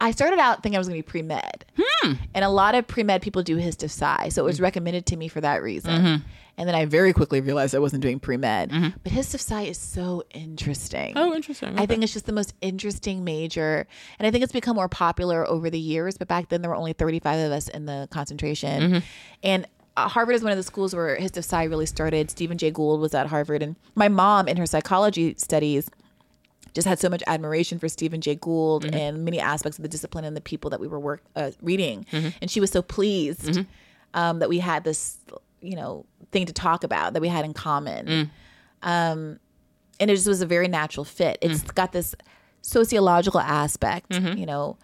[0.00, 1.64] I started out thinking I was going to be pre med.
[1.78, 2.12] Hmm.
[2.34, 4.28] And a lot of pre med people do hist of sci.
[4.28, 4.64] So it was mm-hmm.
[4.64, 5.90] recommended to me for that reason.
[5.90, 6.28] Mm-hmm.
[6.58, 8.70] And then I very quickly realized I wasn't doing pre med.
[8.70, 8.98] Mm-hmm.
[9.02, 11.14] But hist of sci is so interesting.
[11.16, 11.78] Oh, interesting.
[11.78, 13.86] I think it's just the most interesting major.
[14.18, 16.18] And I think it's become more popular over the years.
[16.18, 19.02] But back then, there were only 35 of us in the concentration.
[19.42, 19.66] And
[19.96, 22.30] uh, Harvard is one of the schools where hist of sci really started.
[22.30, 23.62] Stephen Jay Gould was at Harvard.
[23.62, 25.90] And my mom, in her psychology studies,
[26.76, 28.94] just had so much admiration for Stephen Jay Gould mm-hmm.
[28.94, 32.06] and many aspects of the discipline and the people that we were work uh, reading.
[32.12, 32.28] Mm-hmm.
[32.42, 33.62] And she was so pleased mm-hmm.
[34.12, 35.16] um, that we had this,
[35.62, 38.06] you know, thing to talk about that we had in common.
[38.06, 38.30] Mm.
[38.82, 39.40] Um,
[39.98, 41.38] and it just was a very natural fit.
[41.40, 41.74] It's mm.
[41.74, 42.14] got this
[42.60, 44.76] sociological aspect, you know,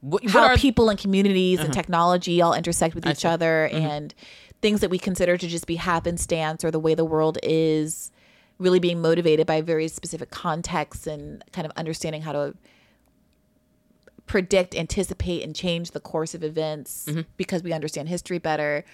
[0.00, 4.14] What, what how are- people and communities and technology all intersect with each other and
[4.62, 8.10] things that we consider to just be happenstance or the way the world is
[8.62, 12.54] really being motivated by very specific contexts and kind of understanding how to
[14.26, 17.22] predict anticipate and change the course of events mm-hmm.
[17.36, 18.84] because we understand history better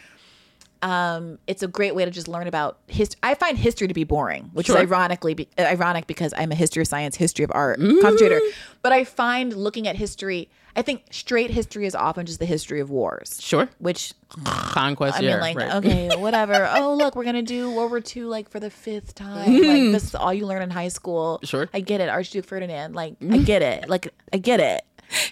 [0.83, 3.19] um, it's a great way to just learn about history.
[3.23, 4.77] I find history to be boring, which Sure.
[4.77, 8.41] is ironically be- uh, ironic because I'm a history of science, history of art concentrator.
[8.83, 12.79] But I find looking at history, I think straight history is often just the history
[12.81, 14.15] of wars, sure which
[14.45, 15.19] conquest?
[15.19, 15.75] I yeah, mean, like, right.
[15.77, 16.69] okay, whatever.
[16.75, 19.53] oh, look, we're gonna do World War II like for the fifth time.
[19.53, 21.41] Like this is all you learn in high school.
[21.43, 21.69] Sure.
[21.75, 22.95] I get it, Archduke Ferdinand.
[22.95, 23.89] Like, I get it.
[23.89, 24.83] Like, I get it.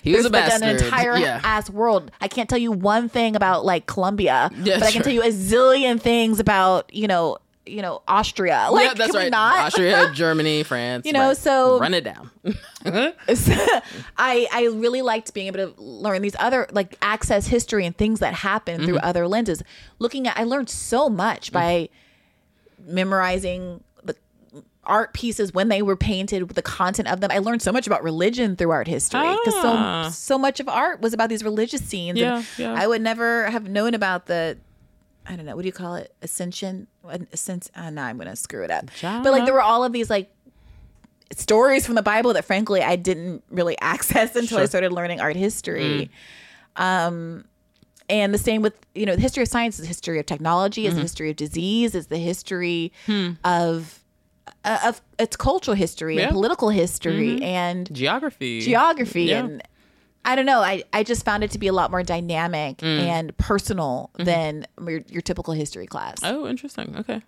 [0.03, 0.62] He was a like, bastard.
[0.69, 1.40] an entire yeah.
[1.44, 2.11] ass world.
[2.20, 5.03] I can't tell you one thing about like Colombia, Yeah, but I can sure.
[5.03, 8.69] tell you a zillion things about you know, you know, Austria.
[8.70, 9.31] Like, yeah, that's can we right.
[9.31, 9.59] not?
[9.66, 11.05] Austria, Germany, France.
[11.05, 11.36] You know, right.
[11.36, 12.31] so- run it down.
[12.86, 18.20] I I really liked being able to learn these other like access history and things
[18.20, 19.05] that happen through Mm-hmm.
[19.09, 19.62] other lenses.
[19.98, 21.89] Looking at I learned so much by
[22.86, 23.82] memorizing
[24.86, 27.30] art pieces when they were painted, with the content of them.
[27.30, 30.08] I learned so much about religion through art history because Ah.
[30.08, 32.18] so so much of art was about these religious scenes.
[32.18, 32.74] Yeah, and yeah.
[32.74, 34.56] I would never have known about the
[35.28, 36.86] I don't know what do you call it ascension.
[37.32, 37.68] Ascent.
[37.74, 38.86] Uh, now I'm gonna screw it up.
[39.02, 40.30] But like there were all of these like
[41.36, 45.36] stories from the Bible that frankly I didn't really access until I started learning art
[45.36, 46.10] history.
[46.76, 47.44] Um,
[48.08, 50.86] and the same with you know the history of science is the history of technology,
[50.86, 52.92] is the history of disease, is the history
[53.44, 54.00] of
[54.66, 56.24] uh, of its cultural history Yeah.
[56.24, 58.60] and political history and Geography.
[58.60, 59.44] geography Yeah.
[59.44, 59.62] and
[60.24, 60.60] I don't know.
[60.60, 65.01] I, I just found it to be a lot more dynamic and personal than your,
[65.09, 66.16] your typical history class.
[66.24, 66.97] Oh, interesting.
[66.98, 67.22] Okay.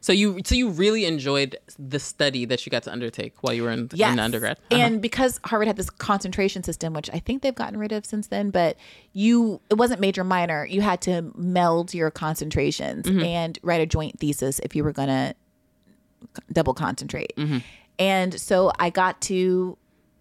[0.00, 3.62] So you so you really enjoyed the study that you got to undertake while you
[3.64, 4.58] were in, in undergrad.
[4.70, 4.80] Uh-huh.
[4.82, 8.26] And because Harvard had this concentration system, which I think they've gotten rid of since
[8.28, 8.76] then, but
[9.14, 10.64] you it wasn't major minor.
[10.66, 13.20] You had to meld your concentrations Mm-hmm.
[13.24, 15.34] and write a joint thesis if you were gonna
[16.52, 17.32] double concentrate.
[17.36, 17.58] Mm-hmm.
[17.98, 19.76] And so I got to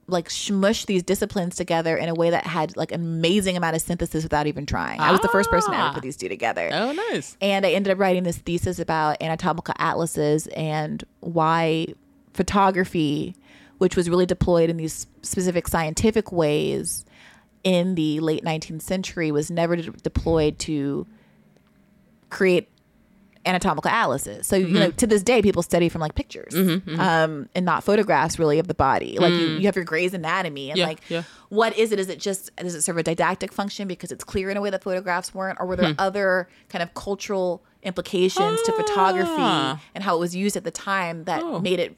[0.08, 4.22] like smush these disciplines together in a way that had like amazing amount of synthesis
[4.24, 5.00] without even trying.
[5.00, 5.86] I was the first person to Ah.
[5.88, 6.70] ever put these two together.
[6.74, 7.38] oh, nice.
[7.42, 11.88] And I ended up writing this thesis about anatomical atlases and why
[12.34, 13.34] photography,
[13.78, 17.06] which was really deployed in these specific scientific ways
[17.64, 21.08] in the late 19th century, was never de- deployed to
[22.30, 22.68] create
[23.46, 24.48] anatomical atlases.
[24.48, 24.96] So, you know, Mm-hmm.
[24.98, 28.74] to this day, people study from like pictures um, and not photographs really of the
[28.74, 29.18] body.
[29.20, 30.82] Like you, you have your Gray's Anatomy and Mm.
[30.82, 31.24] Yeah, like, yeah.
[31.50, 32.00] what is it?
[32.00, 34.70] Is it just, does it serve a didactic function because it's clear in a way
[34.70, 35.60] that photographs weren't?
[35.60, 38.78] Or were there other kind of cultural implications to Ah.
[38.78, 41.60] photography and how it was used at the time that Oh.
[41.60, 41.96] made it,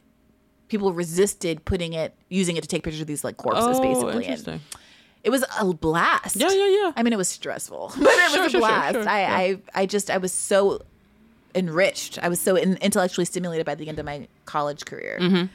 [0.68, 4.12] people resisted putting it, using it to take pictures of these like corpses Oh, basically.
[4.14, 4.62] And interesting.
[5.24, 6.36] it was a blast.
[6.38, 6.92] Yeah, yeah, yeah.
[6.96, 8.94] I mean, it was stressful, but it Sure, was a sure, sure, blast.
[8.96, 9.22] sure, I.
[9.24, 10.82] I, I just, I was so
[11.56, 12.20] enriched.
[12.22, 15.18] I was so in, intellectually stimulated by the end of my college career.
[15.20, 15.46] Mm-hmm.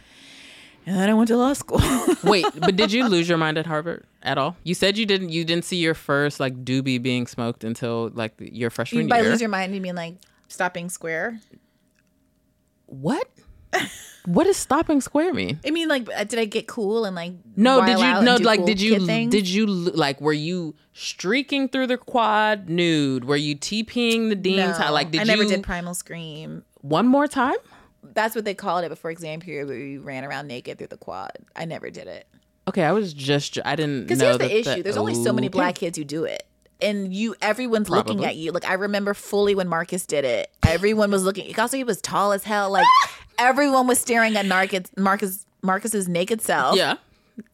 [0.86, 1.80] And then I went to law school.
[2.24, 4.56] Wait, but did you lose your mind at Harvard at all?
[4.64, 5.28] You said you didn't.
[5.28, 9.24] You didn't see your first like doobie being smoked until like your freshman by year.
[9.24, 10.16] By lose your mind, you mean like
[10.48, 11.38] stopping square?
[12.90, 13.28] what?
[14.26, 15.60] What does stopping square mean?
[15.66, 18.58] I mean, like, uh, did I get cool and like No, did you no like
[18.58, 18.98] cool did you
[19.30, 23.24] did you like were you streaking through the quad nude?
[23.24, 24.92] Were you TPing the dean's No, house?
[24.92, 26.64] Like did I you never did primal scream.
[26.80, 27.56] one more time?
[28.02, 30.96] That's what they called it before exam period, where you ran around naked through the
[30.96, 31.32] quad.
[31.54, 32.26] I never did it.
[32.68, 35.52] Okay, I was just I didn't Because here's the issue: there's only so many Okay.
[35.52, 36.44] black kids who do it,
[36.82, 38.52] and you, everyone's looking at you.
[38.52, 40.50] Like I remember fully when Marcus did it.
[40.66, 41.58] Everyone was looking.
[41.58, 42.70] Also, he was tall as hell.
[42.70, 42.86] Like
[43.40, 46.76] everyone was staring at Marcus, Marcus, Marcus's naked self.
[46.76, 46.94] Yeah,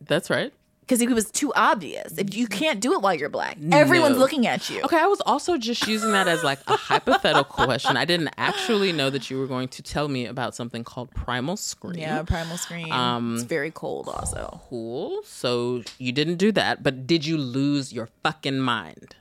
[0.02, 0.52] that's right.
[0.80, 2.16] because he was too obvious.
[2.16, 4.20] If you can't do it while you're black, everyone's No.
[4.20, 4.82] looking at you.
[4.82, 7.96] Okay, I was also just using that as like a hypothetical question.
[7.96, 11.56] I didn't actually know that you were going to tell me about something called primal
[11.56, 11.98] scream.
[11.98, 12.92] Yeah, primal scream.
[12.92, 14.60] Um, it's very cold, also.
[14.68, 15.22] Cool.
[15.24, 19.16] So you didn't do that, but did you lose your fucking mind?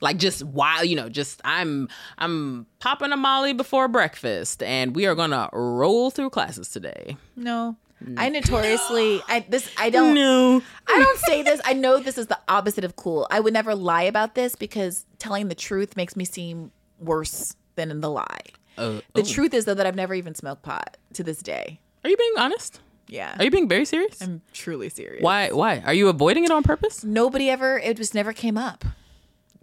[0.00, 5.06] Like just while you know, just I'm I'm popping a Molly before breakfast, and we
[5.06, 7.16] are gonna roll through classes today.
[7.34, 7.76] No,
[8.16, 10.14] I notoriously, I this, I don't.
[10.14, 10.62] No.
[10.86, 11.60] I don't say this.
[11.64, 13.26] I know this is the opposite of cool.
[13.30, 17.90] I would never lie about this because telling the truth makes me seem worse than
[17.90, 18.40] in the lie.
[18.78, 19.24] Uh, The oh.
[19.24, 21.80] truth is though that I've never even smoked pot to this day.
[22.04, 22.80] Are you being honest?
[23.08, 23.34] Yeah.
[23.38, 24.20] Are you being very serious?
[24.20, 25.22] I'm truly serious.
[25.22, 25.50] why?
[25.50, 25.80] Why?
[25.86, 27.02] Are you avoiding it on purpose?
[27.04, 27.78] Nobody ever.
[27.78, 28.84] It just never came up.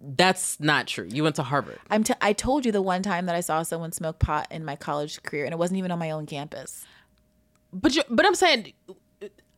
[0.06, 1.08] That's not true.
[1.10, 1.80] You went to Harvard.
[1.90, 2.04] I'm.
[2.04, 4.76] T- I told you the one time that I saw someone smoke pot in my
[4.76, 6.86] college career, and it wasn't even on my own campus.
[7.72, 8.74] But you, but I'm saying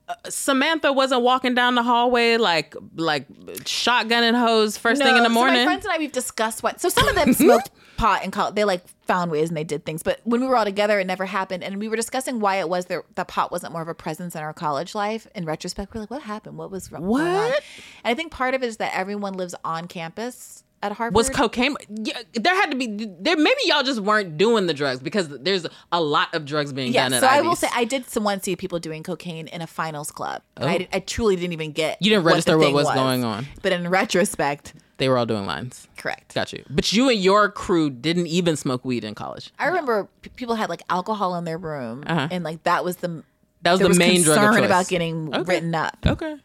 [0.07, 3.27] uh, Samantha wasn't walking down the hallway like like
[3.63, 5.55] shotgunning hose first thing in the morning.
[5.55, 6.79] so my friends and I, we've discussed what.
[6.79, 8.55] So some of them smoked pot and college.
[8.55, 10.03] They like found ways and they did things.
[10.03, 11.63] But when we were all together, it never happened.
[11.63, 14.35] And we were discussing why it was that the pot wasn't more of a presence
[14.35, 15.27] in our college life.
[15.33, 16.57] In retrospect, we're like, what happened?
[16.57, 17.05] What was wrong?
[17.05, 17.63] What?
[18.03, 21.15] And I think part of it is that everyone lives on campus at Harvard.
[21.15, 21.75] was cocaine?
[21.89, 22.87] Yeah, there had to be.
[23.19, 26.91] There maybe y'all just weren't doing the drugs because there's a lot of drugs being
[26.93, 29.47] yeah, done at so I will say I did some once see people doing cocaine
[29.47, 30.41] in a finals club.
[30.57, 31.97] And I, I truly didn't even get Oh.
[32.01, 33.45] You didn't what register what thing was going on.
[33.61, 35.87] But in retrospect, they were all doing lines.
[35.97, 36.33] correct.
[36.35, 36.63] Got you.
[36.69, 39.51] But you and your crew didn't even smoke weed in college.
[39.59, 42.27] I remember p- people had like alcohol in their room, Uh-huh.
[42.31, 43.23] and like that was the
[43.63, 44.65] That was the was main drug concern choice.
[44.65, 45.41] about getting Okay.
[45.43, 45.97] written up.
[46.05, 46.35] Okay.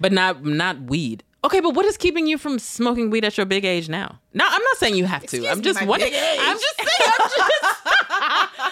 [0.00, 1.22] But not not weed.
[1.42, 4.18] Okay, but what is keeping you from smoking weed at your big age now?
[4.34, 5.26] No, I'm not saying you have to.
[5.26, 6.12] Excuse I'm just wondering.
[6.14, 7.10] I'm just saying.
[7.18, 7.84] I'm just,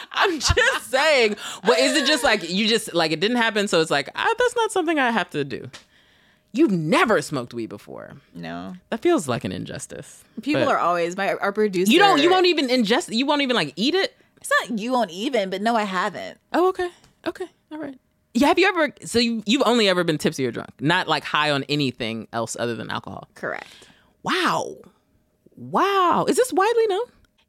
[0.12, 1.36] I'm just saying.
[1.64, 2.06] What is it?
[2.06, 4.98] Just like you just like it didn't happen, so it's like ah, that's not something
[4.98, 5.70] I have to do.
[6.52, 8.12] You've never smoked weed before.
[8.34, 10.24] No, That feels like an injustice.
[10.42, 11.90] people But are always my our producer.
[11.90, 12.20] You don't.
[12.20, 13.14] You won't even ingest.
[13.14, 14.14] You won't even like eat it.
[14.38, 16.38] It's not you won't even, but no, I haven't.
[16.52, 16.90] Oh, okay.
[17.26, 17.46] Okay.
[17.72, 17.98] All right.
[18.40, 18.48] Yeah.
[18.48, 18.92] Have you ever?
[19.04, 22.56] So you, you've only ever been tipsy or drunk, not like high on anything else
[22.58, 23.28] other than alcohol.
[23.34, 23.66] Correct.
[24.22, 24.76] Wow.
[25.56, 26.26] Wow.
[26.28, 27.04] Is this widely known?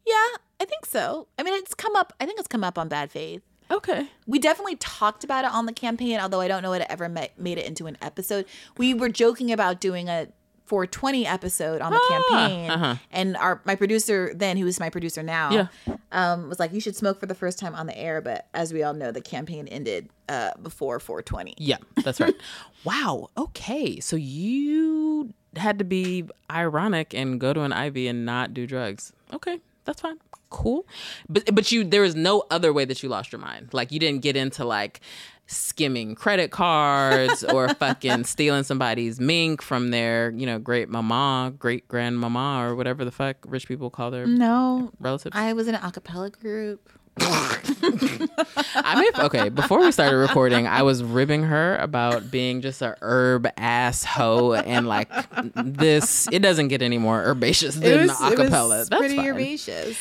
[0.05, 1.27] Yeah, I think so.
[1.37, 2.13] I mean, it's come up.
[2.19, 3.41] I think it's come up on Bad Faith.
[3.71, 4.07] Okay.
[4.25, 7.27] We definitely talked about it on the campaign, although I don't know it ever ma-
[7.37, 8.45] made it into an episode.
[8.77, 10.27] We were joking about doing a
[10.69, 12.95] 420 episode on the Ah, campaign, uh-huh.
[13.11, 15.95] and our my producer then, who is my producer now, Yeah.
[16.11, 18.71] um, was like, "You should smoke for the first time on the air." But as
[18.71, 21.55] we all know, the campaign ended uh, before 420.
[21.57, 22.35] Yeah, that's right.
[22.83, 23.29] wow.
[23.35, 23.99] Okay.
[23.99, 29.11] So you had to be ironic and go to an Ivy and not do drugs.
[29.33, 30.17] Okay, that's fine.
[30.49, 30.85] Cool.
[31.27, 33.69] But but you there is no other way that you lost your mind.
[33.73, 35.01] Like you didn't get into like
[35.47, 41.87] skimming credit cards or fucking stealing somebody's mink from their, you know, great mama, great
[41.87, 45.35] grandmama or whatever the fuck rich people call their No, relatives.
[45.35, 46.87] I was in an a cappella group.
[47.21, 52.95] I mean, okay, before we started recording, I was ribbing her about being just a
[53.01, 55.09] herb ass hoe and like
[55.55, 56.27] this.
[56.31, 58.87] It doesn't get any more herbaceous than acapella.
[58.87, 59.27] That's pretty fine.
[59.27, 59.97] herbaceous.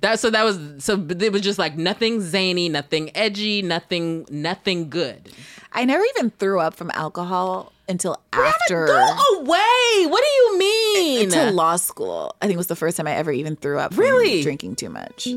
[0.00, 4.90] That so that was so it was just like nothing zany, nothing edgy, nothing nothing
[4.90, 5.30] good.
[5.72, 8.86] I never even threw up from alcohol until after.
[8.86, 10.06] Go away!
[10.06, 11.24] What do you mean?
[11.24, 13.94] Until law school, I think was the first time I ever even threw up.
[13.94, 14.42] From Really?
[14.42, 15.28] drinking too much.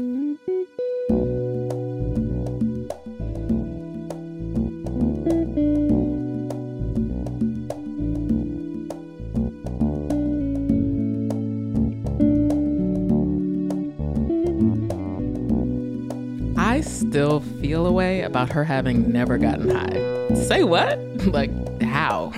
[16.79, 20.33] I still feel a way about her having never gotten high.
[20.33, 20.97] Say what?
[21.25, 21.51] like,
[21.81, 22.31] how?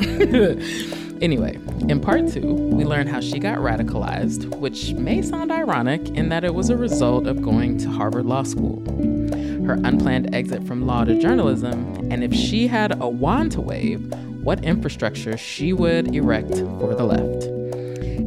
[1.21, 6.29] anyway, in part two, we learn how she got radicalized, which may sound ironic in
[6.29, 8.83] that it was a result of going to Harvard Law School.
[9.63, 14.11] Her unplanned exit from law to journalism, and if she had a wand to wave,
[14.41, 17.60] what infrastructure she would erect for the left.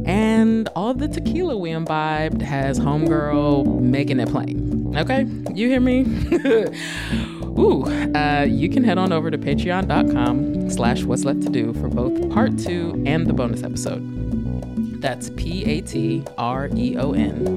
[0.05, 4.95] And all the tequila we imbibed has Homegirl making it plain.
[4.95, 5.25] Okay?
[5.53, 6.01] You hear me?
[7.57, 11.87] Ooh, uh, you can head on over to patreon.com slash what's left to do for
[11.87, 15.01] both part two and the bonus episode.
[15.01, 16.23] That's P-A-T-R-E-O-N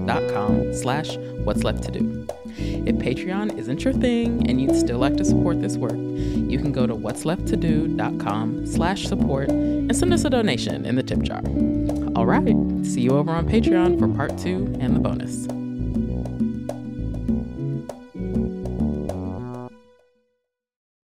[0.07, 2.27] dot com slash what's left to do.
[2.59, 6.73] If Patreon isn't your thing and you'd still like to support this work, you can
[6.73, 11.03] go to what's left to do.com slash support and send us a donation in the
[11.03, 11.43] tip jar.
[12.19, 15.47] All right, see you over on Patreon for part two and the bonus.